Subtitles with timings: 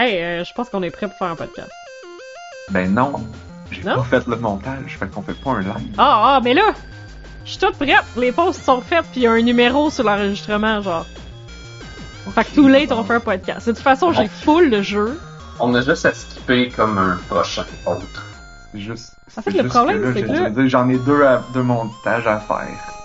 [0.00, 1.72] Hey, euh, je pense qu'on est prêt pour faire un podcast.
[2.70, 3.14] Ben non,
[3.68, 3.96] j'ai Non?
[3.96, 5.92] pas fait le montage, fait qu'on fait pas un live.
[5.98, 6.70] Ah, ah, mais là,
[7.44, 8.04] je suis toute prête.
[8.16, 11.04] Les posts sont faites, puis il y a un numéro sur l'enregistrement, genre.
[12.32, 13.66] Fait que too late, on fait un podcast.
[13.66, 15.18] De toute façon, j'ai full le jeu.
[15.58, 18.24] On a juste à skipper comme un prochain autre.
[18.72, 19.16] C'est juste.
[19.36, 22.38] En fait, le juste problème, c'est je que J'en ai deux, à, deux montages à
[22.38, 22.97] faire.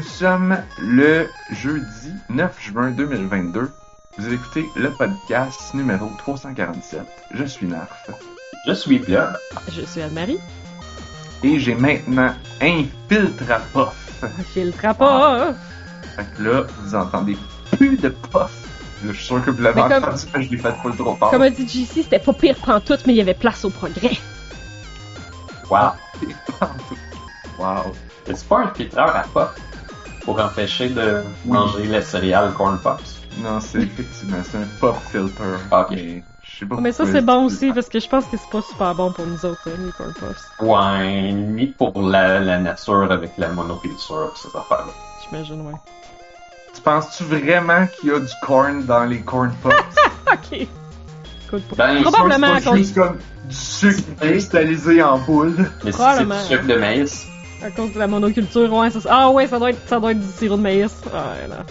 [0.00, 3.70] Nous sommes le jeudi 9 juin 2022.
[4.16, 7.02] Vous écoutez le podcast numéro 347.
[7.34, 8.10] Je suis Narf.
[8.66, 9.28] Je suis bien.
[9.70, 10.38] Je suis Anne-Marie.
[11.42, 14.24] Et j'ai maintenant un filtre à puff.
[14.54, 15.52] Filtre pas.
[16.16, 17.36] Fait que là, vous entendez
[17.72, 18.52] plus de puff.
[19.04, 21.30] Je suis sûr que vous l'avez entendu, parce que je l'ai fait pas trop fort.
[21.30, 24.16] Comme a dit JC, c'était pas pire pantoute, mais il y avait place au progrès.
[25.68, 25.90] Wow.
[27.58, 27.92] wow.
[28.24, 29.50] C'est pas un filtreur à pop
[30.24, 33.20] pour empêcher de manger les céréales corn pops.
[33.38, 35.42] Non, c'est effectivement, c'est un pop filter.
[35.70, 35.90] Ok.
[35.90, 38.50] Mais, je sais pas Mais ça, c'est bon aussi, parce que je pense que c'est
[38.50, 40.50] pas super bon pour nous autres, hein, les corn puffs.
[40.60, 44.92] Ouais, ni pour la, la nature avec la monoculture, ces affaires-là.
[45.24, 45.74] J'imagine, ouais.
[46.74, 49.74] Tu penses-tu vraiment qu'il y a du corn dans les corn pops?
[50.32, 50.68] Ok.
[51.76, 55.68] Ben, Probablement C'est comme du sucre cristallisé en boule.
[55.84, 57.26] Mais si c'est du sucre de maïs,
[57.62, 60.20] à cause de la monoculture, ouais, ça, ah ouais, ça doit être, ça doit être
[60.20, 60.92] du sirop de maïs.
[61.12, 61.62] Ah, ouais, non.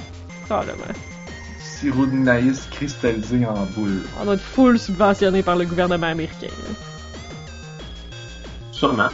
[0.46, 0.86] Probablement.
[0.86, 4.02] Du sirop de maïs cristallisé en boule.
[4.22, 6.48] On doit être full subventionné par le gouvernement américain.
[6.48, 6.76] là.
[8.72, 9.10] sûrement.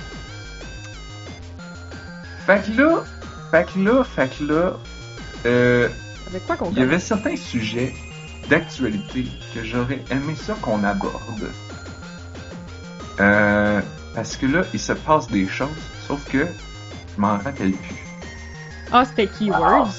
[2.46, 3.04] Fait que là,
[3.52, 4.74] fait que là, fait que là,
[5.46, 5.90] euh,
[6.28, 7.94] Avec quoi qu'on il y avait certains sujets
[8.50, 11.50] d'actualité que j'aurais aimé ça qu'on aborde.
[13.20, 13.82] Euh,
[14.14, 15.70] parce que là, il se passe des choses,
[16.08, 16.46] sauf que
[17.16, 17.96] je m'en rappelle plus.
[18.92, 19.90] Ah, c'était Keywords.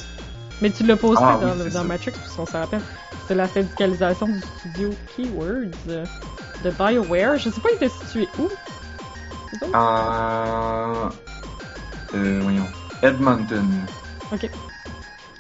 [0.63, 1.85] Mais tu l'as posté Ah, dans, oui, dans ça.
[1.85, 2.81] Matrix, puisqu'on s'en rappelle.
[3.23, 6.05] C'était la syndicalisation du studio Keywords euh,
[6.65, 7.37] de BioWare.
[7.39, 8.49] Je sais pas, il était situé où?
[9.51, 11.11] C'est donc- En...
[12.15, 12.67] Euh, voyons.
[13.03, 13.67] Edmonton.
[14.33, 14.49] Ok.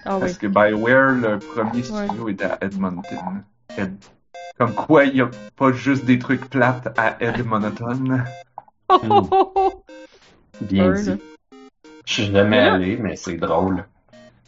[0.04, 0.20] Ah oui.
[0.20, 3.42] Parce que BioWare, le premier studio était à Edmonton.
[3.78, 3.96] Ed-
[4.58, 8.24] Comme quoi, il y a pas juste des trucs plates à Edmonton.
[8.88, 9.84] Oh, oh, oh, oh.
[10.60, 11.02] Bien Burn.
[11.02, 11.20] dit.
[12.06, 13.84] Je suis jamais là- allé, mais c'est drôle.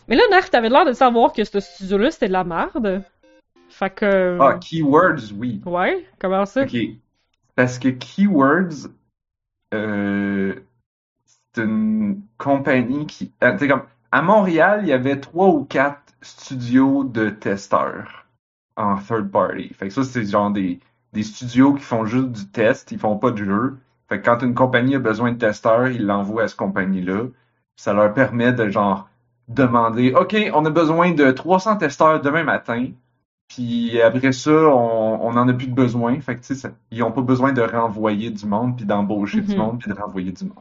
[0.07, 3.03] Mais là, Narf, t'avais l'air de savoir que ce studio-là, c'était de la merde.
[3.69, 4.39] Fait que...
[4.41, 5.61] Ah, Keywords, oui.
[5.67, 6.63] Ouais, comment ça?
[6.63, 6.77] Ok.
[7.55, 8.89] Parce que Keywords,
[9.75, 10.55] euh,
[11.27, 13.33] c'est une compagnie qui.
[13.43, 13.83] euh, tu sais, comme,
[14.13, 18.27] à Montréal, il y avait trois ou quatre studios de testeurs
[18.77, 19.75] en third party.
[19.75, 20.81] Fait que ça, c'est genre des,
[21.13, 23.77] des studios qui font juste du test, ils font pas de jeu.
[24.09, 27.25] Fait que quand une compagnie a besoin de testeurs, ils l'envoient à cette compagnie-là.
[27.79, 29.09] Ça leur permet de genre
[29.49, 32.89] demander OK, on a besoin de 300 testeurs demain matin.
[33.49, 36.21] Puis après ça, on, on en a plus de besoin.
[36.21, 39.59] Fait que, ça- ils ont pas besoin de renvoyer du monde, puis d'embaucher du Mhm.
[39.59, 40.55] monde, puis de renvoyer du monde.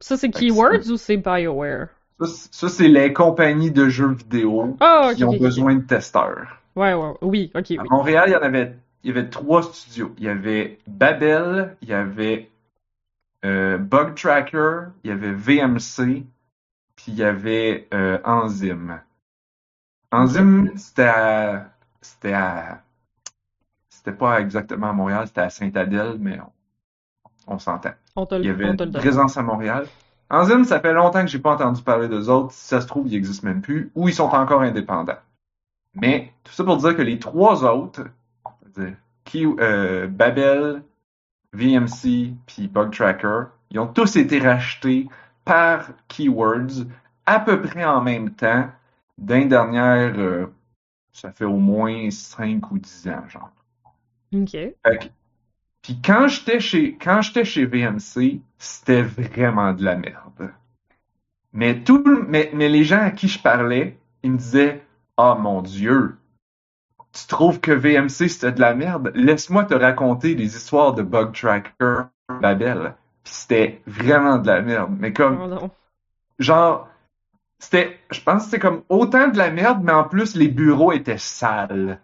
[0.00, 1.88] Ça, c'est Keywords ou c'est BioWare?
[2.52, 6.58] Ça, c'est les compagnies de jeux vidéo Ah, qui ont besoin de testeurs.
[6.76, 7.78] Ouais, ouais, oui, ok, oui.
[7.78, 10.12] À Montréal, il y en avait, il y avait trois studios.
[10.18, 12.48] Il y avait Babel, il y avait
[13.44, 16.24] euh, Bug Tracker, il y avait VMC,
[17.02, 19.00] puis il y avait euh, Enzyme.
[20.12, 21.70] Enzyme, c'était à,
[22.00, 22.82] c'était à,
[23.88, 27.90] c'était pas exactement à Montréal, c'était à Saint-Adèle, mais on, on s'entend.
[28.16, 29.86] Il y avait on te le une présence à Montréal.
[30.30, 32.52] Enzyme, ça fait longtemps que j'ai pas entendu parler d'eux autres.
[32.52, 35.18] Si ça se trouve, ils existent même plus, ou ils sont encore indépendants.
[35.94, 38.04] Mais tout ça pour dire que les trois autres,
[38.78, 40.82] euh, Babel,
[41.52, 45.08] VMC, puis Bug Tracker, ils ont tous été rachetés
[45.44, 46.86] par Keywords
[47.26, 48.70] à peu près en même temps
[49.18, 50.46] d'un dernière, euh,
[51.12, 53.52] ça fait au moins 5 ou 10 ans, genre.
[54.84, 55.12] Ok.
[55.82, 60.52] Puis quand j'étais chez quand j'étais chez VMC, c'était vraiment de la merde.
[61.52, 64.84] Mais tout mais, mais les gens à qui je parlais, ils me disaient
[65.16, 66.18] "Ah mon dieu,
[67.12, 69.12] tu trouves que VMC c'était de la merde?
[69.14, 72.04] Laisse-moi te raconter les histoires de Bug Tracker,
[72.40, 75.70] Babel." Puis c'était vraiment de la merde, mais comme Oh non.
[76.38, 76.88] genre
[77.58, 80.92] c'était je pense que c'était comme autant de la merde mais en plus les bureaux
[80.92, 82.00] étaient sales.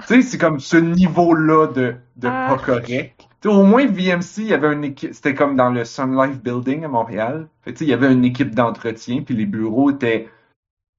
[0.00, 2.48] Tu sais c'est comme ce niveau là de de Ah.
[2.56, 3.28] pas correct.
[3.40, 6.16] Tu sais, au moins VMC il y avait une équipe c'était comme dans le Sun
[6.20, 7.48] Life Building à Montréal.
[7.62, 10.28] Fait que, tu sais, il y avait une équipe d'entretien puis les bureaux étaient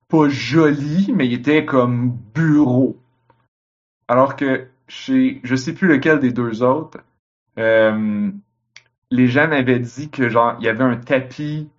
[0.07, 2.97] pas jolis mais ils étaient comme bureaux.
[4.07, 6.99] Alors que chez je sais plus lequel des deux autres
[7.57, 8.31] euh,
[9.11, 11.69] les gens m'avaient dit que genre il y avait un tapis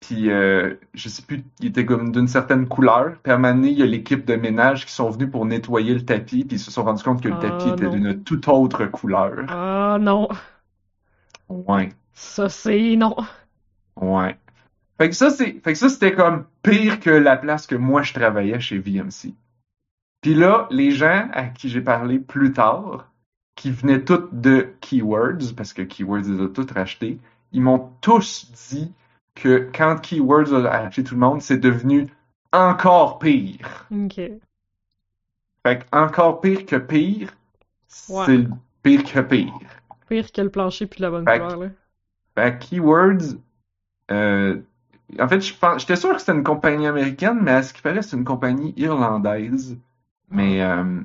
[0.00, 3.18] Puis, euh, je sais plus, il était comme d'une certaine couleur.
[3.22, 5.44] Puis à un moment donné, il y a l'équipe de ménage qui sont venus pour
[5.46, 7.90] nettoyer le tapis, puis ils se sont rendus compte que le Ah, tapis était non.
[7.90, 9.48] d'une toute autre couleur.
[9.48, 10.28] Ah non,
[11.48, 13.16] Ouais, ça c'est non.
[14.00, 14.38] ouais.
[15.00, 18.02] Fait que ça, c'est, fait que ça, c'était comme pire que la place que moi
[18.02, 19.34] je travaillais chez VMC.
[20.22, 23.12] Puis là, les gens à qui j'ai parlé plus tard,
[23.56, 27.18] qui venaient tous de Keywords, parce que Keywords les a tous rachetés,
[27.52, 28.92] ils m'ont tous dit
[29.34, 32.06] que quand Keywords a acheté tout le monde, c'est devenu
[32.52, 33.86] encore pire.
[33.90, 34.14] Ok.
[35.66, 37.32] Fait que encore pire que pire,
[38.08, 38.24] Ouais.
[38.26, 38.50] c'est le
[38.82, 39.52] pire que pire.
[40.08, 41.68] Pire que le plancher puis la bonne Fait couleur là.
[42.36, 43.36] Fait que Keywords,
[44.10, 44.60] euh,
[45.18, 47.82] en fait, je pense, j'étais sûr que c'était une compagnie américaine, mais à ce qui
[47.82, 49.76] paraît, c'est une compagnie irlandaise.
[50.30, 51.00] Mais, euh,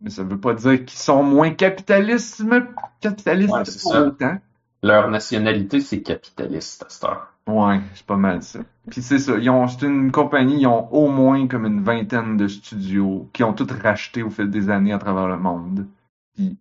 [0.00, 2.66] mais ça veut pas dire qu'ils sont moins capitalisme,
[3.00, 4.02] capitalistes Ouais, pour ça.
[4.02, 4.38] autant.
[4.82, 7.32] Leur nationalité, c'est capitaliste à cette heure.
[7.46, 8.60] Ouais, c'est pas mal ça.
[8.90, 12.36] Puis c'est ça, ils ont, c'est une compagnie, ils ont au moins comme une vingtaine
[12.36, 15.86] de studios qui ont toutes racheté au fil des années à travers le monde.
[16.34, 16.58] Puis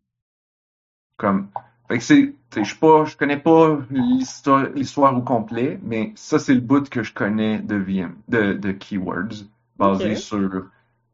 [1.18, 1.48] comme,
[1.88, 5.80] fait que c'est, tu sais, je suis pas, je connais pas l'histoire, l'histoire au complet,
[5.84, 9.46] mais ça c'est le bout que je connais de VM, de, de Keywords,
[9.78, 10.66] basé sur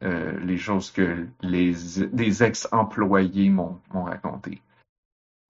[0.04, 1.74] euh, les choses que les
[2.12, 4.62] des ex-employés m'ont raconté.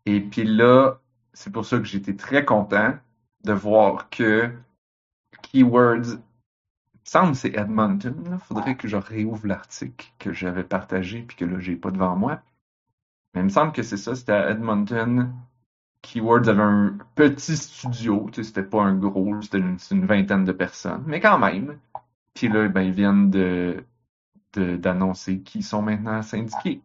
[0.05, 0.99] Et puis là,
[1.33, 2.95] c'est pour ça que j'étais très content
[3.43, 4.51] de voir que
[5.41, 8.37] Keywords, il me semble c'est Edmonton, là.
[8.39, 12.41] Faudrait que je réouvre l'article que j'avais partagé puis que là j'ai pas devant moi.
[13.33, 15.31] Mais il me semble que c'est ça, c'était à Edmonton.
[16.01, 20.51] Keywords avait un petit studio, tu sais, c'était pas un gros, c'était une, vingtaine de
[20.53, 21.77] personnes, mais quand même.
[22.33, 23.83] Puis là, ben, ils viennent de-
[24.53, 26.81] d'annoncer qu'ils sont maintenant syndiqués.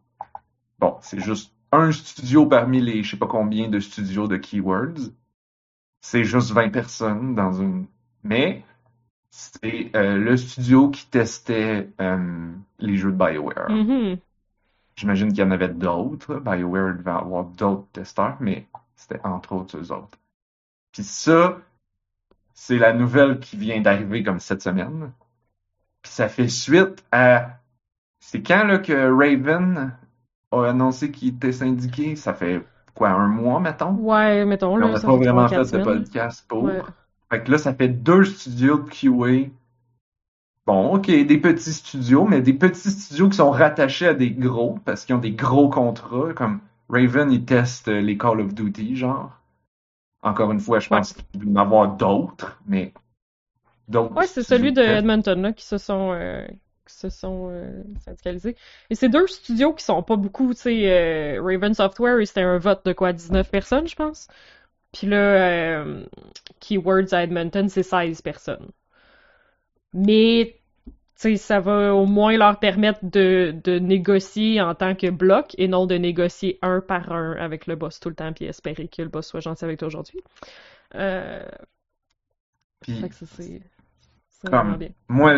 [0.78, 5.10] Bon, c'est juste un studio parmi les je sais pas combien de studios de Keywords.
[6.00, 7.86] C'est juste 20 personnes dans une.
[8.22, 8.62] Mais
[9.30, 13.70] c'est euh, le studio qui testait euh, les jeux de BioWare.
[13.70, 14.18] Mhm.
[14.96, 16.36] J'imagine qu'il y en avait d'autres.
[16.36, 20.18] BioWare devait avoir d'autres testeurs, mais c'était entre autres eux autres.
[20.92, 21.58] Puis ça,
[22.52, 25.12] c'est la nouvelle qui vient d'arriver comme cette semaine.
[26.04, 27.58] Puis ça fait suite à...
[28.20, 29.96] C'est quand là que Raven
[30.52, 32.14] a annoncé qu'il était syndiqué?
[32.14, 32.62] Ça fait
[32.94, 33.92] quoi, un mois, mettons?
[33.94, 34.86] Ouais, mettons là.
[34.86, 36.64] on n'a pas vraiment fait de podcast pour.
[36.64, 36.82] Ouais.
[37.30, 39.50] Fait que là, ça fait deux studios de QA.
[40.66, 44.78] Bon, ok, des petits studios, mais des petits studios qui sont rattachés à des gros,
[44.84, 48.96] parce qu'ils ont des gros contrats, comme Raven, ils testent euh, les Call of Duty,
[48.96, 49.32] genre.
[50.22, 52.94] Encore une fois, je pense qu'il va y en avoir d'autres, mais
[53.88, 54.14] d'autres.
[54.14, 54.98] Ouais, c'est celui de testent.
[54.98, 56.46] Edmonton là, qui se sont, euh,
[56.86, 58.56] qui se sont euh, syndicalisés.
[58.90, 60.90] Et c'est deux studios qui sont pas beaucoup, tu sais,
[61.38, 64.28] euh, Raven Software, c'était un vote de quoi, 19 personnes, je pense.
[64.92, 66.06] Puis là, euh,
[66.60, 68.70] Keywords à Edmonton, c'est 16 personnes.
[69.92, 75.10] Mais, tu sais, ça va au moins leur permettre de, de négocier en tant que
[75.10, 78.46] bloc et non de négocier un par un avec le boss tout le temps puis
[78.46, 80.20] espérer que le boss soit gentil avec toi aujourd'hui.
[80.94, 81.44] Euh,
[82.80, 83.14] Puis,
[84.50, 84.88] Comme- bien.
[85.08, 85.32] moi,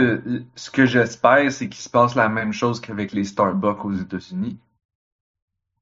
[0.55, 4.59] ce que j'espère, c'est qu'il se passe la même chose qu'avec les Starbucks aux États-Unis.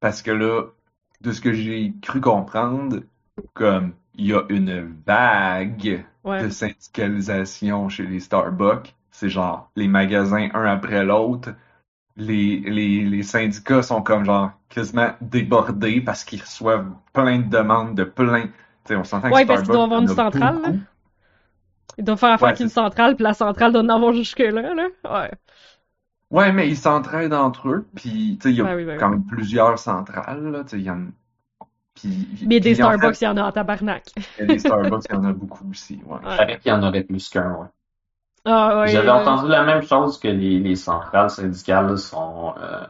[0.00, 0.65] Parce que là,
[1.21, 3.00] de ce que j'ai cru comprendre,
[3.55, 6.43] comme il y a une vague Ouais.
[6.43, 8.94] de syndicalisation chez les Starbucks.
[9.11, 11.50] C'est genre les magasins un après l'autre.
[12.17, 17.94] Les, les, les syndicats sont comme genre quasiment débordés parce qu'ils reçoivent plein de demandes
[17.94, 18.43] de plein.
[18.46, 18.51] Tu
[18.87, 20.81] sais, on s'entend que Ouais, parce qu'ils Starbucks doivent avoir une centrale,
[21.98, 24.74] Ils doivent faire affaire Ouais, avec une centrale, puis la centrale doit en avoir jusque-là,
[24.74, 24.88] là.
[25.05, 25.31] Ouais.
[26.31, 27.86] Ouais, mais ils s'entraident entre eux.
[27.94, 28.98] Puis, tu sais, il y a Ben oui, ben oui.
[28.98, 30.43] quand même plusieurs centrales.
[30.50, 31.06] Là, tu sais, il y en...
[31.94, 34.12] Puis, Mais des Starbucks, fait, il y en a en tabarnak.
[34.38, 36.00] il y a des Starbucks, il y en a beaucoup aussi.
[36.05, 36.19] Ouais.
[36.29, 37.69] Je savais qu'il y en aurait plus qu'un, ouais.
[38.44, 38.88] Ah, ouais.
[38.93, 42.86] J'avais euh, entendu la même chose que les, les centrales syndicales sont euh,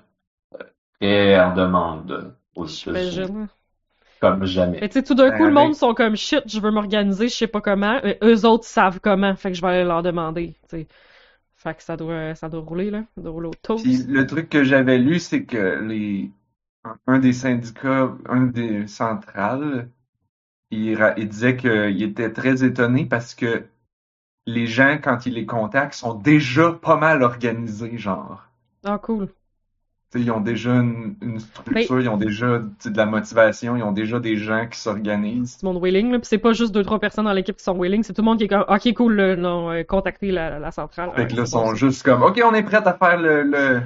[0.54, 0.64] euh,
[1.00, 3.48] très en demande aux États-Unis.
[4.20, 4.82] Comme jamais.
[4.82, 7.34] Mais tu sais, tout d'un coup, le monde sont comme shit, je veux m'organiser, je
[7.34, 8.00] sais pas comment.
[8.04, 10.88] Mais eux autres savent comment, fait que je vais aller leur demander, tu sais.
[11.56, 13.04] Fait que ça doit, ça doit rouler, là.
[13.16, 13.52] Ça doit rouler au.
[13.76, 16.32] Puis le truc que j'avais lu, c'est que les
[17.06, 19.90] un- des syndicats, un des centrales,
[20.70, 23.66] il, il disait qu'il était très étonné parce que
[24.46, 28.48] les gens, quand ils les contactent, sont déjà pas mal organisés, genre.
[28.84, 29.34] Ah, cool.
[30.14, 34.20] Ils ont déjà une, une structure, ils ont déjà de la motivation, ils ont déjà
[34.20, 35.58] des gens qui s'organisent.
[35.58, 36.18] Tout le monde willing, là.
[36.18, 38.26] Puis c'est pas juste deux, trois personnes dans l'équipe qui sont willing, c'est tout le
[38.26, 41.10] monde qui est comme, ok, cool, là, non, euh, contactez la, la centrale.
[41.14, 43.42] Fait Ouais, que là, ils sont juste comme, OK, on est prêt à faire le,
[43.42, 43.82] le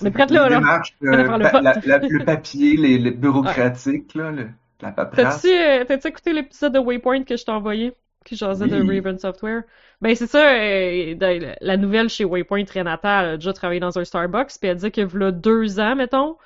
[0.00, 0.58] On est prêt là, là.
[0.58, 4.48] démarches, euh, faire le pa- la- la- le papier, les, les bureaucratiques, là, le-
[4.80, 5.42] la paperasse.
[5.42, 7.94] T'as-tu euh, écouté l'épisode de Waypoint que je t'ai envoyé?
[8.24, 8.96] qui jasait de Oui.
[8.96, 9.62] Raven Software?
[10.02, 14.58] Ben c'est ça, euh, la nouvelle chez Waypoint Renata, a déjà travaillé dans un Starbucks,
[14.60, 16.36] puis elle dit que v'là deux ans, mettons,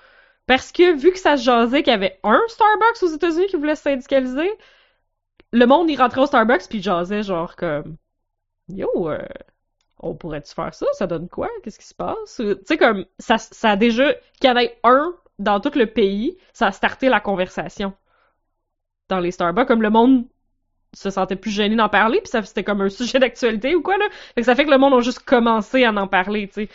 [0.46, 3.56] parce que vu que ça se jasait qu'il y avait un Starbucks aux États-Unis qui
[3.56, 4.50] voulait se syndicaliser,
[5.52, 7.96] le monde y rentrait au Starbucks puis jasait genre comme
[8.68, 9.18] Yo, euh,
[9.98, 10.86] on pourrait-tu faire ça?
[10.94, 11.48] Ça donne quoi?
[11.62, 12.36] Qu'est-ce qui se passe?
[12.36, 15.86] Tu sais, comme, ça, ça a déjà, qu'il y en ait un dans tout le
[15.86, 17.94] pays, ça a starté la conversation.
[19.08, 20.26] Dans les Starbucks, comme le monde
[20.92, 24.06] se sentait plus gêné d'en parler, puis c'était comme un sujet d'actualité ou quoi, là.
[24.34, 26.68] Fait que ça fait que le monde a juste commencé à en parler, tu sais.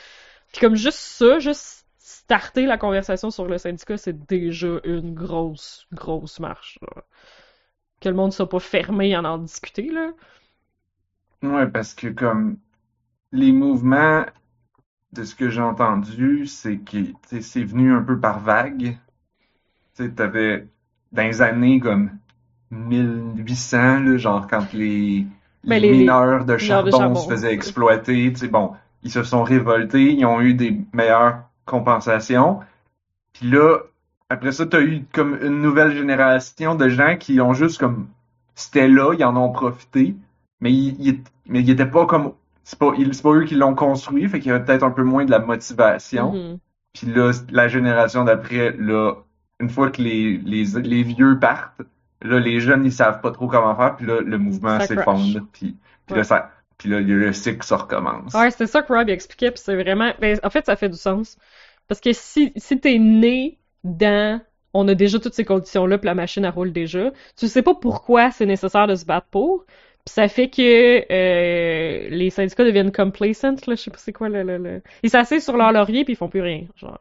[0.51, 5.87] Puis comme juste ça, juste starter la conversation sur le syndicat, c'est déjà une grosse,
[5.91, 7.03] grosse marche, là.
[8.01, 10.11] Que le monde soit pas fermé à en discuter, là.
[11.43, 12.57] Ouais, parce que comme
[13.31, 14.25] les mouvements,
[15.15, 16.97] de ce que j'ai entendu, c'est que
[17.39, 18.97] c'est venu un peu par vague.
[19.95, 20.67] Tu sais, t'avais
[21.13, 22.11] dans les années comme
[22.75, 25.25] 1800, là, genre quand les,
[25.63, 28.71] Ben, les les- mineurs de charbon se faisaient exploiter, tu sais, bon,
[29.03, 32.59] ils se sont révoltés, ils ont eu des meilleures compensations.
[33.33, 33.79] Puis là,
[34.29, 38.07] après ça, t'as eu comme une nouvelle génération de gens qui ont juste comme
[38.55, 40.15] c'était là, ils en ont profité,
[40.61, 43.75] mais ils, ils- mais ils étaient pas comme c'est pas ils- pas eux qui l'ont
[43.75, 46.31] construit, fait qu'il y avait peut-être un peu moins de la motivation.
[46.33, 46.57] Mhm.
[46.93, 49.15] Puis là, la génération d'après, là,
[49.59, 51.81] une fois que les, les, les vieux partent,
[52.25, 55.75] là, les jeunes, ils savent pas trop comment faire, puis là, le mouvement s'effondre, puis,
[56.05, 56.17] puis Ouais.
[56.17, 58.33] là, ça, puis là, le cycle, ça recommence.
[58.33, 60.11] Ouais, c'était ça que Rob expliquait, puis c'est vraiment...
[60.19, 61.37] Ben, en fait, ça fait du sens.
[61.87, 64.41] Parce que si, si t'es né dans...
[64.73, 67.11] On a déjà toutes ces conditions-là, puis la machine, elle roule déjà.
[67.37, 69.65] Tu sais pas pourquoi c'est nécessaire de se battre pour.
[70.05, 70.61] Puis ça fait que
[71.11, 74.43] euh, les syndicats deviennent complacent, là, je sais pas c'est quoi le...
[74.43, 74.81] le, le...
[75.01, 76.99] Ils s'asseyent sur leur laurier, puis ils font plus rien, genre.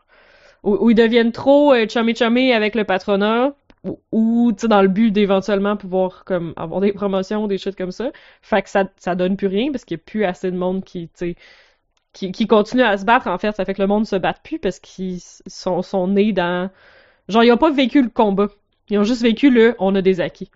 [0.63, 3.55] Ou, ou ils deviennent trop euh, chummy-chummy avec le patronat,
[3.85, 7.77] ou, ou tu sais, dans le but d'éventuellement pouvoir comme avoir des promotions, des choses
[7.77, 8.11] comme ça.
[8.43, 10.85] Fait que ça, ça donne plus rien, parce qu'il y a plus assez de monde
[10.85, 11.37] qui, tu
[12.13, 13.55] qui, qui continuent à se battre, en fait.
[13.57, 16.71] Ça fait que le monde se batte plus parce qu'ils sont, sont nés dans...
[17.29, 18.49] Genre, ils ont pas vécu le combat.
[18.91, 20.51] Ils ont juste vécu le «on a des acquis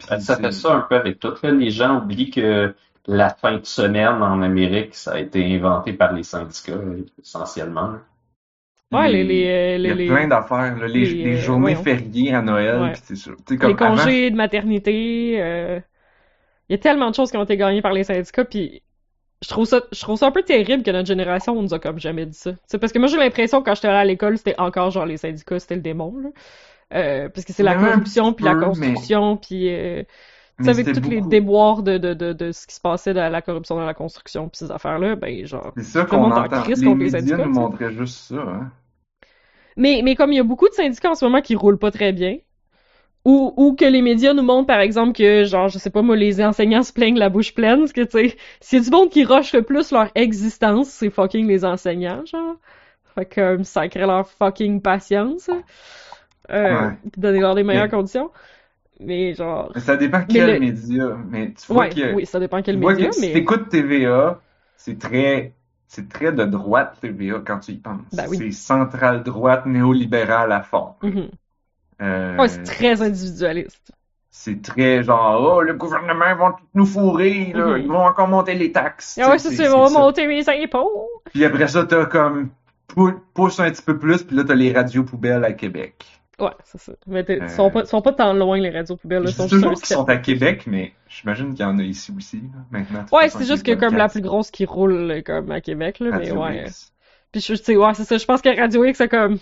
[0.00, 1.34] Ça fait ça un peu avec tout.
[1.42, 1.50] là.
[1.50, 2.74] Les gens oublient que
[3.06, 6.78] la fin de semaine en Amérique, ça a été inventé par les syndicats,
[7.20, 7.96] essentiellement.
[8.92, 9.00] Là.».
[9.00, 9.24] Ouais, les...
[9.24, 11.82] les, euh, Il y a les, plein d'affaires, là, les, les, les euh, journées voyons.
[11.82, 12.92] fériées à Noël, Ouais.
[12.92, 13.36] puis c'est sûr.
[13.50, 15.36] Les comme avant, congés de maternité...
[15.40, 15.80] euh,
[16.68, 18.82] Il y a tellement de choses qui ont été gagnées par les syndicats, puis
[19.42, 21.78] je trouve ça, je trouve ça un peu terrible que notre génération on nous a
[21.80, 22.52] comme jamais dit ça.
[22.66, 25.04] C'est parce que moi j'ai l'impression que quand j'étais allée à l'école, c'était encore genre
[25.06, 26.28] les syndicats, c'était le démon, là.
[26.94, 29.68] Euh, parce que c'est la Ouais, corruption, puis la peu, mais- construction, puis...
[29.74, 30.02] euh,
[30.58, 33.28] Tu sais, avec tous les déboires de, de, de, de ce qui se passait dans
[33.32, 35.72] la corruption dans la construction pis ces affaires-là, ben genre.
[35.76, 36.62] C'est ça qu'on entend.
[36.68, 38.70] Les les médias nous montraient juste ça, hein.
[39.76, 41.90] Mais, mais comme il y a beaucoup de syndicats en ce moment qui roulent pas
[41.90, 42.38] très bien,
[43.24, 46.16] ou, ou que les médias nous montrent par exemple que, genre, je sais pas moi,
[46.16, 48.90] les enseignants se plaignent la bouche pleine, parce que tu sais, s'il y a du
[48.90, 52.56] monde qui rush le plus leur existence, c'est fucking les enseignants, genre.
[53.14, 55.50] Fait que euh, ça crée leur fucking patience.
[56.50, 56.96] Euh, Ouais.
[57.12, 58.30] pis donner leur des meilleures Mais- conditions.
[59.00, 59.70] Mais genre.
[59.74, 61.16] Mais ça dépend Mais quel le- média.
[61.30, 63.32] Mais tu vois Ouais, que, oui, ça dépend quel tu vois média, que si mais.
[63.32, 64.40] t'écoutes TVA,
[64.76, 65.54] c'est très,
[65.94, 68.00] c'est très de droite TVA quand tu y penses.
[68.14, 68.38] Ben oui.
[68.38, 70.94] C'est centrale droite néolibérale à fond.
[71.02, 71.28] Mhm.
[72.00, 73.92] Euh, Ouais, c'est très individualiste.
[74.30, 77.82] c'est très genre, oh, le gouvernement vont tout nous fourrer, là, Mhm.
[77.82, 79.18] ils vont encore monter les taxes.
[79.22, 79.98] Ah ouais, c'est va ça.
[79.98, 81.10] monter mes impôts.
[81.30, 82.48] Puis après ça, t'as comme,
[82.88, 86.21] pou- pousse un petit peu plus, puis là, t'as les radios poubelles à Québec.
[86.42, 86.92] Ouais, c'est ça.
[87.06, 89.30] Mais t'es- Euh, ils sont pas, ils sont pas tant loin, les radios poubelles, là,
[89.30, 92.12] ils sont juste toujours qu'ils sont à Québec, mais j'imagine qu'il y en a ici
[92.16, 93.04] aussi, là, maintenant.
[93.12, 96.32] Ouais, c'est juste que comme la plus grosse qui roule, comme à Québec, là, mais
[96.32, 96.64] ouais.
[96.66, 96.92] X.
[97.30, 98.18] Puis je sais, ouais, c'est ça.
[98.18, 99.38] Je pense que Radio X a comme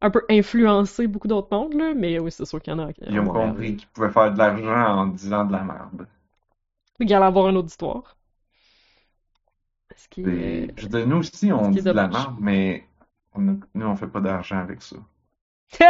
[0.00, 2.88] un peu influencé beaucoup d'autres mondes, là, mais oui, c'est sûr qu'il y en a.
[3.06, 3.48] Ils ont Montréal.
[3.50, 6.06] compris qu'ils pouvaient faire de l'argent en disant de la merde.
[6.98, 8.16] Il allait avoir un auditoire.
[9.96, 10.72] Ce qui est...
[10.76, 12.86] Je veux dire, nous aussi, on dit de la merde, mais
[13.34, 14.96] on a- nous, on fait pas d'argent avec ça.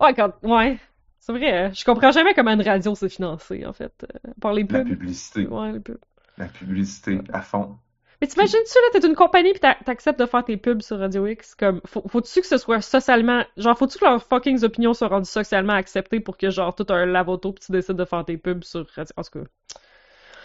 [0.00, 0.32] ouais, quand...
[0.42, 0.78] ouais.
[1.20, 1.70] C'est vrai, hein.
[1.74, 3.92] je comprends jamais comment une radio s'est financée, en fait.
[4.04, 4.88] euh, par les La pubs.
[4.88, 5.46] publicité.
[5.46, 5.98] Ouais, les pubs.
[6.38, 7.76] La publicité à fond.
[8.20, 11.26] Mais t'imagines-tu, là, t'es une compagnie pis t'a- t'acceptes de faire tes pubs sur Radio
[11.26, 11.54] X?
[11.54, 15.28] Comme, faut, faut-tu que ce soit socialement, genre, faut-tu que leurs fucking opinions soient rendues
[15.28, 18.64] socialement acceptées pour que, genre, tout un lavoto pis tu décides de faire tes pubs
[18.64, 19.46] sur Radio, en tout cas.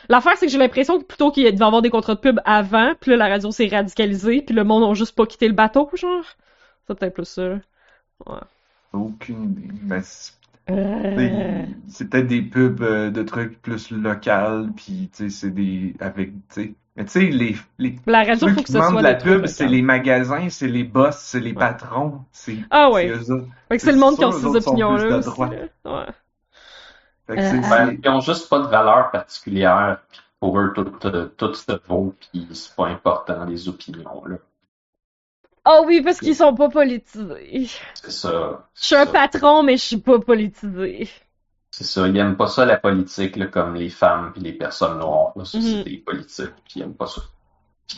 [0.09, 2.93] L'affaire, c'est que j'ai l'impression que plutôt qu'il devait avoir des contrats de pub avant,
[2.99, 5.89] puis là, la radio s'est radicalisée, puis le monde a juste pas quitté le bateau,
[5.93, 6.25] genre.
[6.87, 7.49] C'est peut-être plus ça.
[8.25, 8.35] Ouais.
[8.93, 9.69] Aucune idée.
[9.83, 10.33] Ben, c'est-
[10.69, 15.93] Euh, C'est peut-être des pubs euh, de trucs plus locales, puis tu sais, c'est des
[15.99, 16.73] avec, tu sais.
[16.95, 19.15] Mais tu sais, les, les La radio, ceux faut qui que ce soit de la
[19.15, 21.57] pub, c'est les magasins, c'est les boss, c'est les Ouais.
[21.59, 23.11] patrons, c'est Ah ouais.
[23.77, 25.51] c'est le monde qui a ces opinions-là de aussi, droite.
[25.83, 25.91] là.
[25.91, 26.05] Ouais.
[27.27, 29.99] Fait que Euh, c'est- Ben, c'est- ils ont juste pas de valeur particulière.
[30.39, 34.35] Pour eux, tout, euh, tout se vaut, puis c'est pas important, les opinions, là.
[35.65, 37.69] Ah oui, parce qu'ils sont pas politisés.
[37.93, 38.69] C'est ça.
[38.75, 39.11] Je suis un ça.
[39.11, 41.09] patron, mais je suis pas politisé.
[41.71, 42.07] C'est ça.
[42.07, 45.43] Ils aiment pas ça, la politique, là, comme les femmes puis les personnes noires, là.
[45.45, 45.83] Ça, c'est Mhm.
[45.83, 47.21] des politiques, ils aiment pas ça.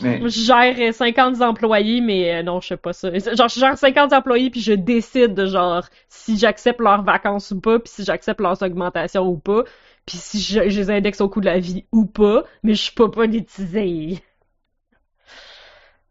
[0.00, 3.10] mais je gère euh, 50 employés, mais euh, non, je sais pas ça.
[3.18, 7.60] Genre, je gère 50 employés, puis je décide de genre si j'accepte leurs vacances ou
[7.60, 9.64] pas, puis si j'accepte leurs augmentations ou pas,
[10.06, 12.82] puis si je, je les indexe au coût de la vie ou pas, mais je
[12.84, 14.22] suis pas politisée.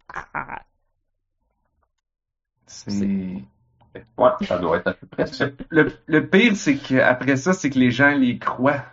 [0.07, 0.65] Ah,
[2.88, 3.44] c'est
[4.17, 5.46] Ouais, ça doit être à peu près ça.
[5.70, 8.84] le, le pire, c'est qu'après ça, c'est que les gens les croient.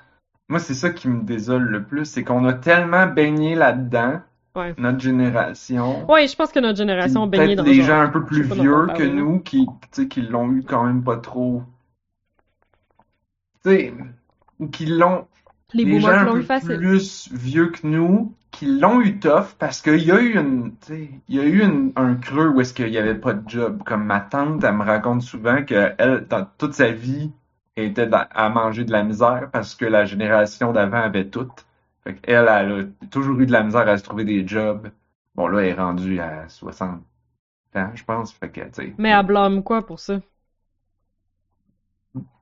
[0.49, 4.21] Moi, c'est ça qui me désole le plus, c'est qu'on a tellement baigné là-dedans,
[4.55, 4.75] Ouais.
[4.79, 6.09] notre génération.
[6.11, 8.87] Ouais, je pense que notre génération a baigné dans genre- gens un peu plus vieux
[8.97, 11.63] que nous qui, tu sais, qui l'ont eu quand même pas trop.
[13.65, 13.95] Tu sais,
[14.59, 15.27] ou qui l'ont.
[15.75, 20.03] Les Les gens un peu plus vieux que nous, qui l'ont eu tough parce qu'il
[20.05, 22.75] y a eu une, tu sais, il y a eu une- un creux où est-ce
[22.75, 23.83] qu'il y avait pas de job.
[23.85, 27.33] Comme ma tante, elle me raconte souvent que elle, dans toute sa vie,
[27.77, 31.49] elle était à manger de la misère parce que la génération d'avant avait tout.
[32.05, 34.89] Fait qu'elle, elle a toujours eu de la misère à se trouver des jobs.
[35.35, 37.01] Bon, là, elle est rendue à 60
[37.75, 38.33] ans, je pense.
[38.33, 38.61] Fait que.
[38.97, 40.23] Mais elle blâme quoi pour ça?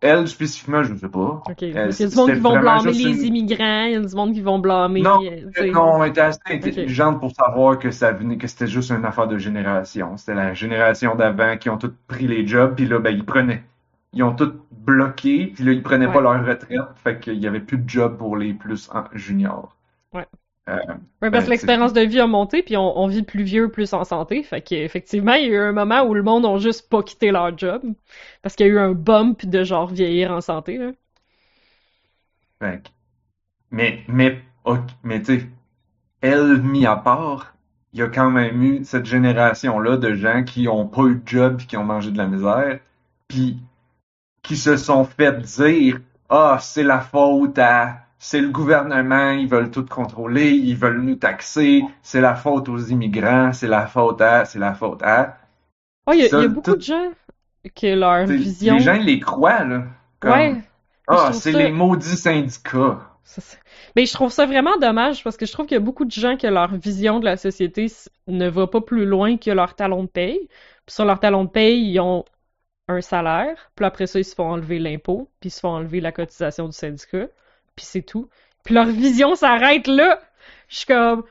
[0.00, 1.42] Elle, spécifiquement, je ne sais pas.
[1.48, 1.48] Ok.
[1.48, 1.74] Euh, qu'il y
[2.04, 4.40] a du monde qui vont blâmer les une- immigrants, il y a du monde qui
[4.40, 5.00] vont blâmer.
[5.02, 5.70] Non, euh, sais.
[5.70, 9.28] Non, elle était assez intelligente pour savoir que ça venait, que c'était juste une affaire
[9.28, 10.16] de génération.
[10.16, 13.62] C'était la génération d'avant qui ont tous pris les jobs, puis là, ben, ils prenaient.
[14.12, 17.60] Ils ont tous bloqué, puis là, ils prenaient pas leur retraite, fait qu'il y avait
[17.60, 19.76] plus de job pour les plus juniors.
[20.12, 20.26] Ouais.
[20.70, 23.42] Euh, Ouais, parce que Ben, l'expérience de vie a monté, puis on, on vit plus
[23.44, 24.42] vieux, plus en santé.
[24.42, 27.30] Fait qu'effectivement, il y a eu un moment où le monde a juste pas quitté
[27.30, 27.82] leur job.
[28.42, 30.92] Parce qu'il y a eu un bump de genre vieillir en santé, là.
[32.60, 32.88] fait que-
[33.72, 35.48] mais, mais, ok, mais tu sais,
[36.22, 37.54] elle mis à part,
[37.94, 41.28] il y a quand même eu cette génération-là de gens qui ont pas eu de
[41.28, 42.80] job puis qui ont mangé de la misère,
[43.28, 43.60] puis
[44.42, 49.71] qui se sont fait dire Ah, c'est la faute à c'est le gouvernement, ils veulent
[49.71, 54.45] tout contrôler, ils veulent nous taxer, c'est la faute aux immigrants, c'est la faute à,
[54.45, 55.39] c'est la faute à.
[56.06, 57.11] Oh, il y a, y beaucoup tout- de gens
[57.75, 58.75] que leur vision.
[58.76, 59.85] Les gens ils les croient, là.
[60.21, 60.56] Comme, Ouais.
[61.09, 63.00] Ah, c'est ça- les maudits syndicats.
[63.25, 63.56] Ça,
[63.97, 66.11] Mais je trouve ça vraiment dommage parce que je trouve qu'il y a beaucoup de
[66.11, 67.87] gens que leur vision de la société
[68.26, 70.49] ne va pas plus loin que leur talon de paye.
[70.87, 72.25] Puis sur leur talon de paye, ils ont
[72.89, 73.71] un salaire.
[73.76, 75.30] Puis après ça, ils se font enlever l'impôt.
[75.41, 77.28] Puis ils se font enlever la cotisation du syndicat.
[77.76, 78.28] Puis c'est tout.
[78.65, 80.21] Puis leur vision s'arrête là.
[80.69, 81.25] Je suis comme,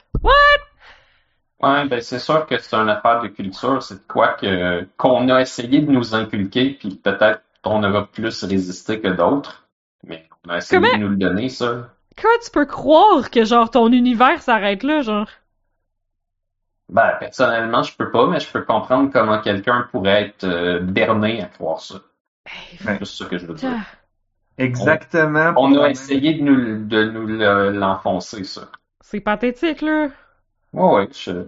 [1.62, 5.28] Ouais, ben c'est sûr que c'est une affaire de culture, c'est de quoi que qu'on
[5.30, 9.68] a essayé de nous inculquer, puis peut-être qu'on aura plus résisté que d'autres,
[10.06, 11.90] mais on a essayé Comment- de nous le donner, ça.
[12.16, 15.28] comment tu peux croire que genre ton univers s'arrête là, genre?
[16.88, 21.44] Ben, personnellement, je peux pas, mais je peux comprendre comment quelqu'un pourrait être euh, berné
[21.44, 21.96] à croire ça.
[22.46, 22.54] Hey,
[22.86, 22.94] Ouais.
[22.94, 23.78] C'est juste ça que je veux dire.
[24.60, 25.54] Exactement.
[25.58, 28.70] On a essayé de nous, de nous le- l'enfoncer, ça.
[29.02, 30.10] c'est pathétique là.
[30.74, 31.48] Ouais, ouais, je,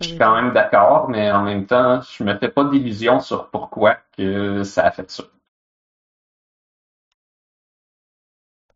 [0.00, 3.96] suis quand même d'accord, mais en même temps, je me fais pas d'illusions sur pourquoi
[4.16, 5.24] que ça a fait ça.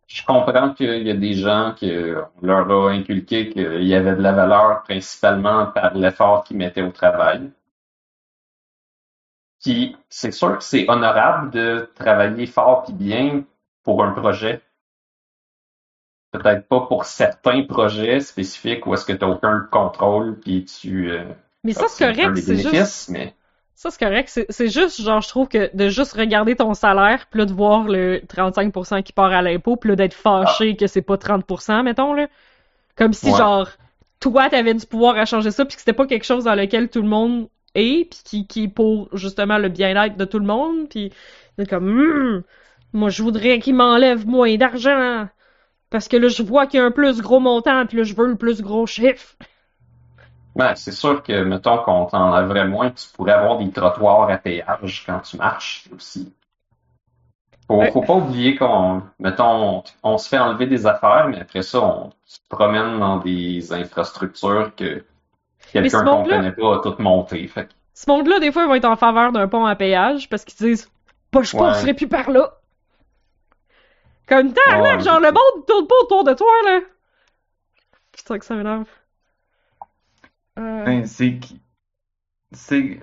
[0.06, 4.16] Je comprends qu'il y a des gens que on leur a inculqué qu'il y avait
[4.16, 7.50] de la valeur principalement par l'effort qu'ils mettaient au travail.
[9.66, 13.42] Puis c'est sûr que c'est honorable de travailler fort puis bien
[13.82, 14.60] pour un projet.
[16.30, 21.10] Peut-être pas pour certains projets spécifiques où est-ce que tu n'as aucun contrôle puis tu
[21.10, 21.24] euh,
[21.64, 23.08] Mais ça, c'est correct, c'est juste.
[23.08, 23.34] mais
[23.74, 24.40] Ça, c'est correct.
[24.48, 27.88] C'est juste, genre, je trouve que de juste regarder ton salaire, puis là, de voir
[27.88, 32.14] le 35% qui part à l'impôt, puis là, d'être fâché que c'est pas 30%, mettons,
[32.14, 32.28] là.
[32.94, 33.38] Comme si, Ouais.
[33.38, 33.68] genre,
[34.20, 36.88] toi, t'avais du pouvoir à changer ça, puis que c'était pas quelque chose dans lequel
[36.88, 40.46] tout le monde est, puis qui, qui est pour, justement, le bien-être de tout le
[40.46, 41.12] monde, puis
[41.58, 42.42] c'est comme, Hum,
[42.92, 45.28] moi, je voudrais qu'il m'enlève moins d'argent,
[45.90, 48.14] parce que là, je vois qu'il y a un plus gros montant, puis là, je
[48.16, 49.36] veux le plus gros chiffre.
[50.56, 55.04] Ben, c'est sûr que, mettons qu'on t'enlèverait moins, tu pourrais avoir des trottoirs à péage
[55.06, 56.34] quand tu marches aussi.
[57.68, 57.90] Faut, Ouais.
[57.90, 61.80] faut pas oublier qu'on, mettons, on, on se fait enlever des affaires, mais après ça,
[61.82, 65.04] on se promène dans des infrastructures que
[65.72, 67.46] quelqu'un qu'on monde-là- connaît pas a tout monté.
[67.48, 70.44] Fait Ce monde-là, des fois, ils vont être en faveur d'un pont à péage parce
[70.44, 70.90] qu'ils disent
[71.30, 71.62] Pas, je Ouais.
[71.62, 72.52] passerai plus par là.
[74.28, 75.04] Comme tabarnak, Ouais.
[75.04, 76.80] genre le monde tourne pas autour de toi, là.
[78.14, 78.88] C'est ça que ça m'énerve.
[80.58, 81.60] Euh, Ben, c'est qui-
[82.52, 83.00] c'est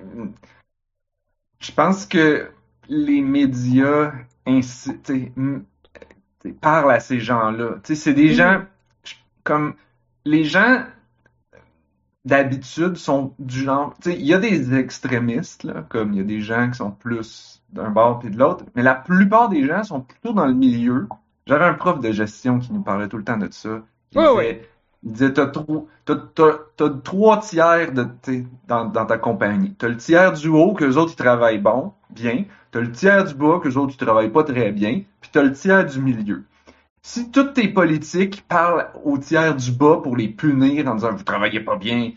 [1.60, 2.50] je pense que
[2.90, 4.12] les médias
[6.62, 7.76] parlent à ces gens-là.
[7.84, 8.64] Tu sais, c'est des gens
[9.44, 9.76] comme
[10.26, 10.84] les gens
[12.26, 16.22] d'habitude sont du genre, tu sais, il y a des extrémistes là, comme il y
[16.22, 19.66] a des gens qui sont plus d'un bord puis de l'autre, mais la plupart des
[19.66, 21.08] gens sont plutôt dans le milieu.
[21.48, 23.82] J'avais un prof de gestion qui nous parlait tout le temps de ça.
[24.14, 24.70] Il Ouais, disait, ouais.
[25.04, 28.08] il disait, t'as trop, t'as, t'as- t'as trois tiers de,
[28.68, 29.74] dans, dans ta compagnie.
[29.78, 32.46] T'as le tiers du haut que les autres ils travaillent bon, bien.
[32.72, 35.02] T'as le tiers du bas que les autres ils travaillent pas très bien.
[35.22, 36.44] Puis t'as le tiers du milieu.
[37.06, 41.24] Si toutes tes politiques parlent au tiers du bas pour les punir en disant vous
[41.24, 42.12] travaillez pas bien,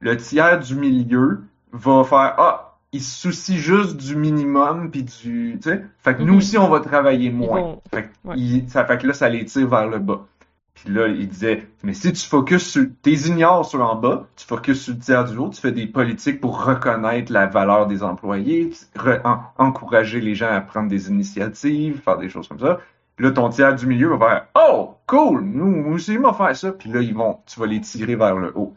[0.00, 5.58] le tiers du milieu va faire ah il se soucie juste du minimum puis du
[5.62, 6.38] tu sais fait que nous Mhm.
[6.38, 7.60] aussi on va travailler moins.
[7.60, 8.34] vont- Fait que, ouais.
[8.38, 10.26] il- ça fait que là ça les tire vers le bas.
[10.74, 14.46] Puis là il disait mais si tu focuses sur t'es ignores sur en bas, tu
[14.46, 18.02] focuses sur le tiers du haut, tu fais des politiques pour reconnaître la valeur des
[18.02, 22.78] employés, re- en- encourager les gens à prendre des initiatives, faire des choses comme ça.
[23.20, 26.56] Là, ton tiers du milieu va faire Oh, cool, nous nous aussi, on va faire
[26.56, 26.72] ça.
[26.72, 28.74] Puis là, ils vont, tu vas les tirer vers le haut.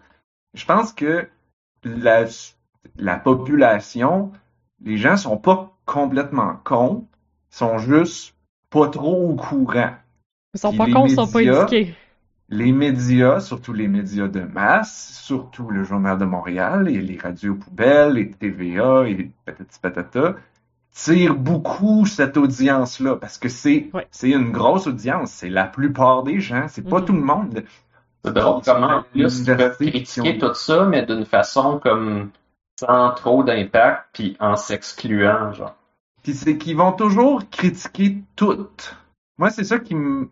[0.54, 1.30] Je pense que
[1.86, 2.26] la,
[2.98, 4.34] la population,
[4.84, 7.08] les gens sont pas complètement cons,
[7.54, 8.36] ils sont juste
[8.70, 9.92] pas trop au courant.
[10.54, 11.96] Ils sont Puis pas cons, ils sont pas éduqués.
[12.50, 17.56] Les médias, surtout les médias de masse, surtout le Journal de Montréal et les radios
[17.56, 20.36] poubelles, les TVA et patati patata,
[20.94, 24.08] tirent beaucoup cette audience-là parce que c'est Ouais.
[24.12, 25.32] c'est une grosse audience.
[25.32, 27.06] C'est la plupart des gens, c'est pas Mhm.
[27.06, 27.64] tout le monde.
[28.24, 32.30] C'est drôle comment en plus critiquer tout ça, mais d'une façon comme
[32.80, 35.76] sans trop d'impact, puis en s'excluant, genre.
[36.24, 38.68] Puis c'est qu'ils vont toujours critiquer tout.
[39.38, 40.30] Moi, c'est ça qui me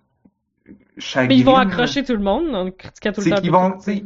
[0.97, 1.29] chagrine.
[1.29, 3.35] Mais ils vont accrocher tout le monde en critiquant tout le C'est temps.
[3.41, 3.77] qu'ils tout le vont, temps.
[3.79, 4.03] tu sais,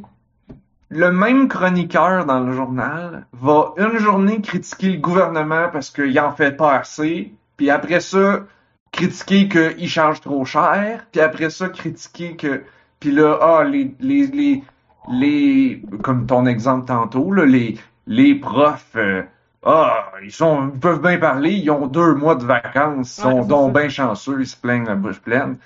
[0.95, 6.31] le même chroniqueur dans le journal va une journée critiquer le gouvernement parce qu'il en
[6.31, 8.45] fait pas assez, puis après ça,
[8.93, 12.63] critiquer qu'il charge trop cher, puis après ça, critiquer que,
[12.99, 14.63] puis là, ah, les, les, les,
[15.11, 17.77] les, comme ton exemple tantôt, là, les,
[18.07, 19.23] les profs, euh,
[19.63, 23.43] ah, ils sont, ils peuvent bien parler, ils ont deux mois de vacances, ils sont
[23.43, 25.57] donc bien chanceux, ils se plaignent la bouche pleine.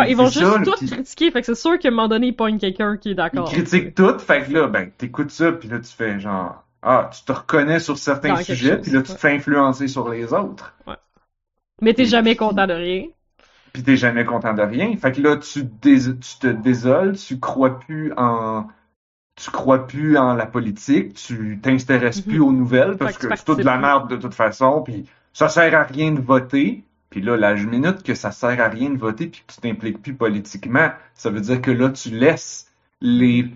[0.00, 2.28] Ah, ils vont juste ça, tout critiquer, fait que c'est sûr qu'à un moment donné,
[2.28, 3.44] ils pognent quelqu'un qui est Ils d'accord.
[3.44, 7.24] critiquent tout, fait que là, ben, t'écoutes ça, puis là, tu fais genre, ah, tu
[7.24, 10.74] te reconnais sur certains Dans sujets, puis là, tu te fais influencer sur les autres.
[11.80, 13.06] Mais t'es jamais content de rien.
[13.72, 14.96] Puis t'es jamais content de rien.
[14.96, 18.66] Fait que là, tu, dés- tu te désoles, tu crois plus en,
[19.36, 22.30] tu crois plus en la politique, tu t'intéresses Mhm.
[22.30, 24.82] plus aux nouvelles parce Fait que que c'est toute de la merde de toute façon,
[24.82, 26.84] puis ça sert à rien de voter.
[27.10, 30.02] Puis là, la minute que ça sert à rien de voter puis que tu t'impliques
[30.02, 33.50] plus politiquement, ça veut dire que là, tu laisses les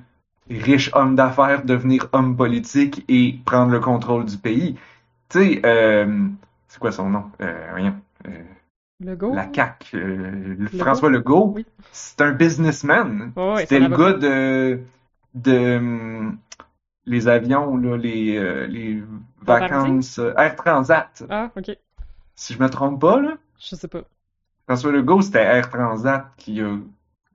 [0.50, 4.76] riches hommes d'affaires devenir hommes politiques et prendre le contrôle du pays.
[5.28, 6.26] Tu sais, euh,
[6.68, 7.24] c'est quoi son nom?
[7.40, 8.00] Euh, rien.
[8.26, 8.30] Euh,
[9.00, 9.34] Le go.
[9.34, 10.78] la CAQ, euh, le- Legault?
[10.78, 11.66] François Legault, Oui.
[11.92, 13.32] c'est un businessman.
[13.36, 14.80] Ouais, C'était c'est le gars de,
[15.34, 16.30] de
[17.06, 19.02] les avions, là, les, euh, les
[19.42, 21.24] vacances, euh, Air Transat.
[21.28, 21.76] Ah, ok.
[22.34, 24.02] Si je me trompe pas, là, Je sais pas.
[24.66, 26.76] François Legault, c'était Air Transat qui a,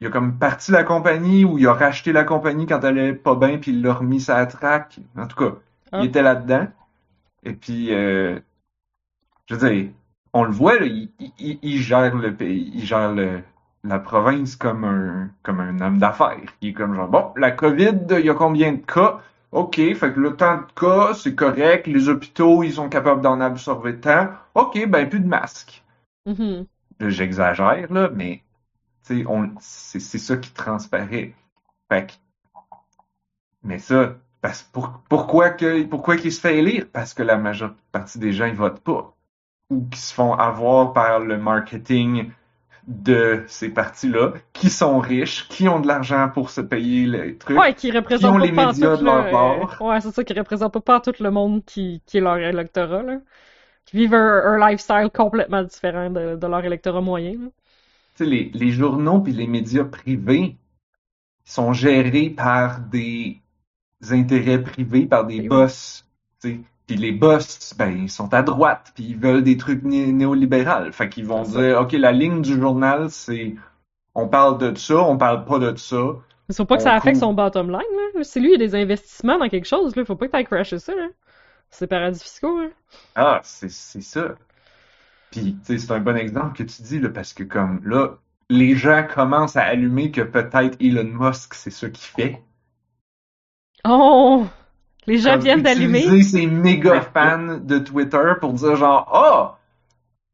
[0.01, 3.13] il a comme parti la compagnie ou il a racheté la compagnie quand elle allait
[3.13, 4.99] pas bien puis il l'a remis sa track.
[5.17, 5.55] En tout cas,
[5.91, 5.99] Ah.
[6.01, 6.67] il était là-dedans.
[7.43, 8.39] Et puis, euh,
[9.49, 9.91] je veux dire,
[10.33, 13.41] on le voit, là, il, il- il gère le pays, il gère le,
[13.83, 16.37] la province comme un, comme un homme d'affaires.
[16.61, 19.21] Il est comme genre, bon, la COVID, il y a combien de cas?
[19.51, 21.87] OK, fait que le temps de cas, c'est correct.
[21.87, 24.29] Les hôpitaux, ils sont capables d'en absorber tant.
[24.55, 25.83] OK, ben, plus de masques.
[26.25, 26.65] Mhm.
[26.99, 28.43] Là, J'exagère, là, mais
[29.03, 29.25] c'est,
[29.59, 31.33] c'est ça qui transparaît.
[31.89, 32.13] Fait que,
[33.63, 36.87] mais ça, parce, pour, pourquoi que, pourquoi qu'il se fait élire?
[36.91, 39.13] Parce que la majeure partie des gens, ils votent pas.
[39.69, 42.31] Ou qui se font avoir par le marketing
[42.87, 47.57] de ces partis-là, qui sont riches, qui ont de l'argent pour se payer les trucs.
[47.57, 49.75] Ouais, qui représentent ont pas les médias de leur là, bord.
[49.81, 53.19] Ouais, c'est ça, qui représente pas partout le monde qui, qui est leur électorat, là.
[53.85, 57.51] Qui vivent un, un lifestyle complètement différent de, de leur électorat moyen.
[58.15, 60.57] Tu sais, les, les journaux puis les médias privés
[61.45, 63.41] sont gérés par des
[64.09, 65.49] intérêts privés, par des Et oui.
[65.49, 66.05] boss.
[66.41, 66.61] tu sais.
[66.87, 70.91] Puis les boss, ben, ils sont à droite, puis ils veulent des trucs né- néolibéraux.
[70.91, 73.55] Fait qu'ils vont dire, OK, la ligne du journal, c'est
[74.15, 75.97] on parle de ça, on parle pas de ça.
[76.49, 77.27] Mais faut pas que ça affecte couvre.
[77.27, 77.81] son bottom line,
[78.15, 78.23] là.
[78.23, 80.79] Si lui, il a des investissements dans quelque chose, là, faut pas que t'ailles crasher
[80.79, 81.07] ça, là.
[81.69, 82.69] C'est paradis fiscaux, là.
[83.15, 84.37] Ah, c'est c'est ça.
[85.31, 88.17] Puis, tu sais, c'est un bon exemple que tu dis, là, parce que comme là,
[88.49, 92.43] les gens commencent à allumer que peut-être Elon Musk, c'est ça qu'il fait.
[93.85, 94.47] Oh!
[95.07, 95.99] Les gens Comme viennent d'allumer.
[96.05, 99.57] utiliser ses méga fans de Twitter pour dire genre, ah,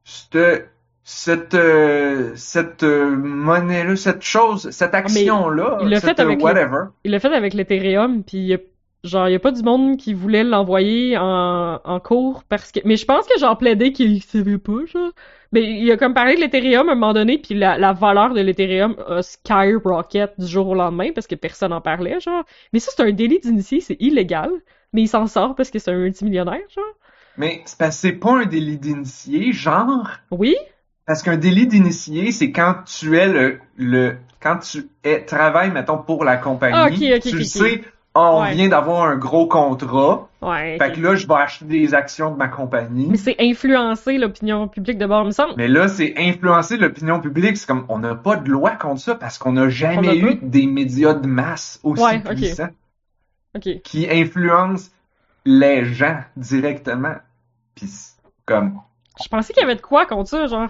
[0.03, 0.69] cette,
[1.03, 6.85] cette, euh, cette euh, monnaie-là, cette chose, cette action-là, il l'a fait avec le- whatever.
[7.03, 8.59] Il l'a fait avec l'Ethereum, puis il y a-
[9.03, 12.79] genre, il y a pas du monde qui voulait l'envoyer en, en cours parce que...
[12.85, 15.11] Mais je pense que genre plaidé qu'il savait pas, genre.
[15.53, 18.33] Mais il a comme parlé de l'Ethereum à un moment donné, puis la, la valeur
[18.33, 22.43] de l'Ethereum a skyrocket du jour au lendemain parce que personne en parlait, genre.
[22.73, 24.51] Mais ça, c'est un délit d'initié, c'est illégal.
[24.93, 26.83] Mais il s'en sort parce que c'est un multimillionnaire, genre.
[27.37, 30.55] Mais c'est parce que c'est pas un délit d'initié, genre, Oui?
[31.05, 35.97] parce qu'un délit d'initié, c'est quand tu es le, le, quand tu es, travailles, mettons,
[35.97, 37.83] pour la compagnie, Ah, ok, ok, tu ok, le
[38.15, 40.77] ah, on vient d'avoir un gros contrat, Ouais.
[40.77, 43.07] fait que là, je vais acheter des actions de ma compagnie.
[43.09, 45.53] Mais c'est influencer l'opinion publique de bord, me semble.
[45.57, 47.57] Mais là, c'est influencer l'opinion publique.
[47.57, 50.35] C'est comme, on n'a pas de loi contre ça parce qu'on n'a jamais a eu
[50.41, 52.35] des médias de masse aussi Ouais, ok.
[52.35, 52.69] puissants
[53.83, 54.91] qui influencent
[55.45, 57.15] les gens directement.
[57.75, 58.13] Puis, c'est
[58.45, 58.79] comme,
[59.23, 60.69] Je pensais qu'il y avait de quoi contre ça, genre.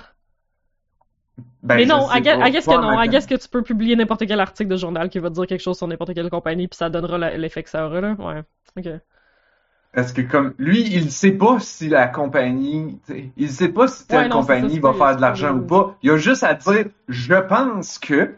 [1.64, 2.38] Ben, mais non, I guess.
[2.38, 2.92] I que non.
[2.92, 3.12] I maintenant.
[3.12, 5.78] guess que tu peux publier n'importe quel article de journal qui va dire quelque chose
[5.78, 8.16] sur n'importe quelle compagnie, puis ça donnera l'effet que ça aura, là.
[8.20, 8.44] Ouais.
[8.78, 8.92] Ok.
[9.94, 13.00] Parce que comme, lui, il sait pas si la compagnie,
[13.38, 15.62] il sait pas si telle Ouais, non, c'est ça, compagnie va faire de l'argent ou
[15.62, 15.96] pas.
[16.02, 18.36] Il a juste à dire, je pense que,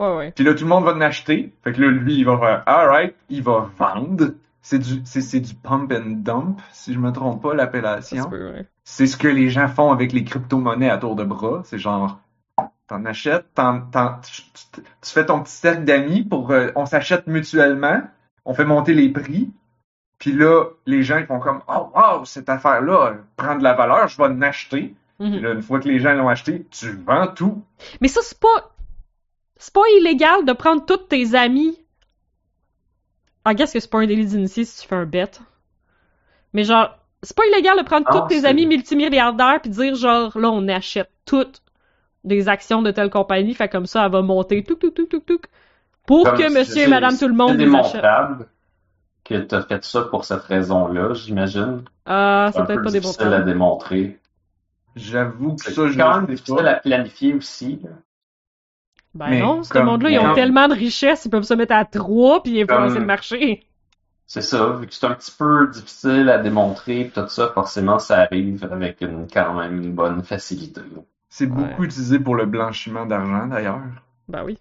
[0.00, 0.32] Ouais, ouais.
[0.34, 1.52] Puis là, tout le monde va en acheter.
[1.62, 4.32] Fait que là, lui, il va faire alright, il va vendre.
[4.62, 8.28] C'est du, c'est, c'est du pump and dump, si je me trompe pas, l'appellation.
[8.30, 8.66] ouais.
[8.82, 11.60] C'est ce que les gens font avec les crypto-monnaies à tour de bras.
[11.64, 12.18] C'est genre,
[12.90, 18.02] t'en achètes, tu, tu- tu fais ton petit cercle d'amis pour, euh, on s'achète mutuellement,
[18.44, 19.50] on fait monter les prix.
[20.18, 24.08] Puis là, les gens, ils font comme, oh wow, cette affaire-là prend de la valeur,
[24.08, 24.94] je vais en acheter.
[25.20, 25.30] Mhm.
[25.30, 27.62] Puis là, une fois que les gens l'ont acheté, tu vends tout.
[28.00, 28.72] Mais ça, c'est pas.
[29.56, 31.78] C'est pas illégal de prendre tous tes amis.
[33.46, 35.30] I guess que c'est pas un délit d'initié si tu fais un bet.
[36.52, 40.36] Mais genre, c'est pas illégal de prendre Non, tous tes amis multimilliardaires puis dire genre,
[40.38, 41.62] là, on achète toutes
[42.24, 45.20] des actions de telle compagnie, fait comme ça, elle va monter, tout, tout, tout, tout,
[45.20, 45.40] tout,
[46.06, 47.92] pour Comme que si monsieur et madame tout le monde C'est les achète.
[47.94, 48.46] démontrable
[49.24, 51.82] que t'as fait ça pour cette raison-là, j'imagine.
[52.06, 53.52] Ah, C'est peut-être peu pas difficile à démontrable.
[53.52, 54.20] démontrer.
[54.96, 56.70] J'avoue que C'est ça, je quand même sais difficile pas.
[56.70, 57.78] à planifier aussi.
[57.84, 57.90] là.
[59.14, 61.74] Ben Mais non, ce monde-là, ils ont comme- tellement de richesses, ils peuvent se mettre
[61.74, 63.66] à trois puis influencer Comme- le marché.
[64.26, 68.20] C'est ça, vu que c'est un petit peu difficile à démontrer, tout ça, forcément, ça
[68.20, 70.80] arrive avec une, quand même une bonne facilité.
[71.30, 71.56] C'est Ouais.
[71.56, 73.80] beaucoup utilisé pour le blanchiment d'argent d'ailleurs,
[74.28, 74.58] Ben oui.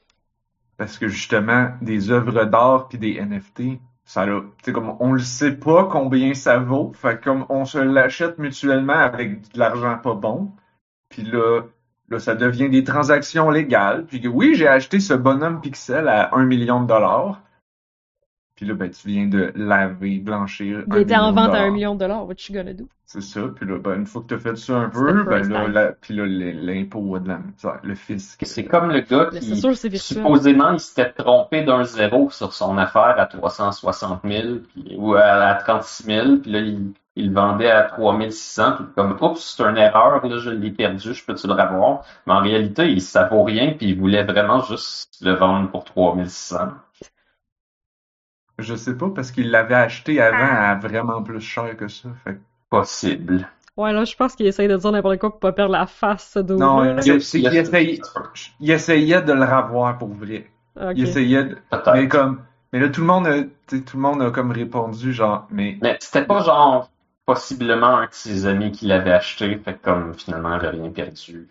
[0.78, 4.42] parce que justement des œuvres d'art puis des NFT, ça là,
[4.74, 9.52] comme on le sait pas combien ça vaut, fait comme on se l'achète mutuellement avec
[9.54, 10.52] de l'argent pas bon,
[11.10, 11.62] puis là
[12.10, 16.46] là ça devient des transactions légales, puis oui j'ai acheté ce bonhomme pixel à un
[16.46, 17.42] million de dollars,
[18.60, 21.72] puis là ben tu viens de laver, blanchir Il un était en vente à un
[21.72, 22.90] million de dollars, what you gonna do?
[23.06, 25.68] C'est ça, puis là ben une fois que t'as fait ça un peu, ben là,
[25.70, 27.40] la- puis là l'im- l'impôt de la
[27.84, 28.42] le fisc.
[28.46, 33.16] C'est comme le gars qui, sûr, supposément, il s'était trompé d'un zéro sur son affaire
[33.18, 37.72] à 360 000, puis- ou à, à 36 000, puis là, il, il le vendait
[37.72, 41.54] à 3600, puis comme, oups, c'est une erreur, là, je l'ai perdu, je peux-tu le
[41.54, 42.04] revoir?
[42.28, 45.84] Mais en réalité, il, ça vaut rien, puis il voulait vraiment juste le vendre pour
[45.86, 46.58] 3600.
[48.62, 52.10] Je sais pas parce qu'il l'avait acheté avant à vraiment plus cher que ça.
[52.24, 53.48] Fait que- Possible.
[53.78, 56.36] Ouais, là, je pense qu'il essaye de dire n'importe quoi pour pas perdre la face,
[56.36, 57.48] Non, là il- essayait,
[58.60, 60.50] il essayait de le revoir pour vrai.
[60.76, 60.94] Ok.
[60.96, 61.58] Il essayait de,
[61.94, 62.42] mais comme,
[62.72, 65.98] mais là tout le monde a, tout le monde a comme répondu genre, mais Mais
[66.00, 66.92] c'était pas genre
[67.26, 71.48] possiblement un de ses amis qui l'avait acheté, fait comme finalement il avait rien perdu.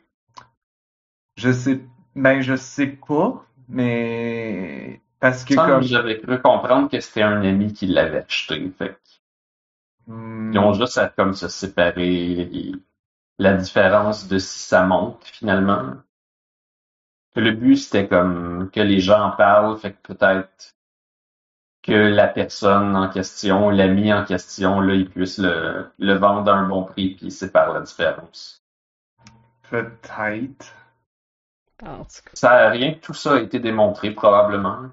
[1.37, 1.81] je sais,
[2.15, 7.73] ben je sais pas, mais parce que comme, J'avais cru comprendre que c'était un ami
[7.73, 12.73] qui l'avait acheté, fait que hmm, Ils ont juste à comme se séparer et
[13.39, 15.95] la différence de si ça monte finalement.
[17.35, 20.75] Que le but c'était comme que les gens en parlent, fait que peut-être
[21.83, 26.57] que la personne en question, l'ami en question, là, il puisse le, le vendre à
[26.57, 28.63] un bon prix puis sépare la différence.
[29.71, 30.75] peut-être.
[31.83, 32.31] En tout cas.
[32.35, 34.91] Ça, rien que tout ça a été démontré probablement.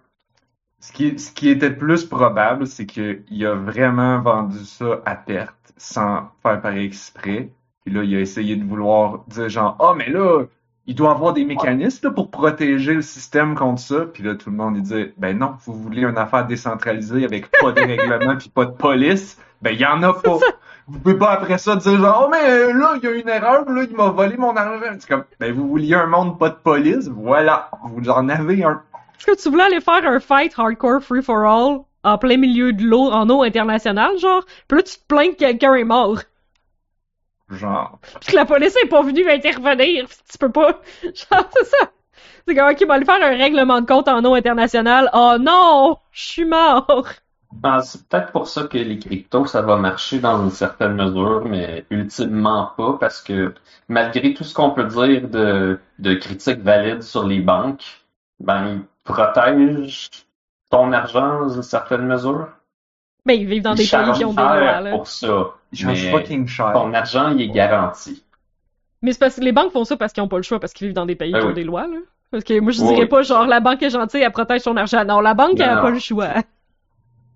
[0.86, 5.74] Ce qui, ce qui était plus probable, c'est qu'il a vraiment vendu ça à perte,
[5.78, 7.50] sans faire par exprès.
[7.84, 10.44] Puis là, il a essayé de vouloir dire genre, ah, mais là,
[10.86, 14.02] il doit avoir des mécanismes là, pour protéger le système contre ça.
[14.14, 17.50] Puis là, tout le monde, il dit, ben non, vous voulez une affaire décentralisée avec
[17.50, 19.40] pas de règlement puis pas de police.
[19.64, 20.38] Ben, il y en a pas.
[20.88, 23.68] vous pouvez pas après ça dire genre, oh, mais là, il y a une erreur,
[23.68, 24.86] là, il m'a volé mon argent.
[25.00, 28.84] C'est comme, ben, vous vouliez un monde pas de police, voilà, vous en avez un.
[29.18, 32.74] Est-ce que tu voulais aller faire un fight hardcore free for all en plein milieu
[32.74, 34.46] de l'eau, en eau internationale, genre?
[34.68, 36.20] Puis là, tu te plains que quelqu'un est mort.
[37.50, 40.08] Genre, Puis que la police est pas venue intervenir.
[40.32, 40.82] Tu peux pas.
[41.04, 41.92] Genre, c'est ça.
[42.48, 45.10] C'est comme, ok, va aller faire un règlement de compte en eau internationale.
[45.14, 45.98] Oh non!
[46.12, 47.08] Je suis mort!
[47.52, 51.46] Ben, c'est peut-être pour ça que les cryptos, ça va marcher dans une certaine mesure,
[51.46, 53.54] mais ultimement pas, parce que
[53.88, 58.04] malgré tout ce qu'on peut dire de, de critiques valides sur les banques,
[58.40, 60.10] ben, protègent
[60.70, 62.50] ton argent dans une certaine mesure?
[63.26, 64.92] Ben, ils vivent dans Ils des pays qui ont des lois, là.
[64.92, 65.54] pour ça.
[65.72, 66.74] ils Mais fucking cher.
[66.74, 68.24] ton argent, il est garanti.
[69.02, 70.74] Mais c'est parce que les banques font ça parce qu'ils ont pas le choix, parce
[70.74, 71.98] qu'ils vivent dans des pays Ben qui ont des lois, là.
[72.32, 74.76] Parce que moi, je Oui, dirais pas, genre, la banque est gentille, elle protège son
[74.78, 75.06] argent.
[75.06, 75.82] Non, la banque, elle a non.
[75.82, 76.34] pas le choix.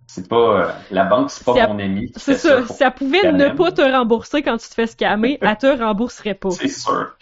[0.08, 2.66] C'est pas, euh, la banque, c'est pas à- mon ami C'est ça.
[2.66, 5.68] pour Si elle pouvait ne pas te rembourser quand tu te fais scammer, elle te
[5.68, 6.58] rembourserait pas.
[6.58, 7.16] C'est sûr.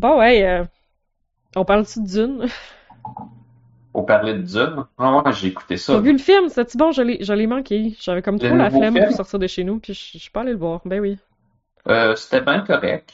[0.00, 0.64] Bon, ouais, euh,
[1.56, 2.46] on parle-tu de Dune?
[3.92, 5.92] Pour parler de Dune, ah ouais, j'ai écouté ça.
[5.92, 6.48] T'as vu le film?
[6.48, 6.90] C'était-tu bon?
[6.90, 7.94] Je l'ai, manqué.
[8.00, 9.04] J'avais comme Le trop la flemme film?
[9.08, 10.80] pour sortir de chez nous, puis je suis pas allé le voir.
[10.86, 11.18] Ben oui.
[11.86, 13.12] Euh, c'était bien correct.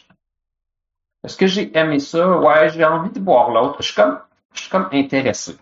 [1.24, 2.38] Est-ce que j'ai aimé ça?
[2.38, 3.78] Ouais, j'ai envie de voir l'autre.
[3.80, 4.20] Je suis comme,
[4.54, 5.56] je suis comme intéressé.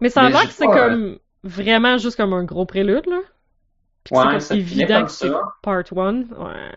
[0.00, 3.20] Mais ça a l'air que c'est comme vraiment juste comme un gros prélude, là.
[4.02, 5.30] Puis Ouais, c'est évident que c'est
[5.62, 6.26] part one.
[6.36, 6.74] Ouais.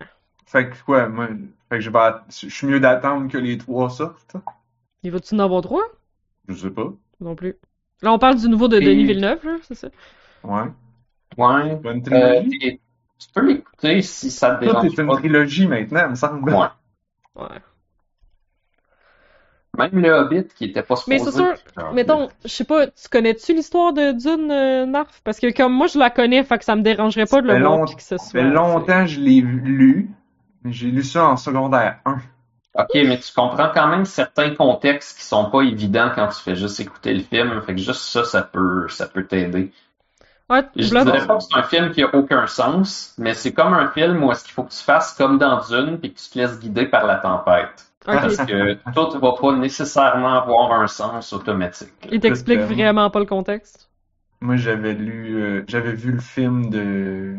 [0.52, 1.28] Fait que, ouais, moi,
[1.70, 4.36] fait que je vais, je suis mieux d'attendre que les trois sortent.
[5.04, 5.84] Il va-tu en avoir droit?
[6.48, 6.92] Je sais pas.
[7.20, 7.56] Non plus.
[8.02, 9.90] Là, on parle du nouveau de Et- Denis Villeneuve, là, c'est ça?
[10.44, 10.64] Ouais.
[11.38, 11.76] Ouais.
[11.76, 12.82] Bonne Euh, trilogie.
[13.20, 15.18] tu peux l'écouter si ça te dérange est une pas.
[15.18, 16.50] trilogie maintenant, il me semble.
[16.52, 16.68] Ouais.
[17.36, 17.48] Ouais.
[19.78, 21.18] Même le Hobbit qui était pas supposé.
[21.18, 25.22] Mais c'est sûr, Mettons, je sais pas, tu connais-tu l'histoire de Dune, euh, Narf?
[25.24, 27.60] Parce que comme moi, je la connais, fait que ça me dérangerait pas de le
[27.60, 28.42] voir long- puis que ce Ça soit...
[28.42, 30.10] fait longtemps que je l'ai lu,
[30.66, 32.18] j'ai lu ça en secondaire 1.
[32.76, 36.56] Ok, mais tu comprends quand même certains contextes qui sont pas évidents quand tu fais
[36.56, 37.62] juste écouter le film.
[37.62, 39.72] Fait que juste ça, ça peut, ça peut t'aider.
[40.50, 43.54] Ouais, Je là, dirais pas que c'est un film qui a aucun sens, mais c'est
[43.54, 46.20] comme un film où est-ce qu'il faut que tu fasses comme dans Dune puis que
[46.20, 47.86] tu te laisses guider par la tempête.
[48.06, 51.94] Parce que tout va pas nécessairement avoir un sens automatique.
[52.12, 53.90] Il t'explique vraiment pas le contexte.
[54.42, 57.36] Moi, j'avais lu, euh, j'avais vu le film de.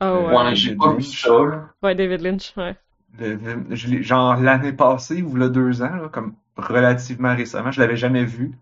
[0.00, 0.54] Ah ouais.
[0.54, 1.74] J'ai pas vu ça, là.
[1.82, 2.76] Ouais, David Lynch, ouais.
[3.18, 7.80] le- le- je genre l'année passée ou là deux ans, là, comme relativement récemment, je
[7.80, 8.52] l'avais jamais vu.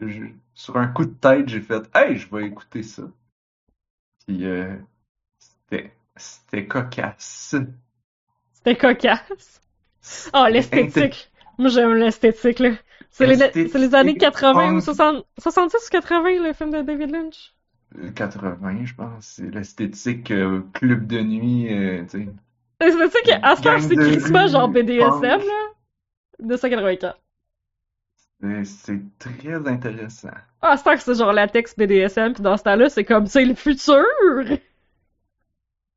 [0.00, 3.04] Je- sur un coup de tête, j'ai fait Hey, je vais écouter ça.
[4.26, 4.76] Puis euh,
[5.38, 7.56] c'était c'était cocasse.
[8.52, 9.60] C'était cocasse.
[10.34, 11.30] Oh, l'esthétique.
[11.58, 12.70] Moi, j'aime l'esthétique, là.
[13.10, 14.82] C'est les, L'esthétique, c'est les années 80 ou punk.
[14.82, 17.55] 60, 70 ou 80, le film de David Lynch.
[17.98, 19.26] Euh, 80, je pense.
[19.36, 22.28] C'est l'esthétique euh, club de nuit, euh, tu sais.
[22.80, 25.68] L'esthétique, à ce temps, c'est crissement genre BDSM, là?
[26.40, 27.18] 284.
[28.40, 30.28] C'est- C'est très intéressant.
[30.60, 33.26] Ah, à ce temps que c'est genre latex BDSM, puis dans ce temps-là, c'est comme,
[33.26, 34.04] c'est le futur!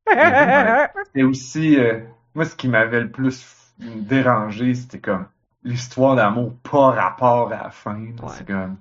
[1.14, 2.00] Et aussi, euh,
[2.34, 3.44] moi, ce qui m'avait le plus
[3.78, 5.26] dérangé, c'était comme
[5.62, 7.96] l'histoire d'amour pas rapport à la fin.
[8.00, 8.12] Ouais.
[8.28, 8.76] C'est comme.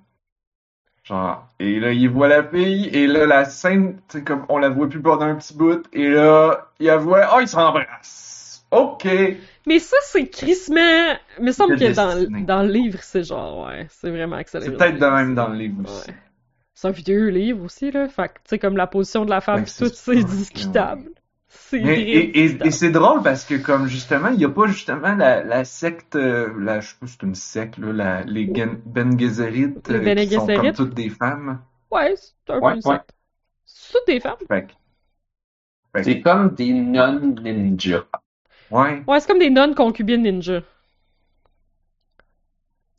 [1.09, 4.59] Genre, et là, il voit la fille, et là, la scène, tu sais, comme, on
[4.59, 8.63] la voit plus pendant un petit bout, et là, il la voit, oh, ils s'embrassent.
[8.69, 9.07] Ok.
[9.65, 11.15] Mais ça, c'est crissement...
[11.39, 14.69] Il me semble C'est que dans, dans le livre, c'est genre, ouais, c'est vraiment accéléré.
[14.69, 16.09] C'est peut-être de même dans le livre aussi.
[16.11, 16.15] Ouais.
[16.75, 18.07] C'est un vieux livre aussi, là.
[18.07, 21.09] Fait que, tu sais, comme la position de la femme, c'est tout, c'est discutable.
[21.49, 22.67] C'est Mais, très et, et, discutable.
[22.67, 26.15] et c'est drôle parce que comme justement, il n'y a pas justement la, la secte,
[26.15, 29.75] euh, la, je sais pas si c'est une secte, là, la, les Gen- Ben Gesserit,
[29.87, 31.61] Les euh, Bene qui sont comme toutes des femmes.
[31.91, 32.99] Ouais, c'est un Ouais, peu une ouais.
[33.01, 33.11] secte.
[33.65, 34.37] C'est toutes des femmes?
[34.49, 34.75] Fait
[35.93, 38.07] fait C'est comme des non-ninjas.
[38.71, 39.05] ouais.
[39.07, 40.61] Ouais, c'est comme des nonnes concubines ninja.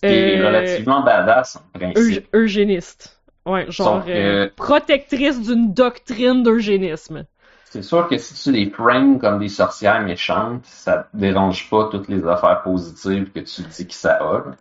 [0.04, 2.20] Qui Euh, relativement badass en principe.
[2.20, 3.20] eug- eugéniste.
[3.46, 7.26] Ouais, genre Sauf euh, protectrice d'une doctrine d'eugénisme.
[7.70, 11.88] C'est sûr que si tu les frames comme des sorcières méchantes, ça te dérange pas
[11.88, 14.32] toutes les affaires positives que tu dis que ça a.
[14.38, 14.56] là.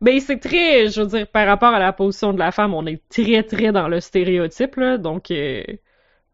[0.00, 2.86] Ben, c'est très, je veux dire, par rapport à la position de la femme, on
[2.86, 5.30] est très, très dans le stéréotype, là, donc...
[5.30, 5.62] euh,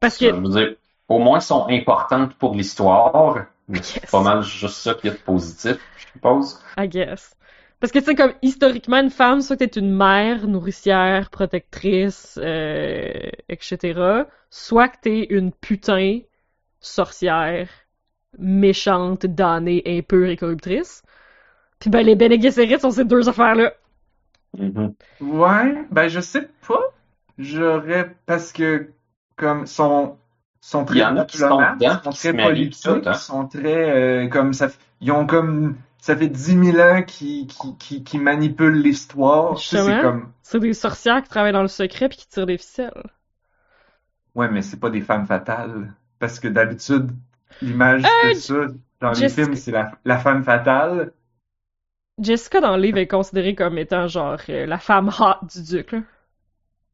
[0.00, 0.26] parce que...
[0.26, 0.76] Je veux dire,
[1.08, 3.46] au moins, elles sont importantes pour l'histoire.
[3.68, 6.60] mais C'est pas mal juste ça a de positif, je suppose.
[6.78, 7.36] I guess.
[7.80, 12.38] Parce que, tu sais, comme, historiquement, une femme, soit que t'es une mère, nourricière, protectrice,
[12.42, 16.20] euh, etc., soit que t'es une putain,
[16.80, 17.68] sorcière,
[18.38, 21.02] méchante, damnée, impure et corruptrice.
[21.78, 23.72] Puis ben, les Bene Gesserit sont ces deux affaires-là.
[24.56, 24.94] Mhm.
[25.20, 26.82] Ouais, ben je sais pas.
[27.38, 28.90] J'aurais parce que
[29.36, 30.16] comme son
[30.60, 31.60] sont Il y très en a qui sont
[32.02, 33.14] sont très politiques, tout, hein.
[33.14, 34.68] sont très euh, comme ça.
[35.00, 39.56] Ils ont comme ça fait dix mille ans qu'ils qui, qui, qui manipulent l'histoire.
[39.56, 42.46] Tu sais, c'est comme C'est des sorcières qui travaillent dans le secret puis qui tirent
[42.46, 43.10] des ficelles.
[44.34, 47.10] ouais, mais c'est pas des femmes fatales parce que d'habitude
[47.60, 48.54] l'image Euh, de ça
[49.00, 51.12] dans les films c'est la, la femme fatale.
[52.20, 55.92] Jessica dans le livre est considérée comme étant genre euh, la femme hot du duc,
[55.92, 56.02] là.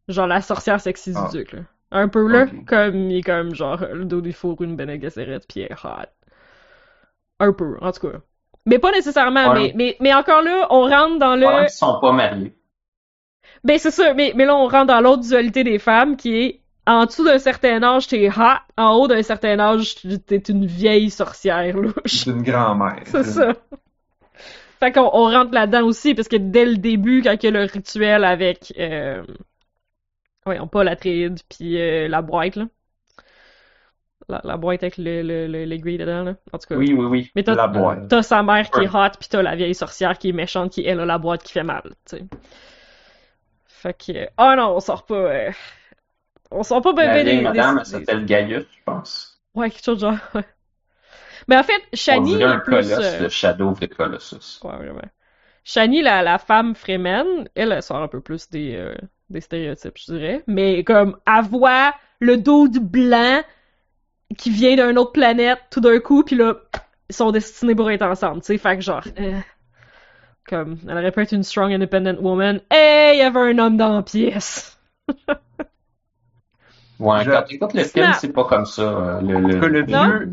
[0.08, 1.28] Genre la sorcière sexy du Ah.
[1.32, 1.60] duc, là.
[1.90, 5.40] Un peu là, comme il est comme genre le dos du four, une Bene Gesserit,
[5.48, 6.08] puis elle est hot.
[7.38, 8.20] Un peu, en tout cas.
[8.66, 9.60] Mais pas nécessairement, Ouais.
[9.60, 11.46] mais, mais, mais encore là, on rentre dans le...
[11.60, 12.54] Qu'ils sont pas mariés.
[13.62, 16.60] Ben c'est ça, mais, mais là on rentre dans l'autre dualité des femmes qui est
[16.86, 19.94] en dessous d'un certain âge t'es hot, en haut d'un certain âge
[20.26, 22.26] t'es une vieille sorcière louche.
[22.26, 23.02] Une grand-mère.
[23.06, 23.52] C'est ça.
[24.80, 27.50] Fait qu'on on rentre là-dedans aussi, parce que dès le début, quand il y a
[27.52, 28.74] le rituel avec...
[28.78, 29.22] Euh...
[30.44, 32.66] Voyons pas la trade, puis euh, la boîte, là.
[34.28, 36.34] La, la boîte avec le, le, le- l'aiguille dedans, là.
[36.52, 36.76] En tout cas.
[36.76, 37.30] Oui, oui, oui.
[37.36, 40.32] Mais t'as, La sa mère qui est hot, puis t'as la vieille sorcière qui est
[40.32, 42.24] méchante, qui, elle, a la boîte qui fait mal, tu sais.
[43.66, 44.12] Fait que...
[44.12, 45.14] euh, Oh non, on sort pas...
[45.14, 45.50] euh,
[46.50, 47.42] On sort pas La bébé vieille des...
[47.42, 49.40] madame, des- elle s'appelle Gaius, je pense.
[49.54, 50.18] Ouais, quelque chose de genre...
[50.34, 50.44] ouais.
[51.48, 52.90] Mais en fait, On Shani dirait un plus...
[52.90, 54.60] colosse, euh, le Shadow of the Colossus.
[54.62, 55.02] Ouais, vraiment.
[55.64, 58.94] Shani, la, la femme Fremen, elle, elle sort un peu plus des, euh,
[59.30, 60.42] des stéréotypes, je dirais.
[60.46, 63.42] Mais comme, elle voit le dos du blanc
[64.38, 66.54] qui vient d'une autre planète tout d'un coup, puis là,
[67.08, 68.58] ils sont destinés pour être ensemble, tu sais.
[68.58, 69.40] Fait que genre, euh,
[70.48, 72.60] comme, elle aurait pu être une strong independent woman.
[72.70, 74.78] Hey, il y avait un homme dans la pièce!
[77.00, 78.82] Ouais, Je- quand tu écoutes le film, c'est pas comme ça.
[78.82, 80.30] euh, Le, le, Que le vieux-.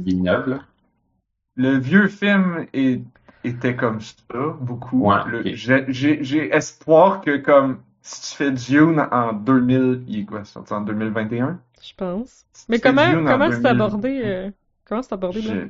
[1.56, 3.02] Le vieux film est-
[3.44, 4.14] était comme ça,
[4.60, 5.00] beaucoup.
[5.02, 10.74] Ouais, j'ai- espoir que, comme, si tu fais Dune en 2000, il est quoi, sorti
[10.74, 11.60] en 2021?
[11.84, 12.46] Je pense.
[12.70, 14.52] Mais comment, en comment c'est 2000, abordé, euh,
[14.86, 15.68] comment c'est abordé, je-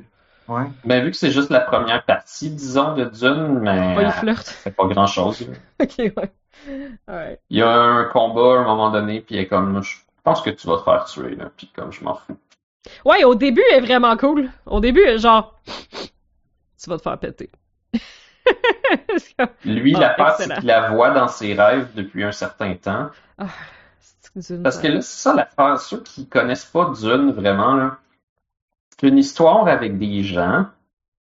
[0.48, 0.64] Ouais.
[0.84, 4.10] Ben, vu que c'est juste la première partie, disons, de Dune, mais Ouais, il euh,
[4.10, 4.46] flirte.
[4.62, 5.46] c'est pas grand chose.
[5.80, 6.32] ok, ouais.
[7.08, 7.40] Ouais.
[7.48, 10.42] Il y a un combat à un moment donné, puis elle est comme, je pense
[10.42, 12.36] que tu vas te faire tuer, là, puis comme, je m'en fous.
[13.04, 14.50] Ouais, au début, elle est vraiment cool.
[14.66, 15.58] Au début, elle est genre,
[16.82, 17.50] tu vas te faire péter.
[19.64, 23.10] Lui, Ah, la part, c'est qu'il la voit dans ses rêves depuis un certain temps.
[23.38, 23.46] Ah,
[24.62, 25.78] Parce que là, c'est ça l'affaire.
[25.78, 27.90] Ceux qui connaissent pas Dune vraiment,
[28.98, 30.66] c'est une histoire avec des gens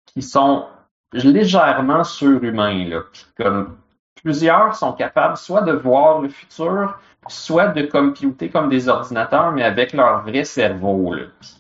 [0.05, 0.66] qui sont
[1.14, 3.01] légèrement surhumains, là.
[3.12, 3.78] Puis comme
[4.24, 9.64] plusieurs sont capables soit de voir le futur, soit de computer comme des ordinateurs, mais
[9.64, 11.26] avec leur vrai cerveau, là.
[11.39, 11.51] Puis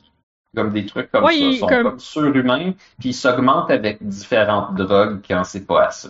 [0.55, 1.37] comme des trucs comme Ouais, ça.
[1.39, 5.85] il- Ils sont comme- comme surhumains, puis ils s'augmentent avec différentes drogues quand c'est pas
[5.87, 6.09] assez.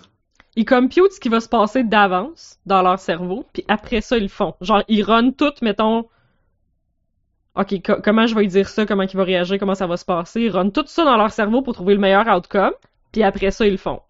[0.56, 4.24] Ils computent ce qui va se passer d'avance dans leur cerveau, puis après ça, ils
[4.24, 4.54] le font.
[4.62, 6.08] Genre, ils run tout, mettons.
[7.56, 9.98] Ok, co- comment je vais lui dire ça, comment il va réagir, comment ça va
[9.98, 10.42] se passer.
[10.42, 12.74] Ils run tout ça dans leur cerveau pour trouver le meilleur outcome,
[13.12, 14.02] puis après ça, ils le font.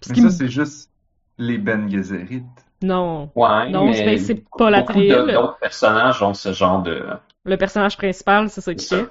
[0.00, 0.90] Puis Mais qui ça, c'est juste
[1.38, 2.42] les Ben Gesserit.
[2.82, 3.30] Non.
[3.34, 7.04] Ouais, Non, mais c'est- c'est pas la de- d'autres personnages ont ce genre de...
[7.44, 9.08] Le personnage principal, c'est ça qu'il fait.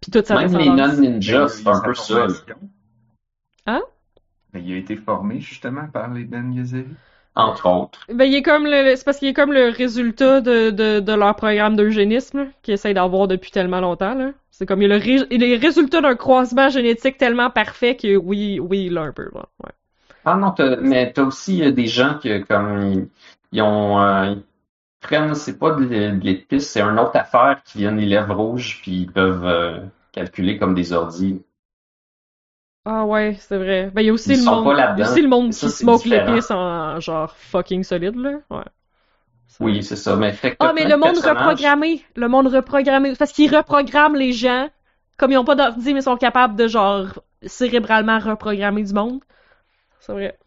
[0.00, 2.26] Puis toute sa Même les non-ninjas, c'est un peu ça.
[3.66, 3.82] Hein?
[4.54, 6.86] Il a été formé justement par les Ben Gesserit.
[7.34, 8.06] Entre autres.
[8.12, 11.12] Ben, il est comme le, c'est parce qu'il est comme le résultat de, de, de
[11.12, 14.32] leur programme d'eugénisme, qu'ils essayent d'avoir depuis tellement longtemps, là.
[14.50, 17.96] C'est comme, il est le, ré- il est le résultat d'un croisement génétique tellement parfait
[17.96, 19.46] que oui, oui, il l'a un peu, là.
[19.64, 19.70] Ouais.
[20.24, 23.08] Ah non, t'as- mais t'as aussi euh, des gens qui, comme, ils,
[23.52, 24.42] ils ont, euh, ils
[25.00, 28.80] prennent, c'est pas de, de l'épice, c'est une autre affaire qui viennent les lèvres rouges,
[28.82, 29.80] puis ils peuvent euh,
[30.12, 31.42] calculer comme des ordis.
[32.84, 33.90] Ah ouais, c'est vrai.
[33.94, 35.66] Ben, il y a aussi Ils le monde, il y a aussi le monde Ça,
[35.66, 36.32] qui smoke différent.
[36.32, 38.40] l'épice en, genre, fucking solide, là.
[38.50, 38.64] Ouais.
[39.60, 40.16] Oui, c'est ça.
[40.16, 42.02] Mais fait que Ah, mais le de monde personnages- reprogrammé.
[42.16, 43.14] Le monde reprogrammé.
[43.18, 44.68] Parce qu'ils reprogramment les gens.
[45.18, 47.06] Comme ils ont pas d'ordi, mais sont capables de, genre,
[47.44, 49.20] cérébralement reprogrammer du monde.
[49.98, 50.38] C'est vrai.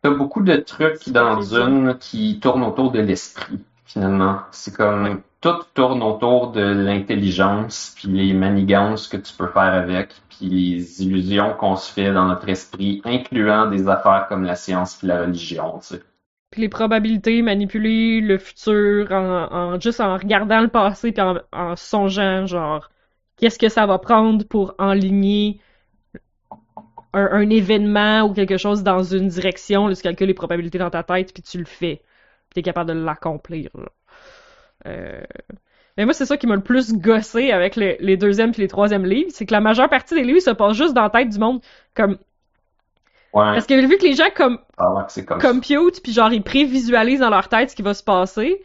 [0.00, 1.40] T'as beaucoup de trucs dans.
[1.40, 4.38] Dune qui tournent autour de l'esprit, finalement.
[4.52, 10.10] C'est comme tout tourne autour de l'intelligence, puis les manigances que tu peux faire avec,
[10.28, 14.96] puis les illusions qu'on se fait dans notre esprit, incluant des affaires comme la science
[14.96, 16.02] puis la religion, tu sais.
[16.50, 21.76] Puis les probabilités, manipuler le futur en, juste en regardant le passé puis en, en
[21.76, 22.90] songeant, genre,
[23.36, 25.60] qu'est-ce que ça va prendre pour enligner
[27.12, 31.02] un, événement ou quelque chose dans une direction, là, tu calcules les probabilités dans ta
[31.02, 32.02] tête puis tu le fais.
[32.50, 33.88] Puis t'es capable de l'accomplir, là.
[34.86, 35.20] Euh,
[35.96, 38.68] Mais moi, c'est ça qui m'a le plus gossé avec les, les deuxièmes puis les
[38.68, 41.28] troisièmes livres, c'est que la majeure partie des livres se passe juste dans la tête
[41.28, 41.60] du monde.
[41.94, 42.18] Comme
[43.32, 43.44] Ouais.
[43.52, 46.12] parce que vu que les gens com- Ça a l'air que c'est comme compute, puis
[46.12, 48.60] genre ils prévisualisent dans leur tête ce qui va se passer.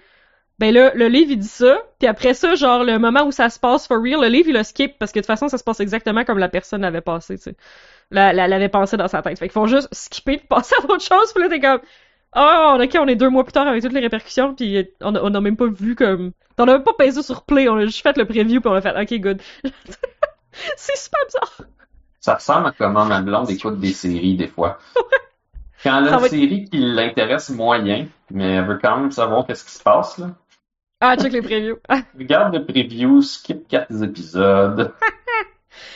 [0.57, 3.49] Ben là, le livre il dit ça, puis après ça, genre le moment où ça
[3.49, 5.57] se passe for real, le livre il le skip parce que de toute façon ça
[5.59, 7.55] se passe exactement comme la personne l'avait passé, tu sais.
[8.09, 9.37] La, la- l'avait pensé dans sa tête.
[9.37, 11.81] Fait qu'ils font juste skipper passer à autre chose, puis là t'es comme
[12.35, 15.21] oh ok on est deux mois plus tard avec toutes les répercussions puis on a,
[15.21, 17.85] on a même pas vu comme on a même pas pesé sur play, on a
[17.85, 19.41] juste fait le preview puis on a fait ok good.
[20.77, 21.67] c'est super bizarre.
[22.19, 24.79] Ça ressemble à comment ma blonde écoute des séries des fois.
[25.83, 29.45] Quand elle a une va série qui l'intéresse moyen, mais elle veut quand même savoir
[29.45, 30.31] qu'est-ce qui se passe, là.
[30.99, 31.77] Ah check les previews.
[32.17, 34.93] Regarde le preview, skip quatre épisodes.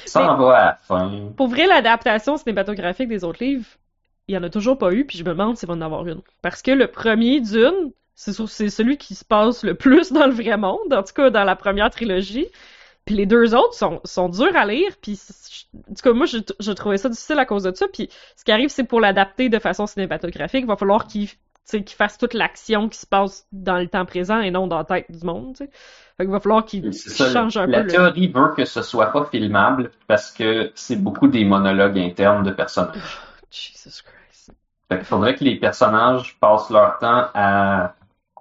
[0.06, 1.32] Ça en va à la fin.
[1.36, 3.66] Pour vrai, l'adaptation cinématographique des autres livres,
[4.30, 6.08] il y en a toujours pas eu, puis je me demande s'il va en avoir
[6.08, 6.22] une.
[6.42, 8.34] Parce que le premier Dune, c'est
[8.70, 11.56] celui qui se passe le plus dans le vrai monde, en tout cas dans la
[11.56, 12.48] première trilogie.
[13.06, 15.20] Puis les deux autres sont, sont durs à lire, puis
[15.90, 17.88] en tout cas moi je, je trouvais ça difficile à cause de ça.
[17.92, 21.28] Puis ce qui arrive, c'est pour l'adapter de façon cinématographique, il va falloir qu'il
[21.88, 25.06] fasse toute l'action qui se passe dans le temps présent et non dans la tête
[25.10, 25.56] du monde.
[25.58, 25.72] tu sais.
[26.18, 27.84] Fait qu'il va falloir qu'il change un la peu.
[27.86, 32.44] le- théorie veut que ce soit pas filmable parce que c'est beaucoup des monologues internes
[32.44, 33.20] de personnages.
[33.50, 34.19] Jesus Christ.
[34.90, 37.96] Fait qu'il faudrait que les personnages passent leur temps à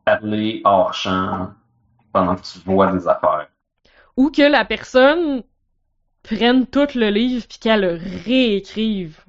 [0.05, 1.51] parler hors champ
[2.13, 3.49] pendant que tu vois des affaires.
[4.17, 5.43] ou que la personne
[6.23, 9.25] prenne tout le livre puis qu'elle le réécrive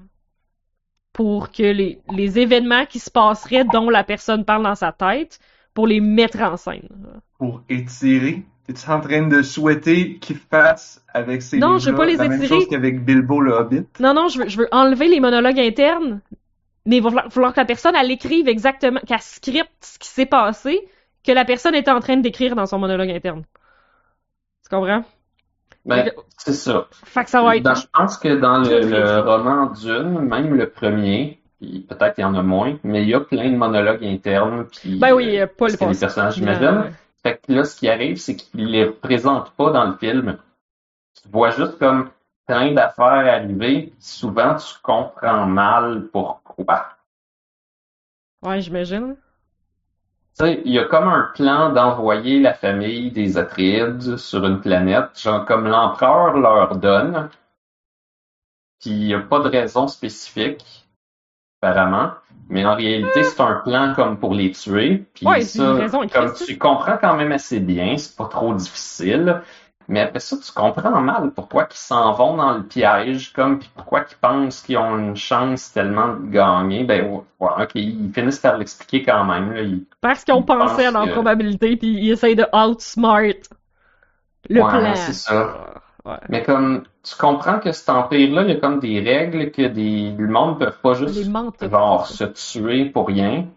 [1.14, 5.40] pour que les, les événements qui se passeraient dont la personne parle dans sa tête
[5.74, 7.22] pour les mettre en scène.
[7.38, 8.46] Pour étirer?
[8.66, 12.26] T'es-tu en train de souhaiter qu'il fasse avec ces Non, je veux pas les la
[12.28, 12.48] même étirer.
[12.48, 13.88] chose qu'avec Bilbo le Hobbit?
[14.00, 16.22] Non, non, je veux, je veux enlever les monologues internes,
[16.90, 20.08] mais il va falloir, falloir que la personne, elle écrive exactement, qu'elle scripte ce qui
[20.08, 20.90] s'est passé,
[21.24, 23.44] que la personne était en train d'écrire dans son monologue interne.
[24.64, 25.04] Tu comprends?
[25.86, 26.88] Ben, c'est ça.
[27.06, 27.64] Fait que ça va être...
[27.64, 32.24] Dans- je pense que dans le, le roman Dune, même le premier, puis peut-être qu'il
[32.24, 34.66] y en a moins, mais il y a plein de monologues internes.
[34.66, 36.40] Puis, Ben oui, euh, Paul c'est les personnages, Ouais.
[36.40, 36.92] j'imagine.
[37.22, 40.38] Fait que là, ce qui arrive, c'est qu'ils les représentent pas dans le film.
[41.22, 42.10] Tu vois juste comme
[42.50, 43.94] plein d'affaires arriver.
[44.00, 46.88] Souvent, tu comprends mal pourquoi.
[48.42, 49.16] Ouais, j'imagine.
[50.36, 54.62] Tu sais, il y a comme un plan d'envoyer la famille des Atreides sur une
[54.62, 57.30] planète, genre comme l'empereur leur donne.
[58.80, 60.88] Puis il n'y a pas de raison spécifique,
[61.62, 62.14] apparemment.
[62.48, 65.06] Mais en réalité, c'est un plan comme pour les tuer.
[65.14, 68.26] Puis Ouais, ça, une raison écrite, comme tu comprends quand même assez bien, c'est pas
[68.26, 69.44] trop difficile.
[69.90, 73.70] Mais après ça, tu comprends mal pourquoi ils s'en vont dans le piège, comme puis
[73.76, 76.84] pourquoi ils pensent qu'ils ont une chance tellement de gagner.
[76.84, 79.52] Ben ouais, ok, ils finissent par l'expliquer quand même.
[79.52, 79.62] Là.
[79.64, 83.34] Ils- Parce Je pense pensait à leur que- probabilité, puis ils essayent de outsmart
[84.50, 84.96] le Ouais, plan.
[84.96, 85.74] c'est ça.
[86.06, 86.14] Ouais.
[86.30, 90.12] Mais comme tu comprends que cet empire-là, il y a comme des règles que des
[90.18, 91.30] le monde ne peuvent pas juste
[91.70, 93.48] genre se tuer pour rien.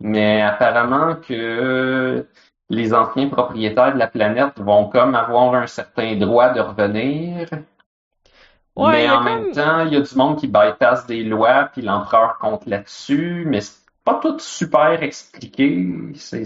[0.00, 2.26] Mais apparemment que
[2.70, 7.48] les anciens propriétaires de la planète vont comme avoir un certain droit de revenir.
[8.76, 11.68] Ouais, mais en même comme- temps, il y a du monde qui bypasse des lois,
[11.72, 15.86] puis l'empereur compte là-dessus, mais c'est pas tout super expliqué.
[16.14, 16.44] C'est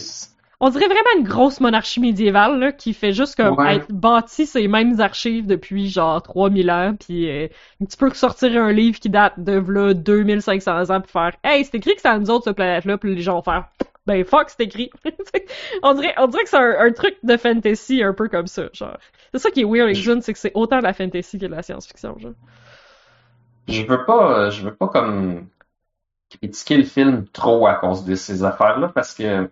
[0.60, 3.76] On dirait vraiment une grosse monarchie médiévale là, qui fait juste comme Ouais.
[3.76, 7.48] être bâti ces mêmes archives depuis genre 3000 ans, puis euh,
[7.88, 11.74] tu peux sortir un livre qui date de là 2500 ans puis faire Hey, c'est
[11.76, 13.68] écrit que c'est à nous autres cette planète-là, puis les gens vont faire
[14.06, 14.90] Ben fuck, c'est écrit.
[15.82, 18.68] on dirait on dirait que c'est un, un truc de fantasy un peu comme ça,
[18.74, 18.98] genre.
[19.32, 21.46] C'est ça qui est weird avec Dune, c'est que c'est autant de la fantasy que
[21.46, 22.34] de la science-fiction, genre.
[23.68, 25.48] je veux pas, je veux pas comme
[26.30, 29.50] critiquer le film trop à cause de ces affaires-là parce que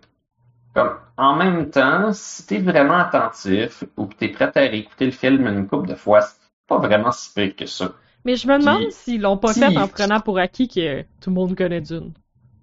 [0.75, 5.11] comme en même temps, si t'es vraiment attentif ou que t'es prêt à réécouter le
[5.11, 6.37] film une couple de fois, c'est
[6.67, 7.93] pas vraiment si pire que ça.
[8.25, 11.29] Mais je me demande s'ils l'ont pas si- fait en prenant pour acquis que tout
[11.29, 12.13] le monde connaît Dune.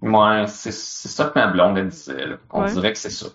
[0.01, 2.25] Ouais, c'est ça que ma blonde elle disait.
[2.25, 2.37] Là.
[2.49, 2.71] On Ouais.
[2.73, 3.27] dirait que c'est ça.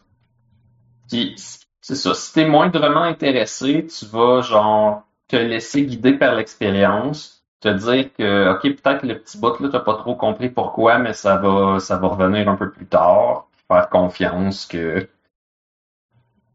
[1.08, 1.34] Puis
[1.80, 2.14] c'est ça.
[2.14, 8.52] Si t'es moindrement intéressé, tu vas genre te laisser guider par l'expérience, te dire que
[8.54, 11.78] ok peut-être que le petit bout là t'as pas trop compris pourquoi, mais ça va
[11.80, 13.46] ça va revenir un peu plus tard.
[13.68, 15.08] Faire confiance que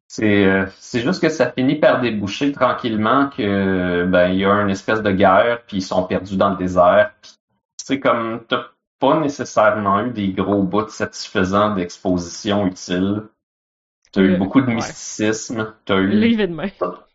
[0.08, 4.54] c'est euh, c'est juste que ça finit par déboucher tranquillement que ben il y a
[4.62, 7.14] une espèce de guerre puis ils sont perdus dans le désert.
[7.78, 8.66] C'est comme t'as
[9.02, 13.24] pas nécessairement eu des gros bouts satisfaisants d'exposition utile.
[14.14, 14.76] T'as eu beaucoup de ouais.
[14.76, 16.38] mysticisme, t'as eu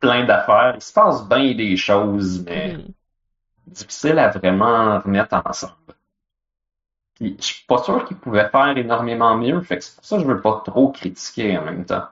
[0.00, 0.74] plein d'affaires.
[0.76, 2.94] Il se passe bien des choses, mais Mhm.
[3.68, 5.74] difficile à vraiment remettre ensemble.
[7.14, 10.16] Puis, je suis pas sûr qu'il pouvait faire énormément mieux, fait que c'est pour ça
[10.16, 12.08] que je veux pas trop critiquer en même temps.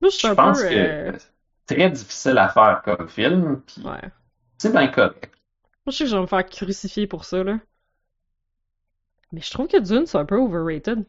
[0.00, 0.64] Moi, je suis Je un pense peu.
[0.64, 1.12] que euh,
[1.66, 4.12] très difficile à faire comme film, puis Ouais.
[4.58, 5.34] c'est bien correct.
[5.86, 7.58] Moi, je sais que je vais me faire crucifier pour ça, là.
[9.34, 11.04] Mais je trouve que Dune, c'est un peu overrated.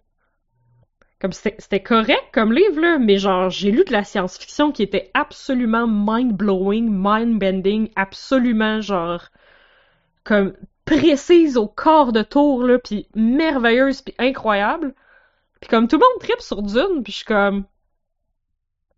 [1.19, 5.11] Comme c'était correct comme livre, là, mais genre, j'ai lu de la science-fiction qui était
[5.13, 9.29] absolument mind-blowing, mind-bending, absolument genre,
[10.23, 10.53] comme
[10.85, 14.93] précise au corps de tour, là, puis merveilleuse, puis incroyable.
[15.61, 17.65] Puis comme tout le monde tripe sur Dune, puis je suis comme...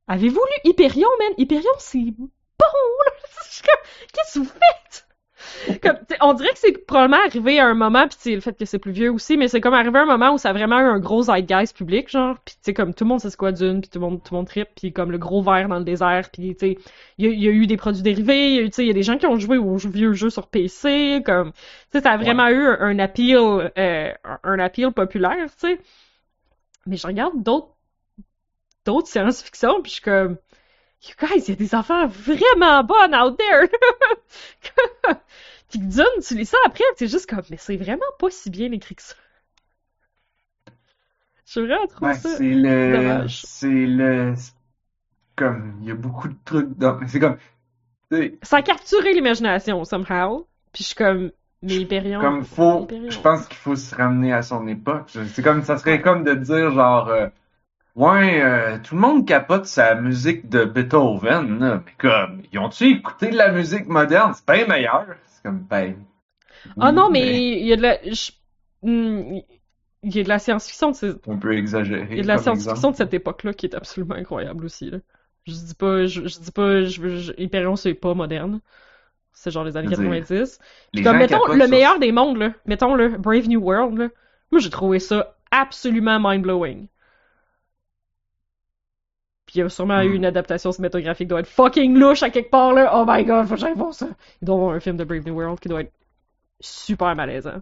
[0.07, 1.33] Avez-vous lu Hyperion, man?
[1.37, 2.25] Hyperion, c'est bon,
[2.59, 3.11] là!
[4.13, 5.06] Qu'est-ce que vous faites?
[5.83, 8.79] Comme, on dirait que c'est probablement arrivé à un moment, puis le fait que c'est
[8.79, 10.83] plus vieux aussi, mais c'est comme arrivé à un moment où ça a vraiment eu
[10.85, 13.51] un gros zeitgeist public, genre, puis tu sais, comme tout le monde sait ce quoi
[13.51, 15.79] Dune, puis tout le monde, tout le monde tripe, puis comme le gros verre dans
[15.79, 16.77] le désert, puis tu sais,
[17.17, 18.75] il y, a- il y a eu des produits dérivés, il y a eu, tu
[18.75, 21.51] sais, il y a des gens qui ont joué aux vieux jeux sur PC, comme,
[21.51, 21.57] tu
[21.93, 25.79] sais, ça a vraiment eu un, un appeal, euh, un, un appeal populaire, tu sais.
[26.87, 27.75] Mais je regarde d'autres,
[28.85, 30.37] d'autres science-fiction, puis je suis comme,
[31.03, 33.69] you guys, il y a des affaires vraiment bonnes out there!
[35.69, 38.49] Puis que Dune, tu lis ça après, c'est juste comme, mais c'est vraiment pas si
[38.49, 39.15] bien écrit que ça.
[41.45, 44.33] Je vraiment trouve Ouais, ça c'est le, c'est le,
[45.35, 47.37] comme, il y a beaucoup de trucs dans, c'est comme,
[48.43, 50.47] Ça a capturé l'imagination, somehow.
[50.73, 51.31] Puis je suis comme,
[51.61, 52.21] mais Hyperion...
[52.21, 55.09] comme faut, je pense qu'il faut se ramener à son époque.
[55.33, 57.27] C'est comme, ça serait comme de dire genre, euh,
[57.97, 62.85] ouais, euh, tout le monde capote sa musique de Beethoven, là, mais comme, ils ont-tu
[62.85, 64.33] écouté de la musique moderne?
[64.33, 65.05] C'est pas meilleur.
[65.27, 65.95] C'est comme, ben.
[66.79, 67.97] Ah oui, non, mais il y a de la...
[68.03, 68.31] je-
[68.83, 69.39] hmm,
[70.03, 72.07] Il y a de la science-fiction de ces- On peut exagérer.
[72.11, 74.99] Il y a de la science-fiction de cette époque-là qui est absolument incroyable aussi, là.
[75.45, 78.59] Je dis pas, je, je dis pas, je, je- Hyperion c'est pas moderne.
[79.33, 80.59] C'est genre les années Je veux dire, 90.
[80.93, 82.53] Les Comme mettons le meilleur des mondes, là.
[82.65, 84.09] Mettons le Brave New World, là.
[84.51, 86.87] Moi j'ai trouvé ça absolument mind-blowing.
[89.47, 90.15] Puis il y a sûrement eu Hmm.
[90.15, 92.91] une adaptation cinématographique qui doit être fucking louche à quelque part, là.
[92.95, 94.07] Oh my god, faut que j'aille voir ça.
[94.41, 95.93] Il doit y avoir un film de Brave New World qui doit être
[96.59, 97.61] super malaisant.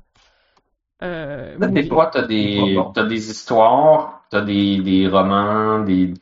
[1.03, 6.13] Euh, Des fois, t'as des, t'as des histoires, t'as des, des romans, des,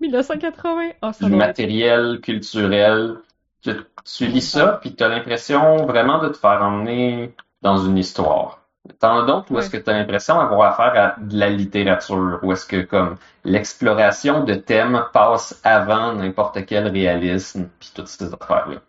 [0.00, 0.90] 1980.
[1.02, 3.16] Ah, ça du être- matériel culturel.
[3.64, 3.70] Que
[4.04, 8.60] tu lis ça, puis t'as l'impression vraiment de te faire emmener dans une histoire.
[8.98, 12.52] T'en as d'autres où est-ce que t'as l'impression d'avoir affaire à de la littérature, où
[12.52, 18.80] est-ce que comme l'exploration de thèmes passe avant n'importe quel réalisme, puis toutes ces affaires-là.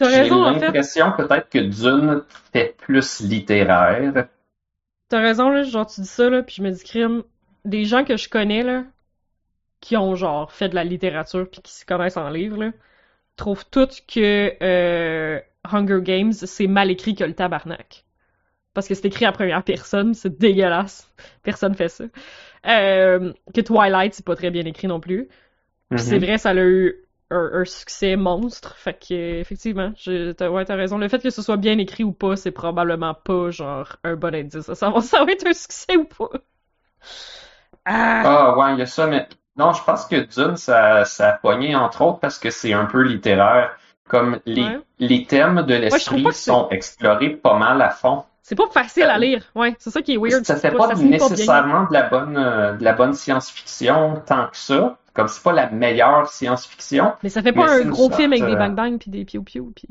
[0.00, 0.60] J'ai raison, en fait.
[0.60, 2.22] l'impression peut-être que Dune
[2.52, 4.26] fait plus littéraire.
[5.08, 7.22] T'as raison, là, genre, tu dis ça, là, puis je me dis, crime,
[7.64, 8.84] des gens que je connais, là,
[9.80, 12.70] qui ont, genre, fait de la littérature puis qui se connaissent en livres, là,
[13.36, 15.40] trouvent toutes que euh,
[15.70, 18.04] Hunger Games, c'est mal écrit que le tabarnak.
[18.74, 21.12] Parce que c'est écrit à première personne, c'est dégueulasse.
[21.42, 22.04] Personne fait ça.
[22.66, 25.28] Euh, que Twilight, c'est pas très bien écrit non plus.
[25.94, 26.20] Puis c'est Mhm.
[26.20, 26.96] vrai, ça a eu
[27.30, 28.76] un, un succès monstre.
[28.76, 29.92] Fait que, effectivement,
[30.36, 30.98] t'as, ouais, raison.
[30.98, 34.34] Le fait que ce soit bien écrit ou pas, c'est probablement pas, genre, un bon
[34.34, 34.72] indice.
[34.74, 36.30] Ça va, ça va être un succès ou pas.
[37.84, 38.22] Ah!
[38.24, 41.32] Ah ouais, il y a ça, mais non, je pense que Dune, ça, ça a
[41.38, 43.76] pogné entre autres parce que c'est un peu littéraire.
[44.08, 44.80] Comme les, Ouais.
[44.98, 48.24] les thèmes de l'esprit sont explorés pas mal à fond.
[48.42, 49.44] C'est pas facile à lire.
[49.54, 50.44] Ouais, c'est ça qui est weird.
[50.44, 54.56] Ça fait pas ça nécessairement de la bonne, euh, de la bonne science-fiction tant que
[54.56, 54.98] ça.
[55.14, 57.12] Comme c'est pas la meilleure science-fiction.
[57.22, 59.24] Mais ça fait pas un gros sorte, film avec des euh, bang bang puis des
[59.24, 59.88] piou piou puis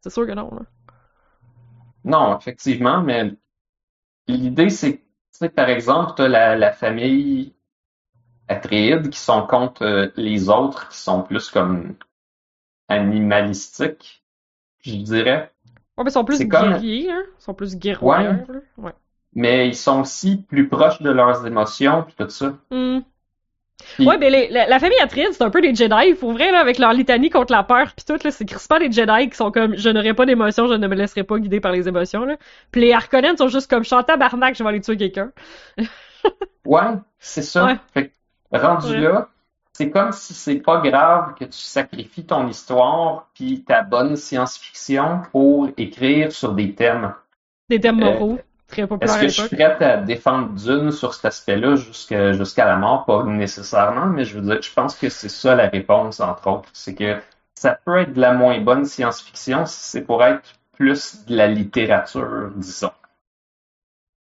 [0.00, 0.62] c'est sûr que non là.
[2.04, 3.32] Non, effectivement, mais
[4.26, 7.54] l'idée, c'est, sais, par exemple, t'as la, la famille
[8.48, 11.94] Atréide qui sont contre euh, les autres qui sont plus comme
[12.88, 14.24] animalistiques,
[14.80, 15.52] je dirais.
[15.98, 17.22] Ouais, mais ils sont plus comme- guerriers, hein.
[17.38, 18.36] Ils sont plus guerriers, là.
[18.78, 18.92] Ouais.
[19.34, 22.54] Mais ils sont aussi plus proches de leurs émotions puis tout ça.
[22.70, 23.00] Hmm.
[23.96, 26.60] Puis- Ouais, les- la, la famille Atreides, c'est un peu des Jedi, pour vrai, là,
[26.60, 29.50] avec leur litanie contre la peur pis tout, là, c'est crispant les Jedi qui sont
[29.50, 32.36] comme, je n'aurai pas d'émotions, je ne me laisserai pas guider par les émotions, là.
[32.70, 35.32] Puis les Harkonnen sont juste comme, en tabarnak, je vais aller tuer quelqu'un.
[36.64, 36.80] Ouais,
[37.18, 37.64] c'est ça.
[37.64, 37.76] Ouais.
[37.92, 38.08] Fait
[38.52, 39.00] que, rendu Ouais.
[39.00, 39.28] là,
[39.82, 45.22] c'est comme si c'est pas grave que tu sacrifies ton histoire puis ta bonne science-fiction
[45.32, 47.14] pour écrire sur des thèmes.
[47.68, 51.14] Des thèmes Euh, moraux, très populaires Est-ce que je suis prête à défendre Dune sur
[51.14, 53.04] cet aspect-là jusqu'à jusqu'à la mort?
[53.06, 56.68] Pas nécessairement, mais je veux dire, je pense que c'est ça la réponse, entre autres.
[56.72, 57.16] C'est que
[57.56, 60.42] ça peut être de la moins bonne science-fiction si c'est pour être
[60.74, 62.92] plus de la littérature, disons.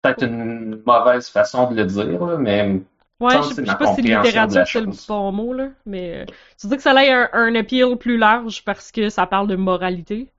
[0.04, 2.80] Peut-être une mauvaise façon de le dire, mais
[3.20, 6.26] Ouais, Ça, je sais pas si littérature c'est le bon mot, là, mais euh,
[6.60, 9.56] tu dis que ça a un, un appeal plus large parce que ça parle de
[9.56, 10.32] moralité.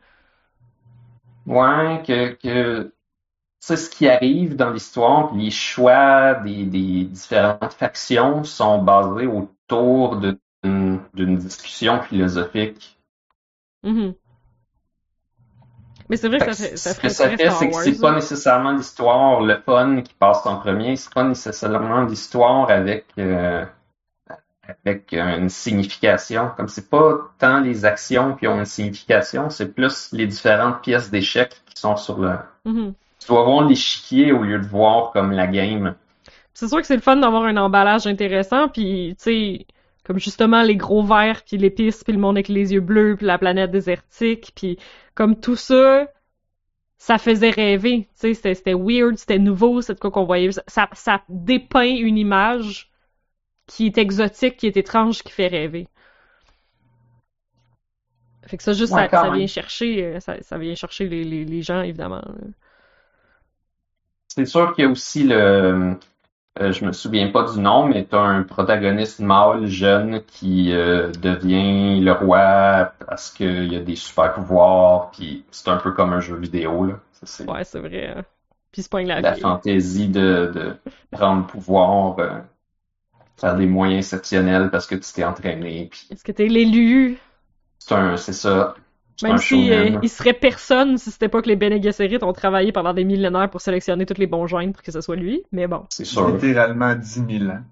[1.47, 2.93] Ouais, que, que
[3.61, 10.21] c'est ce qui arrive dans l'histoire, les choix des, des différentes factions sont basés autour
[10.65, 12.99] d'une discussion philosophique.
[13.83, 14.19] Mhm.
[16.09, 18.01] Mais c'est vrai que Fait ça fait, ça ce que ça fait, c'est que c'est
[18.01, 23.65] pas nécessairement l'histoire, le fun qui passe en premier, c'est pas nécessairement l'histoire avec euh,
[24.69, 26.51] avec une signification.
[26.57, 31.11] Comme c'est pas tant les actions qui ont une signification, c'est plus les différentes pièces
[31.11, 32.37] d'échecs qui sont sur le.
[32.65, 32.95] Mhm.
[33.21, 35.95] Tu dois voir l'échiquier au lieu de voir comme la game.
[36.55, 39.67] C'est sûr que c'est le fun d'avoir un emballage intéressant, puis tu sais,
[40.09, 43.27] comme justement les gros verres, puis l'épice, puis le monde avec les yeux bleus, puis
[43.27, 44.79] la planète désertique, puis
[45.15, 46.09] comme tout ça,
[46.97, 48.09] ça faisait rêver.
[48.15, 50.49] Tu sais, c'était c'était weird, c'était nouveau, c'est de quoi qu'on voyait.
[50.67, 52.91] Ça, ça dépeint une image
[53.67, 55.89] qui est exotique, qui est étrange, qui fait rêver.
[58.47, 61.23] Fait que ça, juste, Ouais, ça, ça vient chercher, euh, ça, ça vient chercher les,
[61.23, 62.25] les, les gens, évidemment.
[64.29, 65.99] C'est sûr qu'il y a aussi le.
[66.61, 71.11] Euh, je me souviens pas du nom, mais t'as un protagoniste mâle jeune qui euh,
[71.13, 76.13] devient le roi parce qu'il y a des super pouvoirs, puis c'est un peu comme
[76.13, 77.01] un jeu vidéo, là.
[77.25, 78.09] Ça, Ouais, c'est vrai.
[78.09, 78.25] hein.
[78.73, 79.35] Puis c'est pas une la la vie.
[79.35, 80.77] fantaisie de, de
[81.11, 82.41] prendre pouvoir, euh,
[83.39, 87.19] faire des moyens exceptionnels parce que tu t'es entraîné, puis Est-ce que t'es l'élu?
[87.79, 88.75] c'est un, c'est ça.
[89.23, 92.71] Même si euh, il serait personne si c'était pas que les Bene Gesserit ont travaillé
[92.73, 95.43] pendant des millénaires pour sélectionner tous les bons gènes pour que ce soit lui.
[95.51, 96.29] Mais bon, C'est sûr.
[96.31, 97.63] Littéralement 10 000 ans.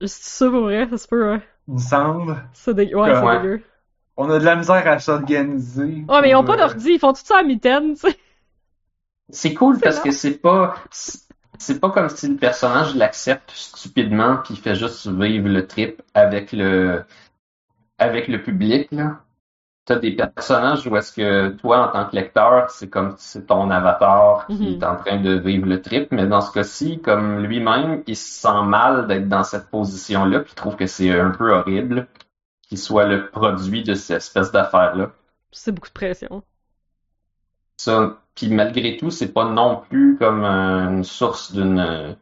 [0.00, 1.32] c'est ça pour vrai, ça se peut.
[1.32, 1.42] hein.
[1.68, 2.36] Il me semble.
[2.52, 2.96] C'est dégueu.
[2.96, 3.36] Ouais, c'est Ouais.
[3.40, 3.62] dégueu.
[4.18, 6.04] On a de la misère à s'organiser.
[6.08, 8.16] Ouais, mais ils ont pas d'ordi, ils font tout ça à mitaine, tu sais.
[9.30, 10.74] C'est cool parce que c'est pas
[11.58, 16.02] c'est pas comme si le personnage l'accepte stupidement puis il fait juste vivre le trip
[16.12, 17.04] avec le
[17.98, 19.20] avec le public là.
[19.84, 23.68] T'as des personnages où est-ce que toi en tant que lecteur c'est comme c'est ton
[23.70, 24.74] avatar qui Mhm.
[24.74, 28.42] est en train de vivre le trip mais dans ce cas-ci comme lui-même il se
[28.42, 32.06] sent mal d'être dans cette position-là puis il trouve que c'est un peu horrible
[32.68, 35.10] qu'il soit le produit de cette espèce d'affaire là.
[35.50, 36.42] C'est beaucoup de pression.
[37.76, 42.16] Ça, puis malgré tout, c'est pas non plus comme une source d'une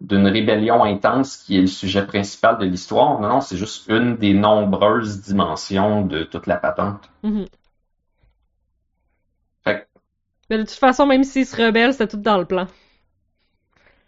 [0.00, 3.20] d'une rébellion intense qui est le sujet principal de l'histoire.
[3.20, 7.10] Non, non, c'est juste une des nombreuses dimensions de toute la patente.
[7.22, 7.46] Mhm.
[9.64, 10.00] Fait que,
[10.50, 12.66] Mais de toute façon, même s'ils se rebellent, c'était tout dans le plan.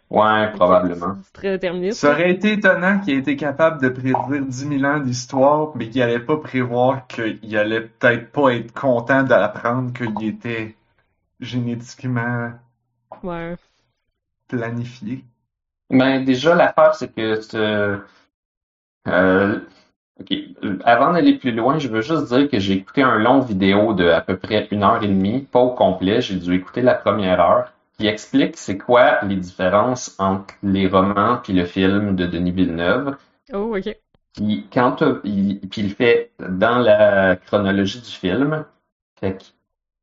[0.09, 1.17] ouais, probablement.
[1.23, 1.99] C'est très déterministe.
[1.99, 5.89] Ça aurait été étonnant qu'il ait été capable de prédire 10 000 ans d'histoire, mais
[5.89, 10.75] qu'il allait pas prévoir qu'il allait peut-être pas être content d'apprendre qu'il était
[11.41, 12.51] génétiquement
[13.23, 13.57] Ouais.
[14.47, 15.23] planifié.
[15.91, 17.99] Mais déjà, l'affaire, c'est que ce-
[19.07, 19.59] euh,
[20.19, 20.33] ok,
[20.83, 24.09] Avant d'aller plus loin, je veux juste dire que j'ai écouté un long vidéo de
[24.09, 27.39] à peu près une heure et demie, pas au complet, j'ai dû écouter la première
[27.39, 32.51] heure, qui explique c'est quoi les différences entre les romans puis le film de Denis
[32.51, 33.15] Villeneuve.
[33.53, 33.99] Oh, ok.
[34.35, 38.65] Puis quand t'as- il, puis il fait dans la chronologie du film.
[39.19, 39.43] Fait que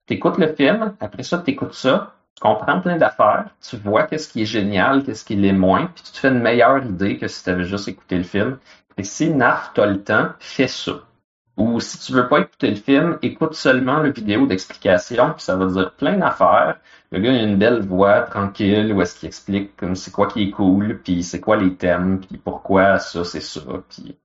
[0.06, 4.42] t'écoutes le film, après ça t'écoutes ça, tu comprends plein d'affaires, tu vois qu'est-ce qui
[4.42, 7.42] est génial, qu'est-ce qui l'est moins, puis tu te fais une meilleure idée que si
[7.42, 8.58] t'avais juste écouté le film.
[8.98, 10.92] Et si Naf t'as le temps, fais ça.
[11.56, 15.56] Ou si tu veux pas écouter le film, écoute seulement le vidéo d'explication, puis ça
[15.56, 16.78] va dire plein d'affaires.
[17.10, 20.26] Le gars il a une belle voix tranquille où est-ce qu'il explique comme c'est quoi
[20.26, 24.18] qui est cool, puis c'est quoi les thèmes, puis pourquoi ça c'est ça, puis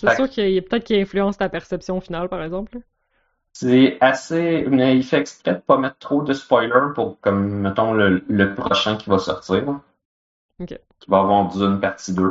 [0.00, 2.80] C'est sûr qu'il y a peut-être qu'il influence ta perception finale, par exemple.
[3.54, 7.94] C'est assez, mais il fait exprès de pas mettre trop de spoilers pour, comme, mettons,
[7.94, 9.80] le, le prochain qui va sortir.
[10.58, 10.78] Ok.
[10.98, 12.30] Tu vas avoir Dune partie 2.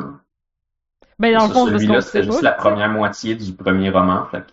[1.19, 2.41] Ben, dans le fond, celui-là, c'était juste pas.
[2.41, 4.25] la première moitié du premier roman.
[4.25, 4.43] Fait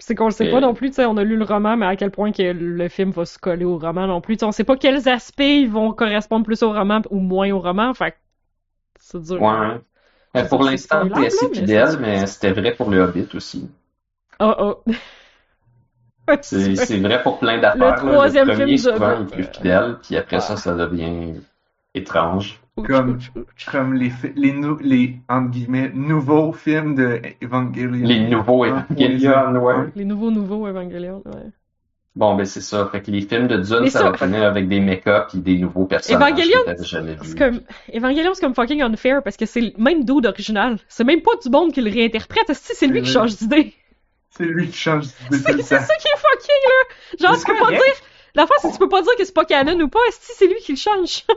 [0.00, 1.86] C'est qu'on le sait pas non plus, tu sais, on a lu le roman, mais
[1.86, 4.36] à quel point que le film va se coller au roman non plus.
[4.36, 7.50] Tu sais, on sait pas quels aspects ils vont correspondre plus au roman ou moins
[7.52, 8.16] au roman, fait que
[9.00, 9.44] c'est dur.
[9.44, 9.80] Ouais.
[10.36, 13.68] Sais pour c'est l'instant, t'es assez fidèle, c'est- mais c'était vrai pour le Hobbit aussi.
[14.40, 14.84] Oh oh.
[16.42, 17.78] C'est vrai pour plein d'affaires.
[17.78, 17.92] là.
[18.12, 20.42] troisième Le premier, film souvent, Hobbit, est plus fidèle, puis après ouais.
[20.42, 21.34] ça, ça devient
[21.94, 22.60] étrange.
[22.76, 23.18] Comme-
[23.94, 28.06] les, entre guillemets, nouveaux films de Evangelion.
[28.06, 29.74] Les nouveaux Ah, Evangelion, ouais.
[29.96, 31.50] Les nouveaux nouveaux Evangelion, ouais.
[32.16, 32.88] Bon, ben c'est ça.
[32.90, 35.58] Fait que les films de Dune, ça, ça- va finir avec des mechas puis des
[35.58, 37.34] nouveaux personnages Evangelion, que t'avais jamais C'est vus.
[37.36, 37.60] comme
[37.94, 40.78] Evangelion, c'est comme fucking unfair parce que c'est le même dude original.
[40.88, 42.50] C'est même pas du monde qui le réinterprète.
[42.52, 43.74] C'est lui qui change d'idée?
[44.30, 47.18] C'est lui qui change C'est c'est ça qui est fucking là.
[47.20, 47.94] Genre, Mais tu c'est peux pas dire.
[48.36, 49.98] La fois, c'est que tu peux pas dire que c'est pas canon ou pas.
[50.08, 51.24] Esti, c'est lui qui le change?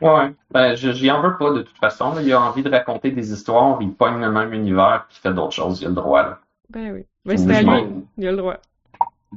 [0.00, 0.34] Ouais.
[0.50, 2.14] Ben, je- j'y en veux pas de toute façon.
[2.14, 2.20] là.
[2.20, 5.32] Il a envie de raconter des histoires, il pogne le même univers puis il fait
[5.32, 5.80] d'autres choses.
[5.80, 6.40] Il a le droit, là.
[6.68, 7.06] ben oui.
[7.24, 7.84] Ben c'était à lui.
[8.18, 8.56] Il a le droit.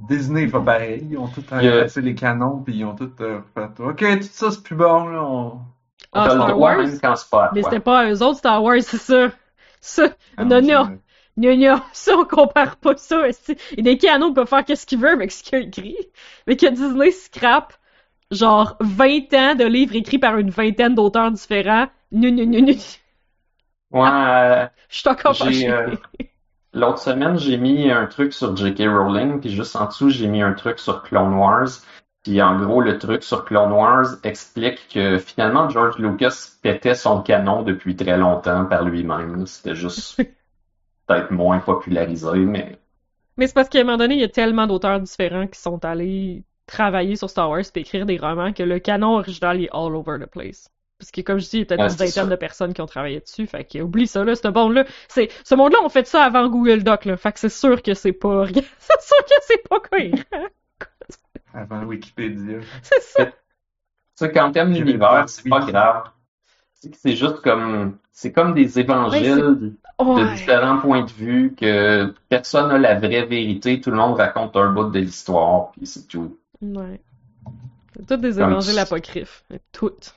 [0.09, 1.07] Disney fait pareil.
[1.09, 3.81] Ils ont tout Il y a- remplacé les canons, puis ils ont tout euh, fait.
[3.81, 5.23] Ok, tout ça c'est plus bon, là.
[5.23, 5.59] On...
[6.11, 6.77] Ah, T'as le Star droit Wars?
[6.77, 9.29] même quand c'est pas à Mais c'était pas eux autres, Star Wars, c'est ça.
[9.79, 10.07] Ça.
[10.37, 10.97] Ah, non, c'est non.
[11.37, 13.23] Gna gna, ça on compare pas ça.
[13.77, 15.97] Et des canons peut faire qu'est-ce qu'il veut avec ce qu'il a écrit.
[16.47, 17.73] Mais que Disney scrape
[18.31, 21.87] genre 20 ans de livres écrits par une vingtaine d'auteurs différents.
[22.11, 22.73] Gna gna gna.
[23.91, 25.95] Ouais, euh, Je suis encore euh,
[26.73, 28.79] l'autre semaine, j'ai mis un truc sur J.K.
[28.81, 31.69] Rowling, puis juste en dessous, j'ai mis un truc sur Clone Wars.
[32.23, 37.21] Puis en gros, le truc sur Clone Wars explique que finalement, George Lucas pétait son
[37.21, 39.47] canon depuis très longtemps par lui-même.
[39.47, 40.21] C'était juste
[41.07, 42.79] peut-être moins popularisé, mais
[43.37, 45.83] Mais c'est parce qu'à un moment donné, il y a tellement d'auteurs différents qui sont
[45.85, 49.95] allés travailler sur Star Wars et écrire des romans que le canon original est all
[49.95, 50.69] over the place.
[50.99, 52.81] Parce que comme je dis, il y a peut-être Ouais, une vingtaine de personnes qui
[52.81, 53.45] ont travaillé dessus.
[53.47, 54.85] Fait que oublie ça là, ce monde-là.
[55.07, 57.17] C'est, ce monde-là, on fait ça avant Google Doc là.
[57.17, 60.47] Fait que c'est sûr que c'est pas, c'est sûr que c'est pas cohérent.
[61.53, 62.59] Avant Wikipédia.
[62.81, 63.25] C'est ça.
[63.25, 63.31] tu
[64.15, 66.11] sais, quand t'aimes l'univers, c'est pas grave.
[66.79, 70.31] C'est que c'est juste comme, c'est comme des évangiles de Ouais.
[70.35, 74.71] différents points de vue que personne n'a la vraie vérité, tout le monde raconte un
[74.71, 76.37] bout de l'histoire, puis c'est tout.
[76.61, 77.01] Ouais.
[77.95, 79.43] C'est toutes des Comme- évangiles apocryphes.
[79.71, 80.13] Toutes.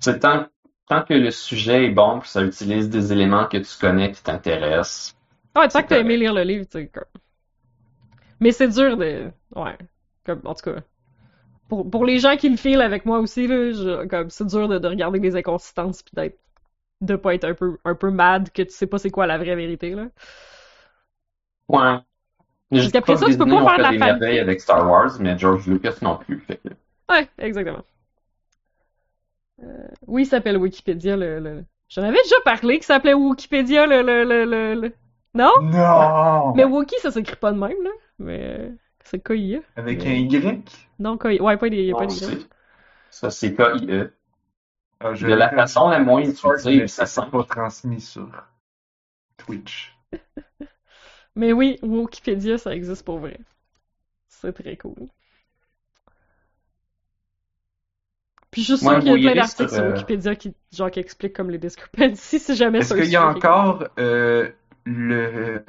[0.00, 0.46] C'est tant,
[0.88, 4.22] tant que le sujet est bon, puis ça utilise des éléments que tu connais qui
[4.22, 5.14] t'intéressent.
[5.54, 7.04] Ah, tu sais C'est que t'as aimé lire le livre, tu sais, comme.
[8.40, 9.30] Mais c'est dur de.
[9.54, 9.76] Ouais.
[10.24, 10.80] Comme, en tout cas.
[11.70, 14.68] Pour, pour les gens qui le filent avec moi aussi, là, je- comme, c'est dur
[14.68, 16.38] de, de regarder des inconsistances pis d'être.
[17.02, 19.38] de pas être un peu, un peu mad que tu sais pas c'est quoi la
[19.38, 20.08] vraie vérité, là.
[21.68, 21.98] Ouais.
[22.92, 25.66] Qu'après pas ça, tu peux pas faire de la merveilles avec Star Wars, mais George
[25.66, 26.40] Lucas non plus.
[26.40, 26.68] Fait que...
[27.10, 27.84] Ouais, exactement.
[29.62, 31.38] Euh, oui, il s'appelle Wikipédia, le.
[31.40, 31.64] le...
[31.88, 34.94] J'en avais déjà parlé que ça s'appelait Wikipédia, le, le, le, le, le-
[35.34, 35.52] Non?
[35.54, 36.54] Non!
[36.54, 37.90] Mais Wookie, ça s'écrit pas de même, là.
[38.18, 38.72] Mais.
[39.14, 39.60] Euh, C'est KIA.
[39.76, 40.88] Avec Mais- un Y?
[40.98, 41.42] Non, KIA.
[41.42, 42.38] Ouais, pas des, y a pas des sait.
[43.10, 44.08] Ça, c'est KIE.
[45.02, 48.28] Ah, je De la façon la moins intuitive, ça s'est pas transmis sur
[49.38, 49.96] Twitch.
[51.36, 53.38] Mais oui, Wikipédia, ça existe pour vrai.
[54.28, 55.08] C'est très cool.
[58.50, 60.90] Puis je suis Moi, sûre qu'il y a plein d'articles sur, euh, Wikipédia qui, genre,
[60.90, 64.50] qui expliquent comme les discrepancies si jamais Est-ce qu'il y a encore euh,
[64.84, 65.64] le.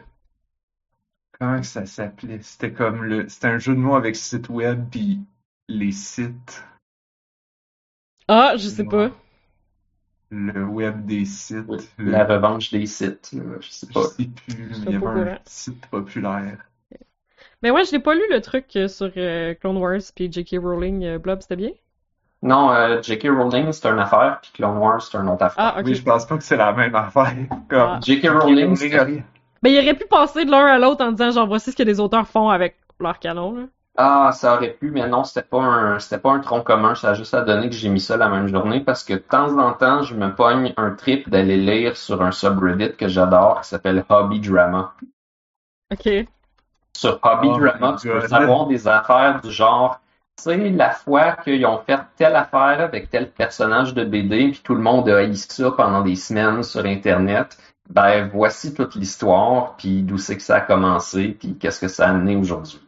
[1.41, 2.37] Comment ça s'appelait?
[2.43, 3.27] C'était comme le.
[3.27, 5.19] C'était un jeu de mots avec site web puis
[5.67, 6.63] les sites.
[8.27, 9.09] Ah, je sais pas.
[10.29, 11.65] Le web des sites.
[11.67, 14.03] Oui, le- La revanche des sites, là, je sais Je pas.
[14.03, 16.63] sais plus, mais Je il y avait un site populaire.
[17.63, 20.57] Mais ouais, je n'ai pas lu le truc euh, sur euh, Clone Wars puis J.K.
[20.61, 21.03] Rowling.
[21.05, 21.71] euh, Blob, c'était bien?
[22.43, 23.29] Non, euh, J.K.
[23.29, 25.73] Rowling, c'est une affaire, puis Clone Wars, c'est une autre affaire.
[25.75, 25.85] Ah, ok.
[25.87, 27.33] Oui, je pense pas que c'est la même affaire.
[27.67, 27.79] Comme.
[27.79, 27.99] Ah.
[28.03, 28.27] J.K.
[28.29, 29.23] Rowling, c'est Rowling,
[29.61, 31.83] Ben, il aurait pu passer de l'un à l'autre en disant, genre, voici ce que
[31.83, 33.63] les auteurs font avec leur canon, là.
[33.97, 36.95] Ah, ça aurait pu, mais non, c'était pas un, c'était pas un tronc commun.
[36.95, 39.19] Ça a juste à donner que j'ai mis ça la même journée parce que de
[39.19, 43.61] temps en temps, je me pogne un trip d'aller lire sur un subreddit que j'adore
[43.61, 44.93] qui s'appelle Hobby Drama.
[45.91, 46.07] Ok.
[46.95, 49.99] Sur Hobby Oh Drama, tu peux savoir des affaires du genre,
[50.37, 54.61] tu sais, la fois qu'ils ont fait telle affaire avec tel personnage de BD, puis
[54.63, 57.57] tout le monde a haï ça pendant des semaines sur Internet.
[57.91, 62.07] Ben, voici toute l'histoire, puis d'où c'est que ça a commencé, puis qu'est-ce que ça
[62.07, 62.79] a amené aujourd'hui.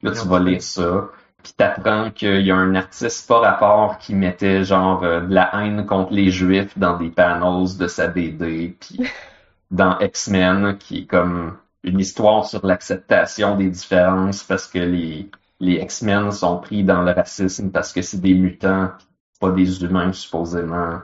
[0.00, 1.10] Là, tu vas lire ça,
[1.42, 5.50] puis t'apprends qu'il y a un artiste pas rapport qui mettait genre euh, de la
[5.54, 9.06] haine contre les Juifs dans des panels de sa BD, puis
[9.70, 15.30] dans X-Men, qui est comme une histoire sur l'acceptation des différences parce que les,
[15.60, 18.92] les X-Men sont pris dans le racisme parce que c'est des mutants,
[19.40, 21.00] pas des humains supposément.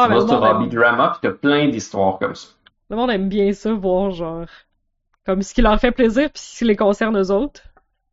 [0.00, 2.50] Ah, mais Hobby aime, Drama, puis t'as plein d'histoires comme ça.
[2.88, 4.46] le monde aime bien ça, voir, genre,
[5.26, 7.62] comme ce qui leur fait plaisir puis ce qui les concerne eux autres,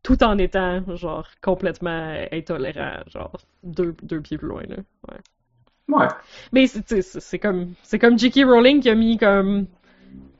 [0.02, 4.76] tout en étant, genre, complètement intolérant, genre, deux, deux pieds plus loin, là.
[5.08, 5.96] Ouais.
[5.96, 6.08] Ouais.
[6.50, 8.44] Mais c'est, c'est c'est comme, c'est comme J.K.
[8.44, 9.68] Rowling qui a mis comme,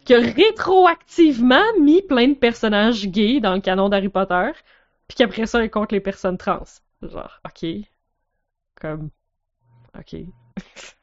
[0.04, 4.50] qui a rétroactivement mis plein de personnages gays dans le canon d'Harry Potter,
[5.06, 6.64] puis qu'après ça, elle compte les personnes trans.
[7.02, 7.68] Genre, ok.
[8.80, 9.10] Comme,
[9.96, 10.16] ok.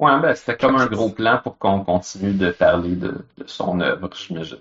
[0.00, 3.80] Ouais, ben, c'était comme un gros plan pour qu'on continue de parler de, de son
[3.80, 4.56] œuvre, j'imagine.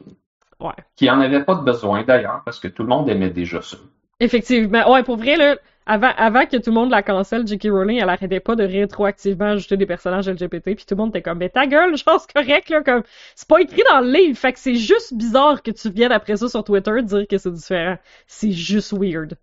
[0.60, 0.74] Ouais.
[0.98, 3.78] Qui en avait pas de besoin d'ailleurs, parce que tout le monde aimait déjà ça.
[4.20, 4.92] Effectivement.
[4.92, 7.70] Ouais, pour vrai, là, avant, avant que tout le monde la cancelle, J.K.
[7.72, 11.22] Rowling, elle arrêtait pas de rétroactivement ajouter des personnages LGBT, puis tout le monde était
[11.22, 14.38] comme, mais ta gueule, genre, c'est correct, là, comme, c'est pas écrit dans le livre,
[14.38, 17.54] fait que c'est juste bizarre que tu viennes après ça sur Twitter dire que c'est
[17.54, 17.98] différent.
[18.28, 19.38] C'est juste weird.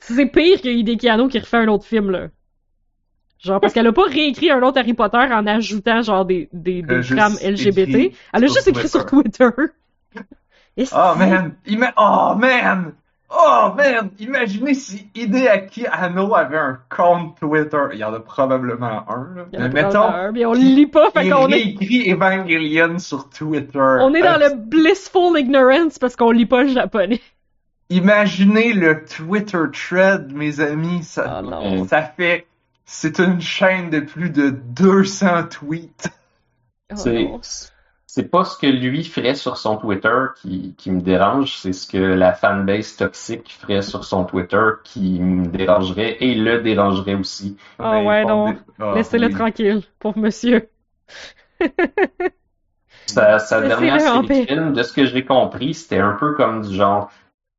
[0.00, 2.28] C'est pire que Hideki Anno qui refait un autre film, là.
[3.38, 6.84] Genre, parce qu'elle a pas réécrit un autre Harry Potter en ajoutant, genre, des, des,
[6.88, 7.78] juste trames LGBT.
[7.88, 9.48] écrit Elle a juste écrit sur Twitter.
[10.76, 11.54] Et Oh man!
[11.96, 12.92] Oh man!
[13.30, 17.76] Oh man, imaginez si Hideaki Anno avait un compte Twitter.
[17.92, 19.34] Il y en a probablement un.
[19.36, 19.44] Là.
[19.52, 21.48] Il y en a Mais mettons, un, mais on le lit pas, fait il qu'on
[21.48, 23.78] est, réécrit Evangelion sur Twitter.
[24.00, 27.20] on est dans Euh, le blissful ignorance parce qu'on lit pas le japonais.
[27.90, 31.02] Imaginez le Twitter thread, mes amis.
[31.02, 31.84] Ça, Oh non.
[31.86, 32.46] ça fait.
[32.90, 36.08] C'est une chaîne de plus de 200 tweets.
[36.90, 37.38] Oh
[38.06, 41.86] C'est pas ce que lui ferait sur son Twitter qui, qui me dérange, c'est ce
[41.86, 47.58] que la fanbase toxique ferait sur son Twitter qui me dérangerait et le dérangerait aussi.
[47.78, 48.52] Ah Mais ouais, non.
[48.52, 49.34] des- Ah, Laissez-le oui.
[49.34, 50.70] tranquille, pauvre monsieur.
[53.06, 57.10] Sa, dernière série de ce que j'ai compris, c'était un peu comme du genre,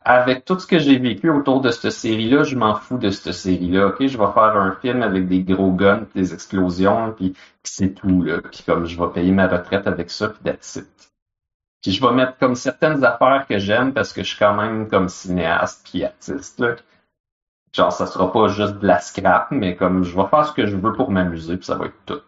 [0.01, 3.33] avec tout ce que j'ai vécu autour de cette série-là, je m'en fous de cette
[3.33, 3.87] série-là.
[3.87, 8.23] Ok, je vais faire un film avec des gros guns, des explosions, puis, c'est tout
[8.23, 8.41] là.
[8.41, 11.11] Puis comme je vais payer ma retraite avec ça, puis that's it.
[11.81, 14.89] Puis je vais mettre comme certaines affaires que j'aime parce que je suis quand même
[14.89, 16.59] comme cinéaste puis artiste.
[16.59, 16.75] Là.
[17.73, 20.65] Genre ça sera pas juste de la scrap, mais comme je vais faire ce que
[20.65, 22.21] je veux pour m'amuser, puis ça va être tout.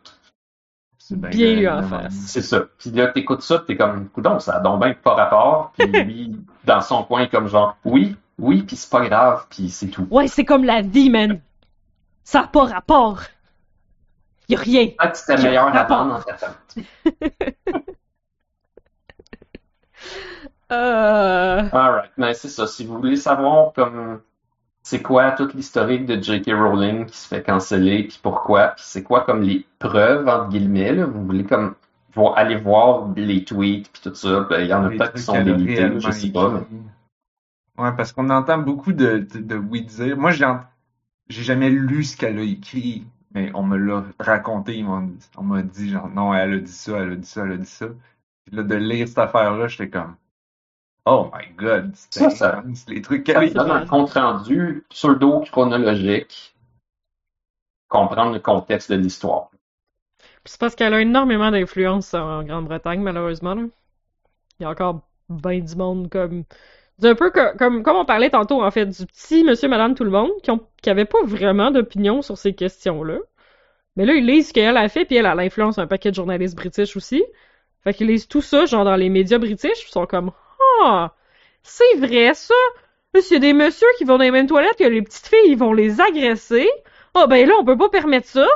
[1.15, 2.13] Bien eu en face.
[2.27, 2.65] C'est ça.
[2.77, 5.73] Puis là, t'écoutes ça, t'es comme, coudon, ça a donc bien pas rapport.
[5.77, 9.87] Puis lui, dans son coin, comme genre, oui, oui, puis c'est pas grave, puis c'est
[9.87, 10.07] tout.
[10.09, 11.41] Ouais, c'est comme la vie, man.
[12.23, 13.21] Ça a pas rapport.
[14.49, 14.87] Y a rien.
[14.87, 16.85] Peut-être que c'était meilleur avant dans ta tête.
[20.71, 21.63] Euh...
[21.73, 22.65] Alright, mais c'est ça.
[22.65, 24.21] Si vous voulez savoir comme
[24.83, 26.53] c'est quoi toute l'historique de J.K.
[26.53, 30.93] Rowling qui se fait canceller, puis pourquoi, puis c'est quoi comme les preuves entre guillemets,
[30.93, 31.75] là, vous voulez comme
[32.35, 35.41] aller voir les tweets puis tout ça, ben, il y en a peut-être qui sont
[35.41, 36.49] délités, je sais pas.
[36.49, 36.81] mais-.
[37.77, 40.17] Ouais, parce qu'on entend beaucoup de, de, de oui dire.
[40.17, 40.45] Moi, j'ai,
[41.29, 44.83] jamais lu ce qu'elle a écrit, mais on me l'a raconté.
[45.37, 47.57] On m'a dit, genre, non, elle a dit ça, elle a dit ça, elle a
[47.57, 47.87] dit ça.
[48.45, 50.15] Puis là, de lire cette affaire-là, j'étais comme,
[51.05, 56.55] oh my god, Ça, c'est ça- les trucs Ça a donne un compte rendu pseudo-chronologique,
[57.89, 59.49] comprendre le contexte de l'histoire.
[60.45, 63.55] C'est parce qu'elle a énormément d'influence en Grande-Bretagne, malheureusement.
[63.55, 63.63] là.
[64.59, 66.43] Il y a encore bien du monde comme.
[66.99, 69.95] C'est un peu que- comme, comme on parlait tantôt, en fait, du petit monsieur, madame,
[69.95, 73.17] tout le monde, qui, ont, qui avait pas vraiment d'opinion sur ces questions-là.
[73.95, 76.15] Mais là, ils lisent ce qu'elle a fait, puis elle, elle influence un paquet de
[76.15, 77.23] journalistes british aussi.
[77.83, 80.31] Fait qu'ils lisent tout ça, genre dans les médias british, puis ils sont comme
[80.83, 81.13] Ah,
[81.63, 82.55] c'est vrai ça!
[83.19, 85.51] S'il y a des messieurs qui vont dans les mêmes toilettes que les petites filles,
[85.51, 86.69] ils vont les agresser.
[87.13, 88.47] Ah, ben là, on peut pas permettre ça.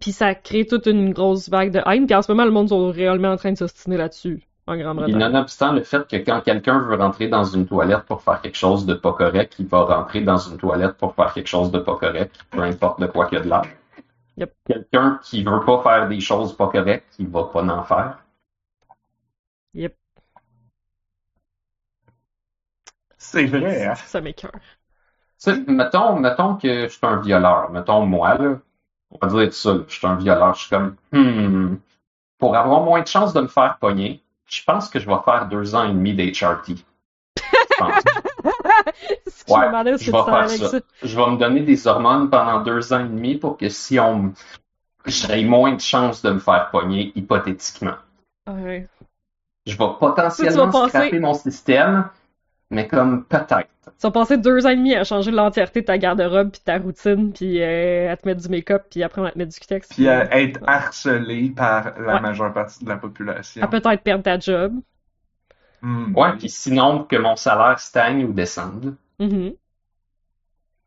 [0.00, 2.06] Puis ça crée toute une grosse vague de haine.
[2.06, 4.78] Puis en ce moment, le monde sont réellement en train de s'ostiner là-dessus, en Et
[4.82, 5.16] Grande-Bretagne.
[5.18, 8.86] nonobstant le fait que quand quelqu'un veut rentrer dans une toilette pour faire quelque chose
[8.86, 11.96] de pas correct, il va rentrer dans une toilette pour faire quelque chose de pas
[11.96, 13.64] correct, peu importe de quoi qu'il y a de l'air.
[14.36, 14.52] Yep.
[14.66, 18.18] Quelqu'un qui veut pas faire des choses pas correctes, il va pas en faire.
[19.74, 19.96] Yep,
[23.18, 23.94] C'est vrai, hein?
[23.94, 24.20] ça
[25.38, 27.70] sais, mettons, mettons que je suis un violeur.
[27.70, 28.58] Mettons, moi, là,
[29.10, 30.54] on va dire ça, je suis un violeur.
[30.54, 31.76] Je suis comme, hmm,
[32.38, 35.48] pour avoir moins de chances de me faire pogner, je pense que je vais faire
[35.48, 36.74] deux ans et demi d'HRT.
[37.70, 38.04] Je pense.
[39.48, 40.68] Ouais, je vais tu savais faire avec ça.
[40.70, 40.80] ça.
[41.02, 44.16] Je vais me donner des hormones pendant deux ans et demi pour que si on
[44.18, 44.32] me-
[45.06, 47.96] j'aurais moins de chances de me faire pogner, hypothétiquement.
[48.46, 48.88] Ouais.
[49.66, 52.08] Je vais potentiellement passer- scraper mon système,
[52.70, 53.68] mais comme peut-être.
[53.86, 56.78] Tu vas passer deux ans et demi à changer l'entièreté de ta garde-robe, puis ta
[56.78, 59.58] routine, puis euh, à te mettre du make-up, puis après on va te mettre du
[59.60, 59.88] cutex.
[59.88, 62.20] Puis à puis, être harcelé par la Ouais.
[62.20, 63.62] majeure partie de la population.
[63.62, 64.74] à peut-être perdre ta job.
[65.82, 66.14] Hmm.
[66.16, 68.96] Ouais, puis sinon que mon salaire stagne ou descende.
[69.20, 69.52] Mhm.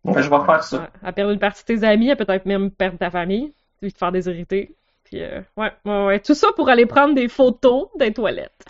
[0.03, 0.89] Ouais, je vais faire ça.
[1.03, 3.97] À perdre une partie de tes amis, à peut-être même perdre ta famille, puis te
[3.97, 4.75] faire déshériter.
[5.09, 6.19] Puis euh, ouais, ouais, ouais.
[6.19, 8.65] Tout ça pour aller prendre des photos des toilettes.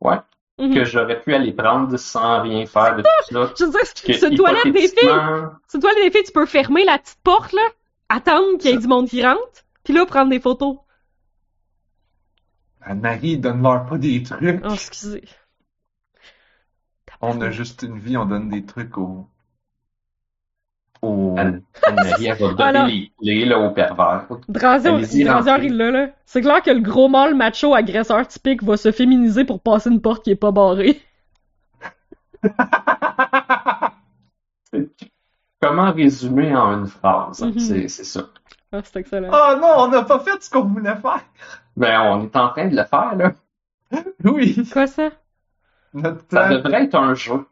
[0.00, 0.18] Ouais.
[0.58, 0.74] Mhm.
[0.74, 3.52] Que j'aurais pu aller prendre sans rien faire de tout ça.
[3.58, 5.10] Je veux dire, c'est une toilette des filles.
[5.68, 7.62] C'est toilette des filles, tu peux fermer la petite porte, là,
[8.08, 10.78] attendre qu'il y ait du monde qui rentre, puis là, prendre des photos.
[12.80, 14.62] Anne-Marie, donne-leur pas des trucs.
[14.64, 15.24] Oh, excusez.
[17.20, 19.28] On a juste une vie, on donne des trucs aux.
[21.36, 24.26] Anne-Marie, elle va donner Alors- les clés là, au pervers.
[24.28, 25.66] Rentrez.
[25.66, 26.08] il l'a, là.
[26.24, 30.00] C'est clair que le gros mâle macho agresseur typique va se féminiser pour passer une
[30.00, 31.00] porte qui est pas barrée.
[35.60, 37.42] Comment résumer en une phrase?
[37.42, 37.58] Mhm.
[37.58, 38.22] C'est c'est ça.
[38.72, 39.30] Ah, c'est excellent.
[39.32, 41.20] Oh non, on n'a pas fait ce qu'on voulait faire.
[41.76, 43.32] Ben, on est en train de le faire, là.
[44.24, 45.10] Oui, Quoi, ça?
[45.94, 47.46] notre Ça devrait être un jeu.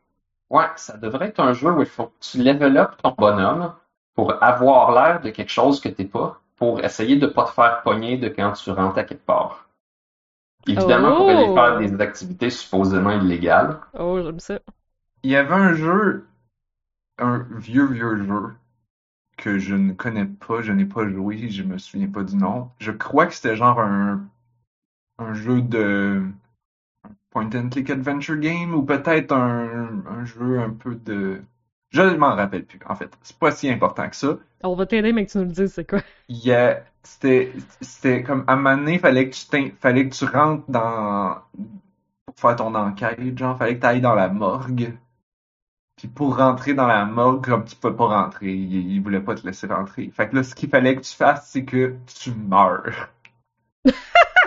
[0.55, 3.75] Ouais, ça devrait être un jeu où il faut que tu up ton bonhomme
[4.15, 7.83] pour avoir l'air de quelque chose que t'es pas, pour essayer de pas te faire
[7.83, 9.69] pogner de quand tu rentres à quelque part.
[10.67, 11.33] Évidemment qu'on peut Oh!
[11.33, 13.81] aller faire des activités supposément illégales.
[13.95, 14.61] Oh, j'aime ça.
[15.25, 16.25] Il y avait un jeu,
[17.19, 18.55] un vieux, vieux jeu,
[19.39, 22.71] que je ne connais pas, je n'ai pas joué, je me souviens pas du nom.
[22.79, 24.27] Je crois que c'était genre un,
[25.19, 26.25] un jeu de
[27.35, 31.43] un point and click adventure game ou peut-être un, un jeu un peu de...
[31.91, 33.11] Je ne m'en rappelle plus, en fait.
[33.23, 34.37] C'est pas si important que ça.
[34.63, 36.01] On va t'aider, mais que tu nous le dises, c'est quoi?
[36.29, 40.15] Il y a, c'était, c'était comme, à un moment donné, fallait que tu fallait que
[40.15, 41.39] tu rentres dans,
[42.27, 44.97] pour faire ton enquête, genre, fallait que tu ailles dans la morgue.
[45.97, 49.37] Puis pour rentrer dans la morgue, comme tu peux pas rentrer, il, il voulait pas
[49.37, 50.11] te laisser rentrer.
[50.11, 53.11] Fait que là, ce qu'il fallait que tu fasses, c'est que tu meurs.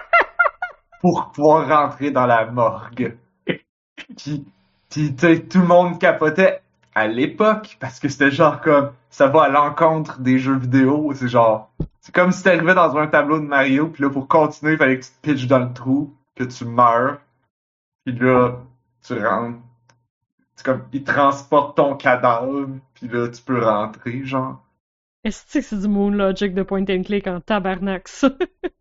[1.01, 3.17] pour pouvoir rentrer dans la morgue.
[4.17, 4.45] Puis,
[4.89, 6.61] puis tout le monde capotait
[6.95, 11.27] à l'époque parce que c'était genre comme ça va à l'encontre des jeux vidéo, c'est
[11.27, 11.69] genre
[11.99, 14.99] c'est comme si t'arrivais dans un tableau de Mario puis là pour continuer, il fallait
[14.99, 17.19] que tu te pitches dans le trou, que tu meurs.
[18.05, 18.53] Puis là
[19.05, 19.59] tu rentres
[20.55, 24.63] c'est comme ils transportent ton cadavre puis là tu peux rentrer genre.
[25.23, 28.09] Est-ce que c'est du Moon Logic de point and click en tabarnak?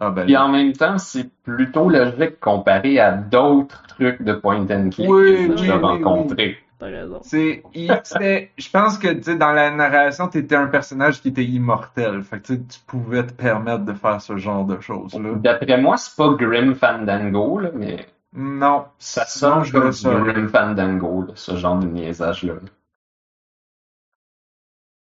[0.00, 4.66] Ah ben Puis en même temps, c'est plutôt logique comparé à d'autres trucs de point
[4.70, 6.58] and click Oui, que oui, j'ai oui, rencontrés.
[6.78, 7.20] T'as raison.
[7.22, 12.22] C'est, je pense que, tu sais, dans la narration, t'étais un personnage qui était immortel.
[12.22, 15.30] Fait que, tu tu pouvais te permettre de faire ce genre de choses-là.
[15.36, 18.84] D'après moi, c'est pas Grim Fandango, là, mais Non.
[18.98, 19.24] ça
[19.62, 20.32] je comme du.
[20.32, 22.54] Grim Fandango, là, ce genre de niaisage-là.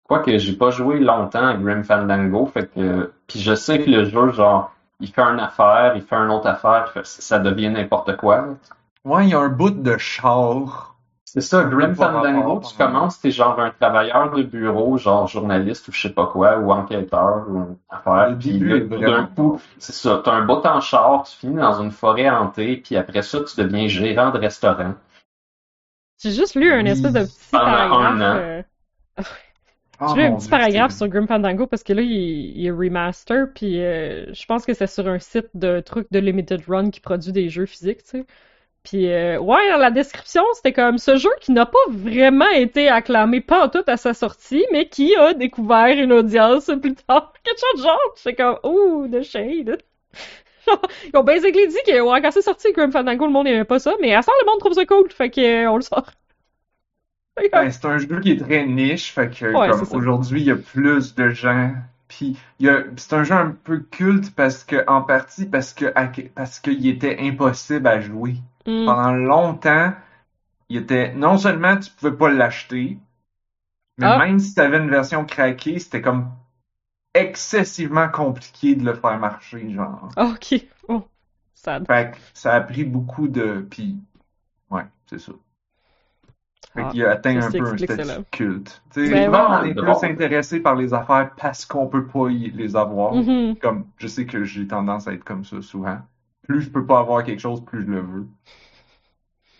[0.04, 4.04] Quoique j'ai pas joué longtemps à Grim Fandango, fait que puis je sais que le
[4.04, 8.16] jeu, genre, il fait une affaire, il fait une autre affaire, fait ça devient n'importe
[8.16, 8.46] quoi.
[9.04, 10.88] Ouais, il y a un bout de char.
[11.24, 15.92] C'est ça, Grim Fandango, tu commences, t'es genre un travailleur de bureau, genre journaliste ou
[15.92, 20.20] je sais pas quoi, ou enquêteur ou une affaire, Le puis d'un coup, c'est ça,
[20.22, 23.60] t'as un bout en char, tu finis dans une forêt hantée, puis après ça, tu
[23.60, 24.94] deviens gérant de restaurant.
[26.22, 28.64] J'ai juste lu un espèce de petit Pendant un paragraphe.
[29.18, 29.22] an.
[30.00, 31.66] Oh, J'ai un petit Dieu, paragraphe sur Grim Fandango?
[31.66, 32.10] Parce que là, il,
[32.58, 36.18] il est remaster, puis euh, je pense que c'est sur un site de truc de
[36.18, 38.26] Limited Run qui produit des jeux physiques, tu sais.
[38.84, 42.88] Puis euh, ouais, dans la description, c'était comme ce jeu qui n'a pas vraiment été
[42.88, 47.32] acclamé pas tout à sa sortie, mais qui a découvert une audience plus tard.
[47.44, 48.12] Quelque chose de genre.
[48.16, 49.78] C'est comme, ouh, de shade.
[51.12, 53.78] Ils ont basically dit que ouais, quand c'est sorti Grim Fandango, le monde n'aimait pas
[53.78, 56.06] ça, mais à ça, le monde trouve ça cool, fait que euh, on le sort.
[57.36, 60.50] Ben, c'est un jeu qui est très niche, fait que Ouais, comme aujourd'hui il y
[60.50, 61.74] a plus de gens.
[62.08, 62.36] Puis
[62.96, 65.86] c'est un jeu un peu culte parce que en partie parce que
[66.34, 68.34] parce qu'il était impossible à jouer.
[68.66, 68.84] hmm.
[68.84, 69.94] Pendant longtemps,
[70.68, 72.98] il était non seulement tu pouvais pas l'acheter,
[73.98, 74.18] mais Ah.
[74.18, 76.30] même si tu avais une version craquée, c'était comme
[77.14, 80.08] excessivement compliqué de le faire marcher, genre.
[80.16, 80.54] Ok,
[80.88, 81.04] oh,
[81.54, 81.86] sad.
[81.86, 83.96] Fait que ça a pris beaucoup de puis
[84.70, 85.32] ouais, c'est ça.
[86.74, 88.82] Fait Ah, qu'il a atteint un peu un statut culte.
[88.94, 89.90] Tu sais, Ben on est Drôle.
[89.98, 93.14] plus intéressé par les affaires parce qu'on peut pas y les avoir.
[93.14, 93.56] Mhm.
[93.56, 95.98] Comme je sais que j'ai tendance à être comme ça souvent.
[96.48, 98.26] Plus je peux pas avoir quelque chose, plus je le veux.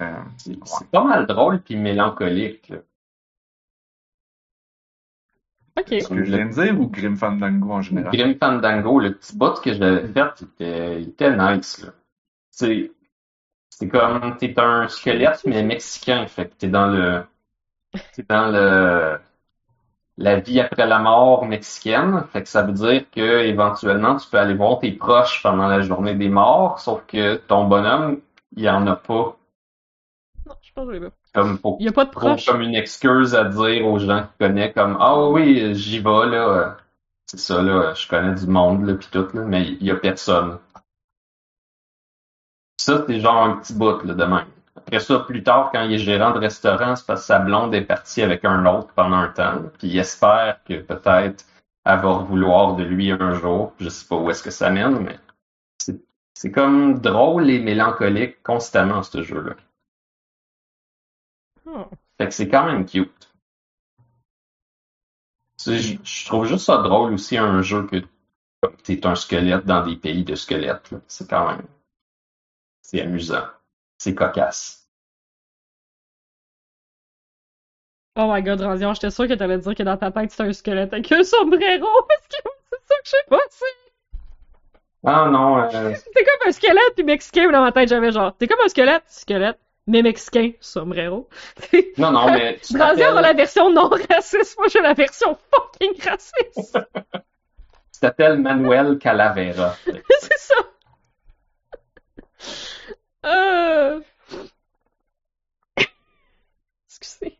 [0.00, 2.70] Euh, C'est c'est pas mal drôle puis mélancolique.
[2.70, 2.78] là.
[5.78, 5.86] Ok.
[6.02, 8.12] ce que je viens de dire ou Grim Fandango en général?
[8.12, 11.92] Grim Fandango, le petit bot que j'avais fait, il était, il était nice, là.
[13.74, 17.24] C'est comme, t'es un squelette, mais mexicain, fait que t'es dans le,
[18.12, 19.18] t'es dans le,
[20.18, 24.38] la vie après la mort mexicaine, fait que ça veut dire que, éventuellement, tu peux
[24.38, 28.20] aller voir tes proches pendant la journée des morts, sauf que ton bonhomme,
[28.54, 29.38] il en a pas.
[30.46, 31.06] Non, je pense que je.
[31.32, 32.44] Comme, faut Il y a pas de proche.
[32.44, 36.26] comme une excuse à dire aux gens que tu connais, comme Ah oui, j'y vais
[36.26, 36.76] là,
[37.24, 39.96] c'est ça là, je connais du monde là, pis tout là, mais il y a
[39.96, 40.58] personne.
[42.82, 44.48] Ça, c'est genre un petit bout là, de même.
[44.74, 47.72] Après ça, plus tard, quand il est gérant de restaurant, c'est parce que sa blonde
[47.76, 51.44] est partie avec un autre pendant un temps, puis il espère que peut-être
[51.84, 53.72] elle va vouloir de lui un jour.
[53.78, 55.16] Je sais pas où est-ce que ça mène, mais
[55.78, 56.00] c'est
[56.34, 59.54] c'est comme drôle et mélancolique constamment ce jeu-là.
[61.66, 61.86] Oh.
[62.18, 63.32] Fait que c'est quand même cute.
[65.64, 68.02] Je, je trouve juste ça drôle aussi un jeu que
[68.82, 70.90] t'es un squelette dans des pays de squelettes.
[71.06, 71.62] C'est quand même.
[72.92, 73.46] C'est amusant.
[73.96, 74.86] C'est cocasse.
[78.16, 80.52] Oh my god, Randion, j'étais sûre que t'allais dire que dans ta tête c'était un
[80.52, 83.64] squelette avec un sombrero parce que c'est ça que j'ai passé.
[85.04, 85.68] Ah non, euh,
[86.14, 89.04] T'es comme un squelette puis mexicain, dans ma tête j'avais genre, t'es comme un squelette,
[89.06, 91.30] squelette, mais mexicain, sombrero.
[91.96, 95.98] non, non, mais tu Randion a la version non raciste, moi j'ai la version fucking
[96.04, 96.78] raciste.
[97.94, 99.76] tu t'appelles Manuel Calavera.
[99.86, 100.54] c'est ça.
[103.24, 104.00] Euh...
[106.86, 107.38] Excusez.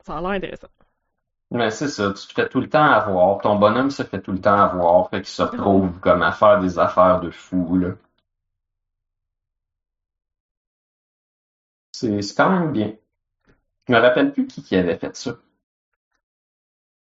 [0.00, 0.68] Ça a l'air intéressant.
[1.50, 3.38] Mais c'est ça, tu te fais tout le temps avoir.
[3.40, 5.46] Ton bonhomme se fait tout le temps avoir, fait qu'il se ah.
[5.46, 7.90] retrouve comme à faire des affaires de fou, là.
[11.92, 12.92] C'est quand même bien.
[13.88, 15.36] Je me rappelle plus qui, qui avait fait ça.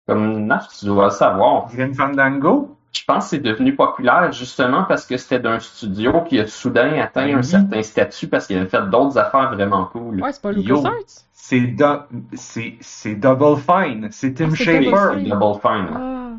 [0.07, 1.67] Comme Naf, tu dois le savoir.
[1.67, 2.78] Grim Fandango?
[2.91, 6.99] Je pense que c'est devenu populaire justement parce que c'était d'un studio qui a soudain
[6.99, 10.21] atteint Ben un certain statut parce qu'il avait fait d'autres affaires vraiment cool.
[10.21, 10.51] Ouais, c'est pas.
[10.51, 11.25] LucasArts?
[11.33, 12.03] C'est do-
[12.33, 14.09] c'est c'est Double Fine.
[14.11, 15.23] C'est Tim Ah, Schafer.
[15.23, 15.89] Double Fine.
[15.95, 16.31] Ah.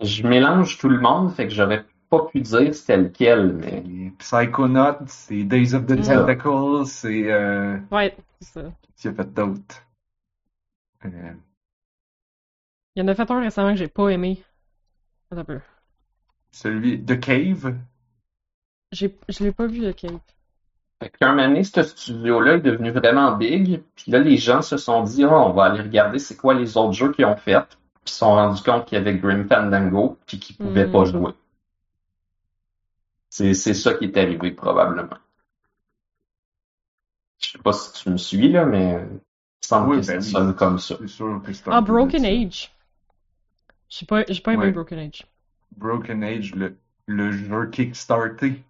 [0.00, 4.96] Je mélange tout le monde, fait que j'aurais pas pu dire c'était lequel, mais Psychonaut,
[5.06, 6.02] c'est Days of the Mm.
[6.02, 8.60] Tentacles, c'est euh, Ouais, c'est ça.
[9.10, 9.82] a fait d'autres.
[11.04, 11.08] Euh,
[12.96, 14.42] Il y en a fait un récemment que j'ai pas aimé.
[15.30, 15.60] Attends un peu.
[16.52, 17.74] Celui The Cave?
[18.92, 20.20] J'ai, je l'ai pas vu, le Cave.
[21.02, 24.76] Fait qu'un moment donné, ce studio-là est devenu vraiment big, puis là, les gens se
[24.78, 27.60] sont dit, Ah, on va aller regarder c'est quoi les autres jeux qu'ils ont fait,
[28.04, 30.92] puis se sont rendus compte qu'il y avait Grim Fandango, puis qu'ils pouvaient Mhm.
[30.92, 31.32] pas jouer.
[33.30, 35.16] C'est, c'est ça qui est arrivé, probablement.
[37.38, 39.06] Je sais pas si tu me suis, là, mais
[39.62, 40.96] semble Oui, que ben ça sonne comme ça.
[41.00, 42.24] C'est sûr que c'est un Ah, Broken.
[42.24, 42.70] Age.
[43.90, 44.72] J'ai pas, j'ai pas aimé Ouais.
[44.72, 45.26] Broken Age.
[45.76, 46.76] Broken Age, le,
[47.06, 48.62] le jeu Kickstarter.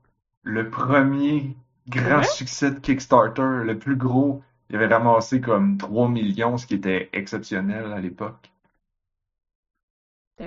[0.43, 1.57] Le premier
[1.89, 2.25] grand Ouais?
[2.25, 4.43] succès de Kickstarter, le plus gros.
[4.71, 8.51] Il avait ramassé comme 3 millions, ce qui était exceptionnel à l'époque.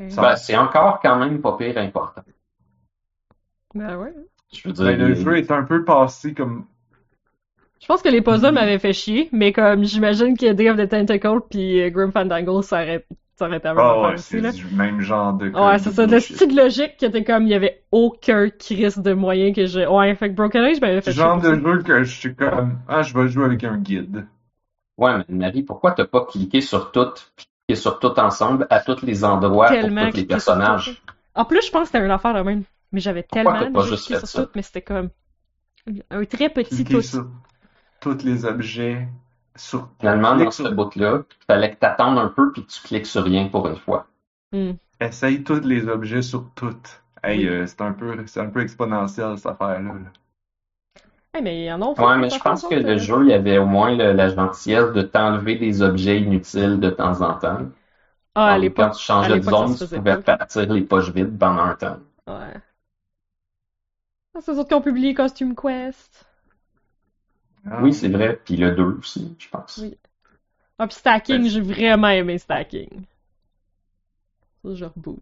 [0.07, 2.23] Ça- Ben, c'est encore quand même pas pire important.
[3.75, 4.13] Ben ouais.
[4.53, 6.65] Je veux dire, Ben, le jeu est un peu passé comme
[7.79, 10.87] Je pense que les puzzles m'avaient fait chier, mais comme j'imagine que Day of the
[10.89, 14.17] Tentacle puis euh, Grim Fandango, ça aurait, ça aurait été la même Ah affaire ouais,
[14.17, 14.53] aussi, c'est là.
[14.53, 16.19] du même genre de Ouais, c'est ça, de bullshit.
[16.19, 19.85] style logique qui était comme, il y avait aucun crise de moyen que j'ai.
[19.87, 21.61] Ouais, fait que Broken Age m'avait fait genre de ça.
[21.61, 24.27] jeu que je suis comme Ah, je vais jouer avec un guide.
[24.97, 28.81] Ouais, mais Marie, pourquoi t'as pas cliqué sur tout, puis cliqué sur tout ensemble, à
[28.81, 31.03] tous les endroits, Tellement pour tous les personnages?
[31.35, 32.63] En plus, je pense que c'était une affaire de même.
[32.91, 34.45] Mais j'avais tellement juste cliqué sur ça?
[34.45, 35.09] tout, mais c'était comme
[36.11, 37.03] un très petit Cliquer tout.
[37.03, 37.29] sur
[38.01, 39.07] tous les objets,
[39.55, 43.05] sur Finalement, dans sur- ce bout-là, il fallait que t'attendes un peu, puis tu cliques
[43.05, 44.07] sur rien pour une fois.
[44.51, 44.73] Hmm.
[44.99, 47.01] essaye tous les objets sur toutes.
[47.23, 47.47] Hey, Oui.
[47.49, 49.81] euh, c'est un peu, c'est un peu exponentiel cette affaire-là.
[49.93, 50.11] là.
[51.33, 53.29] Hey, mais il y en a fait Ouais, mais je pense que le jeu, il
[53.29, 57.33] y avait au moins le- la gentillesse de t'enlever des objets inutiles de temps en
[57.35, 57.59] temps.
[58.35, 58.85] Ah, à Donc, l'époque.
[58.85, 60.37] quand tu changeais de zone, tu pouvais pas.
[60.37, 61.97] partir les poches vides pendant un temps.
[62.27, 62.61] Ouais.
[64.35, 66.25] Ah, c'est eux autres qui ont publié Costume Quest.
[67.69, 68.39] Ah, Oui, c'est vrai.
[68.45, 69.83] Puis le 2 aussi, je pense.
[69.83, 69.95] Oui.
[70.79, 73.05] Ah, puis Stacking, j'ai vraiment aimé Stacking.
[74.63, 75.19] Ça, je reboot.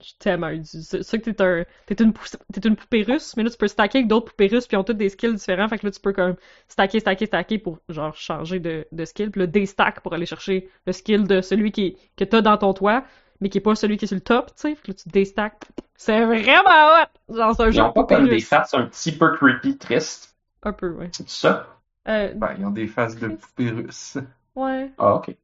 [0.00, 0.82] J'ai tellement eu du...
[0.82, 1.64] C'est ça que t'es un...
[1.86, 4.48] T'es une, pou- t'es une poupée russe, mais là, tu peux stacker avec d'autres poupées
[4.48, 6.36] russes, puis ils ont toutes des skills différents, fait que là, tu peux comme
[6.68, 10.68] stacker, stacker, stacker pour, genre, changer de, de skill, puis là, déstack pour aller chercher
[10.86, 13.04] le skill de celui qui, que t'as dans ton toit,
[13.40, 14.94] mais qui est pas celui qui est sur le top, tu sais, fait que là,
[14.94, 15.64] tu déstack.
[15.96, 17.34] C'est vraiment hot!
[17.34, 19.76] Genre, c'est un Ils jeu de ont pas comme des faces un petit peu creepy,
[19.76, 20.34] tristes.
[20.64, 21.12] Un peu, ouais.
[21.12, 21.73] C'est ça?
[22.08, 24.18] Euh, Ben, ils ont des faces de poupées russes.
[24.56, 24.92] ouais.
[24.98, 25.36] Ah, ok.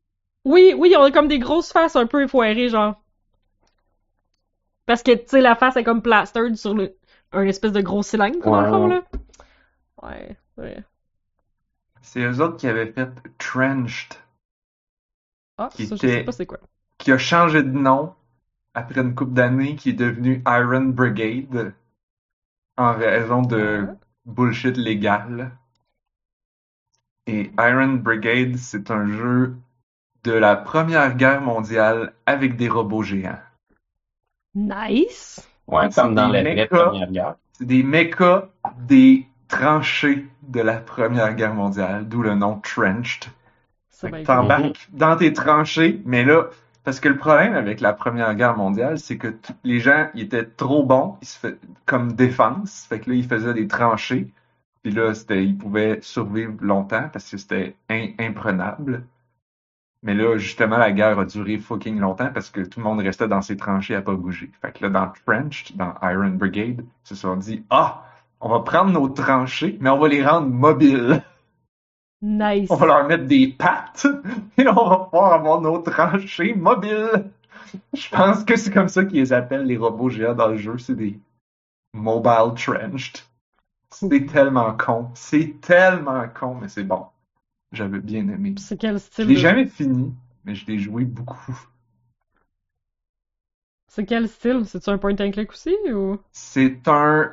[0.44, 3.02] Oui, oui, ils ont comme des grosses faces un peu effoirées, genre.
[4.86, 6.94] Parce que, tu sais, la face est comme plastered sur le...
[7.32, 8.88] un espèce de gros cylindre, dans le Ouais, fond, ouais.
[8.88, 9.02] là.
[10.02, 10.84] Ouais, ouais.
[12.02, 13.08] C'est eux autres qui avaient fait
[13.38, 14.12] Trenched,
[15.58, 16.58] Ah, Qui ça, je sais pas c'est quoi.
[16.98, 18.14] qui a changé de nom
[18.74, 21.74] après une couple d'années, qui est devenu Iron Brigade
[22.76, 23.96] en raison de Ah.
[24.26, 25.52] bullshit légal.
[27.26, 29.56] Et Iron Brigade, c'est un jeu
[30.24, 33.38] de la Première Guerre mondiale avec des robots géants.
[34.54, 35.48] Nice!
[35.66, 36.84] Ouais, C'est comme dans des la vraie mechas.
[36.84, 37.36] Première Guerre.
[37.52, 38.48] C'est des mechas
[38.88, 43.26] des tranchées de la Première Guerre mondiale, d'où le nom Trenched.
[44.24, 46.48] T'embarques dans tes tranchées, mais là,
[46.84, 50.46] parce que le problème avec la Première Guerre mondiale, c'est que les gens, ils étaient
[50.46, 54.32] trop bons, ils se fait, comme défense, fait que là, ils faisaient des tranchées,
[54.82, 59.04] puis là, c'était, ils pouvaient survivre longtemps parce que c'était in- imprenable.
[60.02, 63.28] Mais là, justement, la guerre a duré fucking longtemps parce que tout le monde restait
[63.28, 64.50] dans ses tranchées à pas bouger.
[64.62, 68.04] Fait que là, dans Trenched, dans Iron Brigade, ils se sont dit, ah,
[68.40, 71.22] on va prendre nos tranchées, mais on va les rendre mobiles.
[72.22, 72.68] Nice!
[72.70, 74.06] On va leur mettre des pattes
[74.58, 77.30] et on va pouvoir avoir nos tranchées mobiles.
[77.92, 80.78] Je pense que c'est comme ça qu'ils appellent les robots géants dans le jeu.
[80.78, 81.18] C'est des
[81.94, 83.22] mobile trenched.
[84.00, 85.10] C'est tellement con.
[85.14, 87.06] C'est tellement con, mais c'est bon.
[87.72, 88.54] J'avais bien aimé.
[88.56, 89.40] C'est quel Je style l'ai de...
[89.40, 90.14] jamais fini,
[90.44, 91.58] mais je l'ai joué beaucoup.
[93.88, 94.64] C'est quel style?
[94.66, 96.18] C'est-tu un point and click aussi, ou...
[96.32, 97.30] C'est un,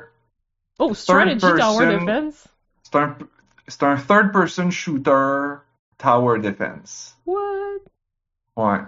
[0.78, 2.04] Oh, Strategy Third Tower person.
[2.04, 2.48] Defense?
[2.82, 3.16] c'est un,
[3.68, 5.60] c'est un third person shooter
[5.98, 7.16] tower defense.
[7.26, 7.82] What?
[8.56, 8.80] Ouais.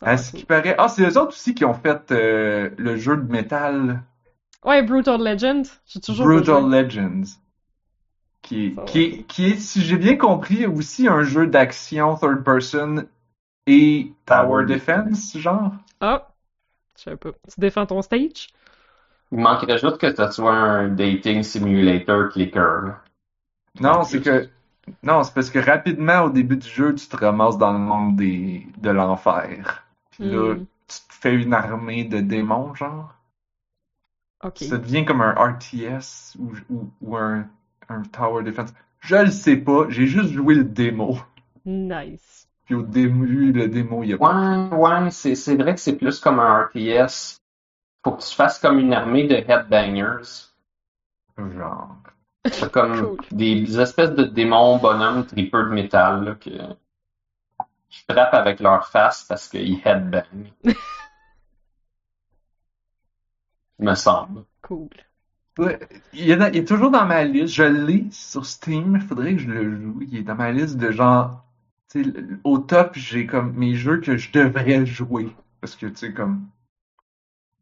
[0.00, 0.74] À ce qui paraît.
[0.78, 4.02] Ah, c'est eux autres aussi qui ont fait euh, le jeu de métal
[4.64, 5.66] Ouais, Brutal Legend.
[5.86, 6.68] J'ai toujours Brutal.
[6.70, 7.40] Legends.
[8.42, 13.06] Qui qui est, qui est, si j'ai bien compris, aussi un jeu d'action third person
[13.66, 15.72] et tower Tower defense, genre?
[16.00, 16.34] Ah,
[16.96, 17.32] je sais pas.
[17.32, 18.48] Tu défends ton stage?
[19.32, 22.96] Il manquerait juste que ça soit un dating simulator clicker.
[23.80, 24.50] Non, c'est que.
[25.02, 28.16] Non, c'est parce que rapidement, au début du jeu, tu te ramasses dans le monde
[28.16, 29.84] des, de l'enfer.
[30.10, 30.66] Puis là, Hmm.
[30.88, 33.14] tu te fais une armée de démons, genre.
[34.44, 34.58] Ok.
[34.58, 37.46] Ça devient comme un RTS ou, ou, ou un,
[37.88, 38.72] un Tower Defense.
[39.00, 41.18] Je le sais pas, j'ai juste joué le démo.
[41.64, 42.48] Nice.
[42.64, 44.68] Puis au début, le démo, il y a pas.
[44.70, 47.38] Ouais, ouais, c'est, vrai que c'est plus comme un RTS.
[48.04, 50.50] Faut que tu fasses comme une armée de headbangers.
[51.38, 51.96] Genre.
[52.50, 53.18] C'est comme Cool.
[53.32, 56.50] des espèces de démons bonhommes tripeux de métal là, que,
[57.88, 60.52] qui frappent avec leur face parce qu'ils headbang.
[63.80, 64.44] Me semble.
[64.62, 64.90] Cool.
[65.58, 65.78] Ouais,
[66.12, 67.54] il, est dans- il est toujours dans ma liste.
[67.54, 68.96] Je l'ai sur Steam.
[68.96, 69.98] Il faudrait que je le joue.
[70.02, 71.44] Il est dans ma liste de genre.
[71.90, 75.34] Tu sais, le- au top, j'ai comme mes jeux que je devrais jouer.
[75.60, 76.46] Parce que, tu sais, comme.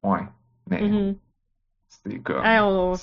[0.03, 0.27] Ouais.
[0.71, 1.19] Mais Mhm.
[1.89, 2.45] c'est comme.
[2.45, 2.95] Hey, on-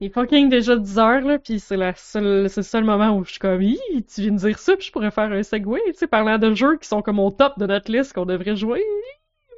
[0.00, 3.16] Il est fucking déjà 10 heures, là, pis c'est la seule, c'est le seul moment
[3.16, 3.78] où je suis comme, Hi,
[4.12, 6.54] tu viens de dire ça, pis je pourrais faire un segway, tu sais, parlant de
[6.54, 8.82] jeux qui sont comme au top de notre liste qu'on devrait jouer.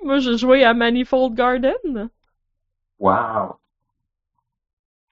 [0.04, 2.08] Moi, j'ai joué à Manifold Garden.
[2.98, 3.58] Wow.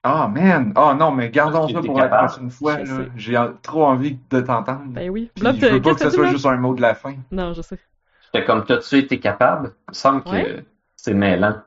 [0.03, 0.73] Ah, man!
[0.75, 2.79] Ah, non, mais gardons ça pour la prochaine fois.
[3.17, 4.93] J'ai trop envie de t'entendre.
[4.93, 5.29] Ben oui.
[5.35, 7.15] Puis Blob, je veux pas que dit, soit juste un mot de la fin.
[7.31, 7.77] Non, je sais.
[8.25, 9.73] J'étais comme, t'as-tu été capable?
[9.87, 10.63] Il me semble que
[10.95, 11.61] c'est mêlant.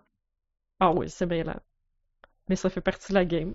[0.81, 1.61] Ah oui, c'est là.
[2.49, 3.55] Mais ça fait partie de la game.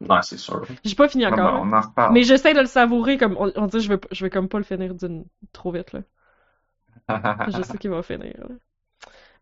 [0.00, 0.64] Ouais, c'est sûr.
[0.84, 1.38] J'ai pas fini encore.
[1.38, 2.14] ben, on en reparle.
[2.14, 4.58] Mais j'essaie de le savourer comme, on, on dit, je vais, je vais comme pas
[4.58, 6.02] le finir d'une, trop vite, là.
[7.48, 8.54] Je sais qu'il va finir, là.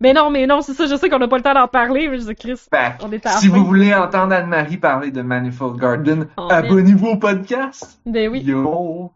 [0.00, 2.08] Mais non, mais non, c'est ça, je sais qu'on n'a pas le temps d'en parler,
[2.08, 2.60] mais je dis, Chris,
[3.02, 3.56] On est à si fin.
[3.56, 8.00] vous voulez entendre Anne-Marie parler de Manifold Garden, Oh, abonnez-vous au podcast.
[8.04, 8.42] ben oui.
[8.42, 9.12] Yo!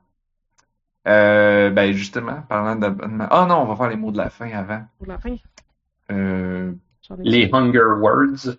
[1.09, 3.27] Euh, ben justement, parlant d'abonnement.
[3.31, 4.83] Ah non, on va faire les mots de la fin avant.
[4.99, 5.35] Pour la fin.
[6.13, 6.73] Euh,
[7.19, 8.57] Les Hunger Words.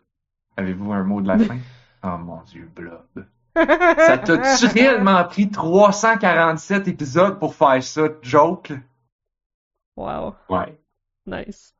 [0.57, 1.57] avez-vous un mot de la fin?
[2.03, 3.27] Oh mon dieu, Blob.
[3.55, 8.73] Ça t'a-tu réellement pris 347 épisodes pour faire ça, joke?
[9.95, 10.79] Wow, Ouais.
[11.27, 11.75] nice.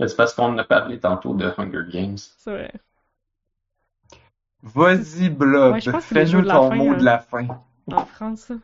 [0.00, 2.16] C'est parce qu'on a parlé tantôt de Hunger Games.
[2.18, 2.72] C'est vrai.
[4.62, 5.74] Vas-y, Blob.
[5.74, 6.96] Ouais, Fais-nous ton fin, mot hein.
[6.96, 7.46] de la fin.
[7.92, 8.54] En France, ça.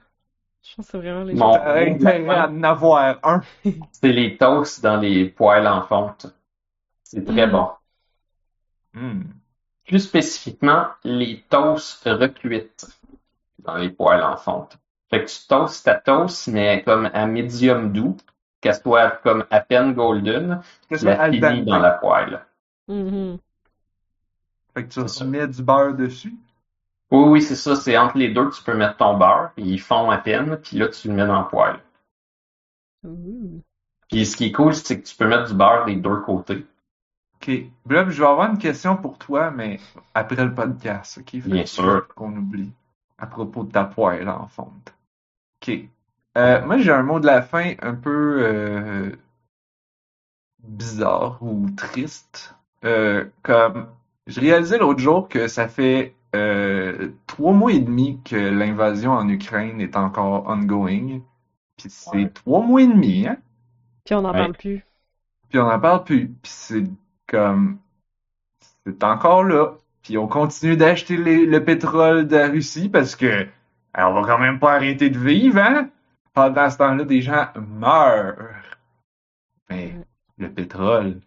[0.63, 3.43] Je pense que c'est vraiment les Mon- intérêt à en avoir un.
[3.93, 6.27] C'est les toasts dans les poêles en fonte.
[7.03, 7.51] C'est très Mm.
[7.51, 7.69] bon.
[8.95, 9.23] Hmm.
[9.87, 12.87] Plus spécifiquement, les toasts recuites
[13.59, 14.79] dans les poêles en fonte.
[15.11, 18.17] Fait que tu toastes ta toast, mais comme à medium doux,
[18.65, 20.61] qu'elle soit comme à peine golden,
[20.91, 21.65] Que la dente.
[21.65, 22.41] dans la poêle.
[22.89, 23.39] Mhm.
[24.75, 25.25] Fait que tu C'est ça.
[25.25, 26.35] remets du beurre dessus?
[27.11, 29.65] Oui, oui, c'est ça, c'est entre les deux que tu peux mettre ton beurre, puis
[29.65, 31.79] ils fond à peine, puis là, tu le mets dans la poêle.
[33.05, 33.61] Ouh.
[34.09, 36.67] Puis ce qui est cool, c'est que tu peux mettre du beurre des deux côtés.
[37.37, 37.51] OK.
[37.85, 39.79] Blob, je vais avoir une question pour toi, mais
[40.15, 41.31] après le podcast, OK?
[41.31, 42.09] Fait Bien sûr.
[42.15, 42.73] Qu'on oublie.
[43.19, 44.95] À propos de ta poêle en fonte.
[45.63, 45.89] OK.
[46.37, 49.11] Euh, moi, j'ai un mot de la fin un peu euh,
[50.63, 52.55] bizarre ou triste.
[52.85, 53.89] Euh, comme,
[54.27, 59.29] je réalisais l'autre jour que ça fait euh, trois mois et demi que l'invasion en
[59.29, 61.21] Ukraine est encore ongoing.
[61.79, 62.33] Puis c'est Ouais.
[62.35, 63.39] trois mois et demi, hein?
[64.05, 64.35] Puis on n'en Ouais.
[64.35, 64.83] parle plus.
[65.49, 66.29] Puis on en parle plus.
[66.43, 66.85] Puis c'est
[67.27, 67.79] comme...
[68.87, 69.75] C'est encore là.
[70.03, 73.47] Puis on continue d'acheter les- le pétrole de la Russie parce que
[73.93, 75.89] alors, on va quand même pas arrêter de vivre, hein?
[76.35, 78.63] Pendant ce temps-là, des gens meurent.
[79.71, 80.07] Mais Ouais.
[80.39, 81.21] le pétrole...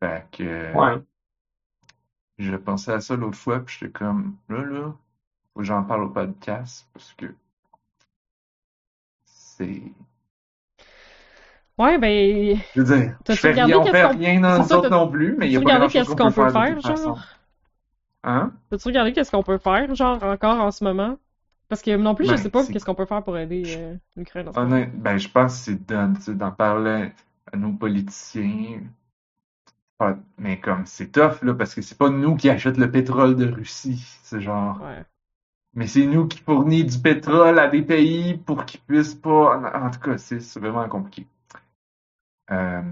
[0.00, 0.72] Fait que...
[0.74, 1.02] Ouais.
[2.38, 4.36] Je pensais à ça l'autre fois, puis j'étais comme...
[4.48, 4.94] Là, là,
[5.52, 7.34] faut que j'en parle au podcast parce que...
[9.24, 9.82] C'est...
[11.78, 14.78] Ouais, ben, Je veux dire, T'as-tu je fais regardé rien, on fait rien dans ça,
[14.78, 17.20] autres non plus, mais il y a pas grand-chose qu'est-ce qu'on peut faire genre?
[18.22, 18.52] Hein?
[18.70, 21.18] Peux-tu regarder qu'est-ce qu'on peut faire, genre, encore en ce moment?
[21.68, 23.94] Parce que non plus, je Ben, sais pas qu'est-ce qu'on peut faire pour aider euh,
[24.16, 24.50] l'Ukraine.
[24.54, 25.76] Honnête, ben, je pense que
[26.20, 27.12] c'est d'en, parler
[27.52, 28.82] à nos politiciens.
[29.98, 33.36] Pas- mais comme, c'est tough, là, parce que c'est pas nous qui achètent le pétrole
[33.36, 34.04] de Russie.
[34.22, 35.04] C'est genre, Ouais.
[35.74, 39.86] mais c'est nous qui fournit du pétrole à des pays pour qu'ils puissent pas, en,
[39.86, 41.26] en tout cas, c'est, vraiment compliqué.
[42.50, 42.82] Euh,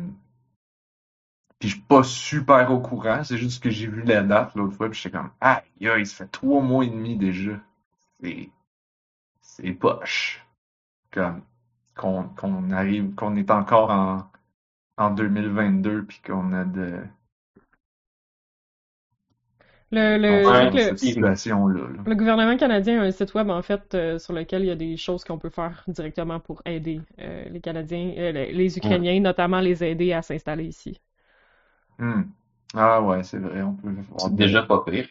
[1.59, 4.75] puis je suis pas super au courant, c'est juste que j'ai vu la date l'autre
[4.75, 7.53] fois, puis j'étais comme, ah, il se fait trois mois et demi déjà.
[8.21, 8.51] C'est,
[9.57, 10.45] c'est poche.
[11.13, 11.43] Comme,
[11.97, 14.31] qu'on qu'on arrive, qu'on est encore en,
[14.99, 17.01] en 2022 puis qu'on a de
[19.91, 20.81] Le, le, le-
[21.97, 22.07] là.
[22.07, 24.77] Le gouvernement canadien a un site web en fait euh, sur lequel il y a
[24.77, 29.21] des choses qu'on peut faire directement pour aider euh, les Canadiens, euh, les, les Ukrainiens,
[29.21, 31.01] notamment les aider à s'installer ici.
[31.99, 32.23] Hmm.
[32.75, 35.09] Ah ouais, c'est vrai, on peut C'est de, déjà pas pire.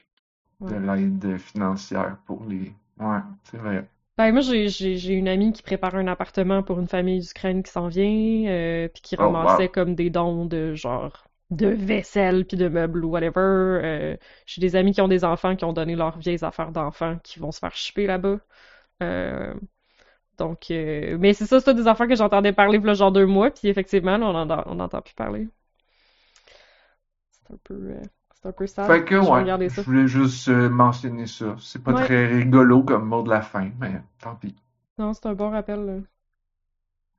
[0.67, 2.73] de l'aide financière pour les.
[2.99, 3.89] Ouais, c'est vrai.
[4.17, 7.63] Ben moi j'ai j'ai j'ai une amie qui prépare un appartement pour une famille d'Ukraine
[7.63, 9.61] qui s'en vient, euh, puis qui Oh, wow.
[9.61, 13.39] ramassait comme des dons de genre de vaisselle puis de meubles ou whatever.
[13.83, 17.17] Euh, j'ai des amis qui ont des enfants qui ont donné leurs vieilles affaires d'enfants
[17.23, 18.39] qui vont se faire shipper là-bas.
[19.03, 19.53] Euh,
[20.37, 23.51] donc, euh, mais c'est ça, c'est des affaires que j'entendais parler a genre deux mois,
[23.51, 25.47] puis effectivement, là, on en, on n'entend plus parler.
[27.29, 28.01] C'est un peu, euh,
[28.41, 28.93] c'est un peu sad.
[28.93, 29.83] Fait que ouais, je ça.
[29.85, 31.55] voulais juste euh, mentionner ça.
[31.57, 32.07] C'est pas Ouais.
[32.07, 34.55] très rigolo comme mot de la fin, mais tant pis.
[34.97, 35.85] Non, c'est un bon rappel.
[35.85, 35.99] là.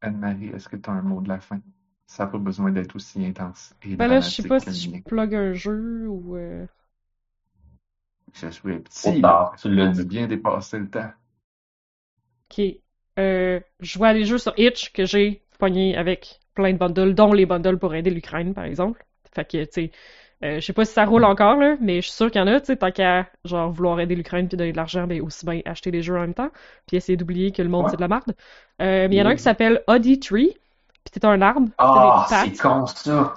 [0.03, 1.59] Anne-Marie, est-ce que tu as un mot de la fin?
[2.07, 4.91] Ça n'a pas besoin d'être aussi intense et Ben là, je sais pas si je
[5.07, 6.37] plug un jeu ou.
[6.37, 6.67] euh,
[8.35, 8.51] ça
[8.95, 10.05] Trop petit, tard, tu l'as dit.
[10.05, 11.13] bien dépassé le temps.
[12.51, 12.61] Ok.
[13.19, 17.33] Euh, je à des jeux sur Itch que j'ai pogné avec plein de bundles, dont
[17.33, 19.05] les bundles pour aider l'Ukraine, par exemple.
[19.35, 19.91] Fait que, tu sais,
[20.45, 22.45] euh, je sais pas si ça roule encore, là, mais je suis sûr qu'il y
[22.45, 25.21] en a, tu sais, tant qu'à, genre, vouloir aider l'Ukraine puis donner de l'argent, mais
[25.21, 26.51] aussi bien acheter des jeux en même temps,
[26.87, 27.91] puis essayer d'oublier que le monde, Ouais.
[27.91, 28.35] c'est de la merde.
[28.81, 29.37] Euh, mais il y en a un Oui.
[29.37, 30.57] qui s'appelle Audi Tree,
[31.05, 33.35] puis t'es un arbre, Ah, des c'est con ça.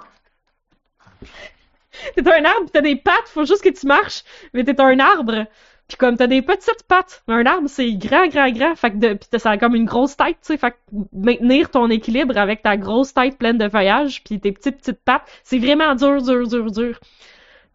[2.14, 4.22] T'es un arbre, pis t'as des pattes, faut juste que tu marches,
[4.52, 5.46] mais t'es un arbre.
[5.88, 8.96] Puis comme t'as des petites pattes, mais un arbre c'est grand, grand, grand, fait que
[8.96, 10.76] de, pis t'as- ça a comme une grosse tête, tu sais, fait que
[11.12, 15.28] maintenir ton équilibre avec ta grosse tête pleine de feuillage, puis tes petites petites pattes,
[15.44, 16.98] c'est vraiment dur, dur, dur, dur.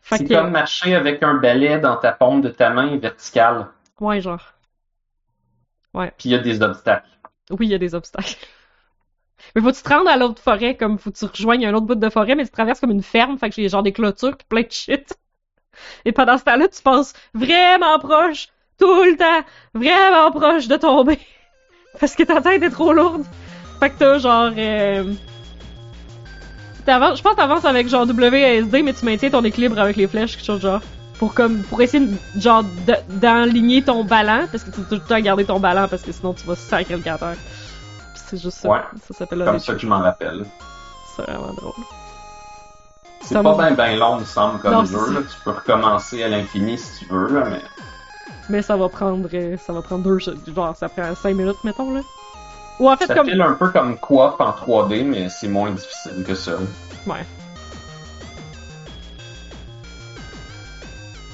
[0.01, 3.67] C'est que, comme marcher avec un balai dans ta paume de ta main verticale.
[4.01, 4.53] ouais, genre,
[6.17, 7.09] Puis il y a des obstacles.
[7.51, 8.35] oui, il y a des obstacles.
[9.55, 11.73] Mais faut que tu te rendre à l'autre forêt, comme faut que tu rejoignes un
[11.73, 13.93] autre bout de forêt, mais tu traverses comme une ferme, fait que j'ai genre des
[13.93, 15.13] clôtures pis plein de shit.
[16.05, 18.47] Et pendant ce temps-là, tu passes vraiment proche,
[18.79, 21.19] tout le temps, vraiment proche de tomber.
[21.99, 23.23] Parce que ta tête est trop lourde.
[23.79, 24.51] Fait que t'as genre...
[24.57, 25.13] Euh...
[26.85, 30.07] t'avances- Je pense que t'avances avec genre WASD, mais tu maintiens ton équilibre avec les
[30.07, 30.81] flèches, quelque chose de genre.
[31.19, 34.95] Pour comme pour essayer de, genre de- d'enligner ton ballon, parce que tu dois tout
[34.95, 37.33] le temps garder ton ballon, parce que sinon tu vas sacrer le carter.
[38.15, 38.69] C'est juste ça.
[38.69, 38.79] Ouais.
[39.07, 40.45] Ça s'appelle Comme ça que je m'en rappelle.
[41.15, 41.73] C'est vraiment drôle.
[43.23, 45.13] C'est pas bien ben long, il me semble, comme Non, jeu.
[45.13, 45.19] là.
[45.21, 47.61] Tu peux recommencer à l'infini si tu veux, là, mais
[48.49, 51.93] Mais ça va prendre euh, ça va prendre deux genre ça prend 5 minutes mettons
[51.93, 52.01] là.
[52.79, 55.71] Ou en fait ça comme file un peu comme Coop en 3D, mais c'est moins
[55.71, 56.53] difficile que ça.
[57.07, 57.25] ouais.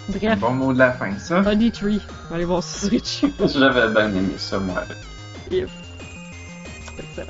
[0.09, 1.39] Un Bref, bon mot de la fin, ça.
[1.45, 2.01] Honey Tree.
[2.33, 3.23] Allez voir sur Switch.
[3.45, 4.83] J'avais bien aimé ça, moi.
[5.51, 5.69] Yep.
[6.97, 7.27] Excellent.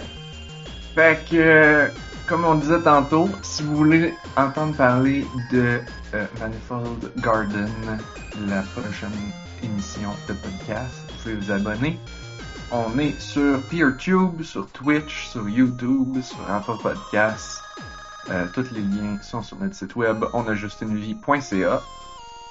[0.93, 1.87] Fait que, euh,
[2.27, 5.79] comme on disait tantôt, si vous voulez entendre parler de
[6.13, 7.69] euh, Manifold Garden,
[8.47, 9.09] la prochaine
[9.63, 11.99] émission de podcast, vous pouvez vous abonner.
[12.71, 17.61] On est sur PeerTube, sur Twitch, sur YouTube, sur Apple Podcasts.
[18.29, 21.81] Euh, tous les liens sont sur notre site web onajustunevie.ca.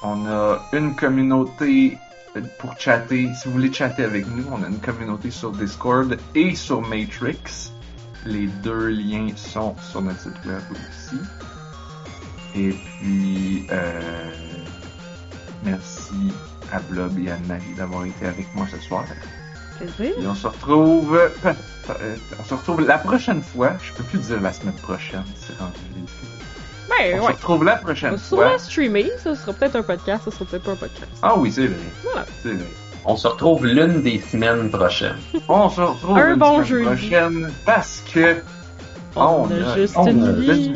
[0.03, 1.99] On a une communauté
[2.35, 3.31] euh, pour chatter.
[3.35, 7.76] Si vous voulez chatter avec nous, on a une communauté sur Discord et sur Matrix.
[8.27, 11.17] Les deux liens sont sur notre site web aussi.
[12.55, 14.31] Et puis, euh,
[15.63, 16.33] merci
[16.73, 19.05] à Blob et Anne-Marie d'avoir été avec moi ce soir.
[19.79, 20.15] Plaisir.
[20.19, 21.21] Et on se retrouve,
[22.41, 23.75] on se retrouve la prochaine fois.
[23.83, 25.79] Je peux plus dire la semaine prochaine, c'est rendu.
[26.89, 27.33] Ben On se ouais.
[27.33, 28.39] retrouve la On prochaine va fois.
[28.39, 31.11] sûrement streamer, ça sera peut-être un podcast, ça sera peut-être pas un podcast.
[31.23, 31.77] Ah oui, c'est vrai.
[32.05, 32.27] Voilà.
[32.43, 32.67] C'est vrai.
[33.09, 35.17] On se retrouve l'une des semaines prochaines.
[35.49, 36.85] On se retrouve Un une bon semaine jeudi.
[36.87, 38.37] prochaine parce que
[39.15, 40.73] On a juste on une a vie.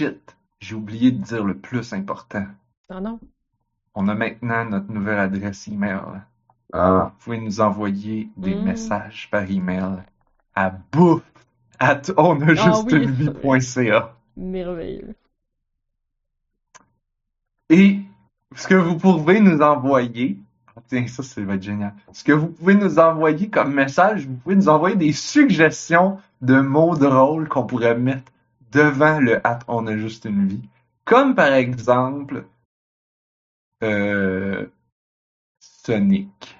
[0.00, 2.46] Shit, j'ai oublié de dire le plus important.
[2.88, 3.20] Non, non.
[3.94, 6.00] On a maintenant notre nouvelle adresse email.
[6.72, 7.12] Ah.
[7.12, 8.62] Vous pouvez nous envoyer des Mm.
[8.62, 10.02] messages par email
[10.54, 11.22] à bouffe
[11.78, 14.14] at onajustunevie.ca.
[14.36, 15.14] Merveilleux.
[17.68, 18.00] Et
[18.56, 20.38] ce que vous pouvez nous envoyer,
[20.88, 21.92] Tiens, ça, ça va être génial.
[22.12, 26.58] Ce que vous pouvez nous envoyer comme message, vous pouvez nous envoyer des suggestions de
[26.58, 28.32] mots drôles qu'on pourrait mettre
[28.72, 30.68] devant le hâte on a juste une vie.
[31.04, 32.46] Comme par exemple,
[33.82, 34.66] euh,
[35.60, 36.56] Sonic.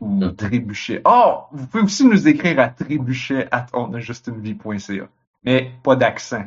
[0.00, 0.36] Ou Mm.
[0.36, 1.00] Trébuchet.
[1.04, 1.44] Oh!
[1.52, 5.08] Vous pouvez aussi nous écrire à trébuchet at onajustunevie.ca.
[5.44, 6.44] Mais pas d'accent,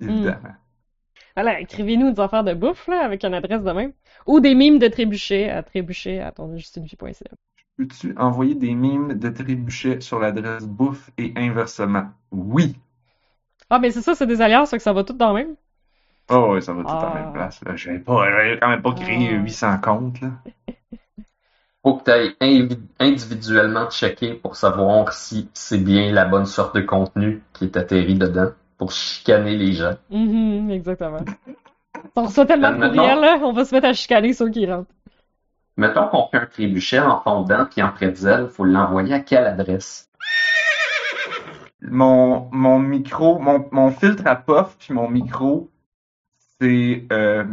[0.00, 0.54] évidemment.
[1.34, 3.92] Voilà, écrivez-nous des affaires de bouffe, là, avec une adresse de même.
[4.26, 7.30] Ou des mimes de trébuchet à trébuchet à tonjustinevie.ca.
[7.76, 12.10] Peux-tu envoyer des mimes de trébuchet sur l'adresse bouffe et inversement?
[12.30, 12.76] Oui.
[13.70, 15.54] Ah, mais c'est ça, c'est des alliances, fait que ça va tout dans le même.
[16.28, 17.14] Oh, ouais, ça va tout en Ah.
[17.14, 17.76] même place, là.
[17.76, 19.36] J'avais pas, j'avais quand même pas créé Ah.
[19.42, 20.28] 800 comptes, là.
[21.82, 22.10] Faut que tu
[22.40, 22.68] ailles
[22.98, 28.14] individuellement checker pour savoir si c'est bien la bonne sorte de contenu qui est atterri
[28.16, 29.94] dedans pour chicaner les gens.
[30.10, 31.24] Mhm, exactement.
[32.16, 34.90] On reçoit tellement de courriels, là, on va se mettre à chicaner ceux qui rentrent.
[35.76, 40.09] Mettons qu'on fait un trébuchet en fondant puis en pretzel, faut l'envoyer à quelle adresse?
[41.82, 45.70] Mon, mon micro, mon, mon filtre à puff puis mon micro,
[46.60, 47.44] c'est, euh,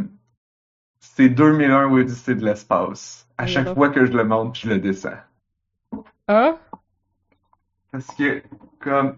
[1.00, 3.26] c'est 2001 Odyssée de l'espace.
[3.38, 5.20] À chaque fois que je le monte je le descends.
[6.26, 6.56] Ah?
[7.90, 8.42] Parce que,
[8.80, 9.16] comme,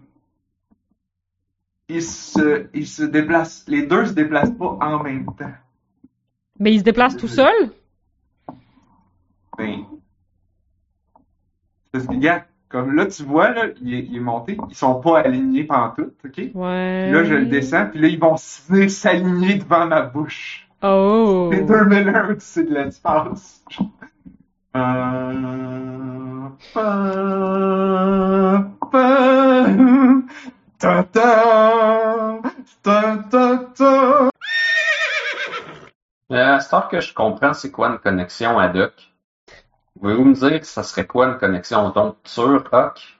[1.89, 5.53] ils se, ils se déplacent, les deux se déplacent pas en même temps.
[6.57, 7.71] Mais il se déplace tout seul?
[9.57, 9.85] Ben,
[11.91, 14.95] parce que, regarde, comme là, tu vois, là, il est, il est monté, ils sont
[15.01, 16.31] pas alignés pantoute, ok?
[16.31, 17.11] Puis Ouais.
[17.11, 18.35] là, je le descends, puis là, ils vont
[18.69, 20.67] venir s'aligner devant ma bouche.
[20.83, 21.49] Oh!
[21.53, 23.63] C'est 2001 c'est de l'espace.
[24.73, 25.31] Euh.
[36.31, 39.10] Euh, à ce que je comprends c'est quoi une connexion ad hoc.
[40.01, 43.19] Pouvez-vous me dire que ça serait quoi une connexion donc sur hoc?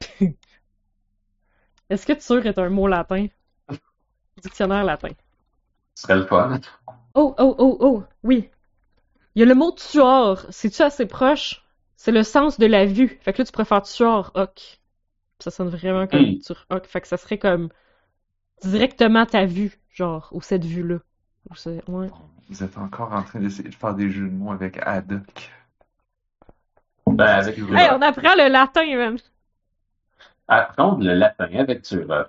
[1.90, 3.26] Est-ce que tur est un mot latin?
[4.42, 5.08] Dictionnaire latin.
[5.96, 6.60] Ce serait le fun.
[7.14, 8.48] Oh, oh, oh, oh, oui.
[9.34, 10.46] Il y a le mot tuor.
[10.50, 11.64] C'est-tu assez proche?
[11.96, 13.18] C'est le sens de la vue.
[13.22, 14.80] Fait que là, tu préfères tuor, hoc.
[15.40, 16.38] Ça sonne vraiment comme Mm.
[16.38, 16.86] tur, hoc.
[16.86, 17.68] Fait que ça serait comme
[18.62, 20.98] directement ta vue, genre, ou cette vue-là.
[21.88, 22.10] Ouais.
[22.48, 25.50] Vous êtes encore en train d'essayer de faire des jeux de mots avec ad hoc.
[27.16, 29.18] Ben, avec Hey, on apprend le latin, man!
[30.48, 32.28] apprendre le latin avec hoc.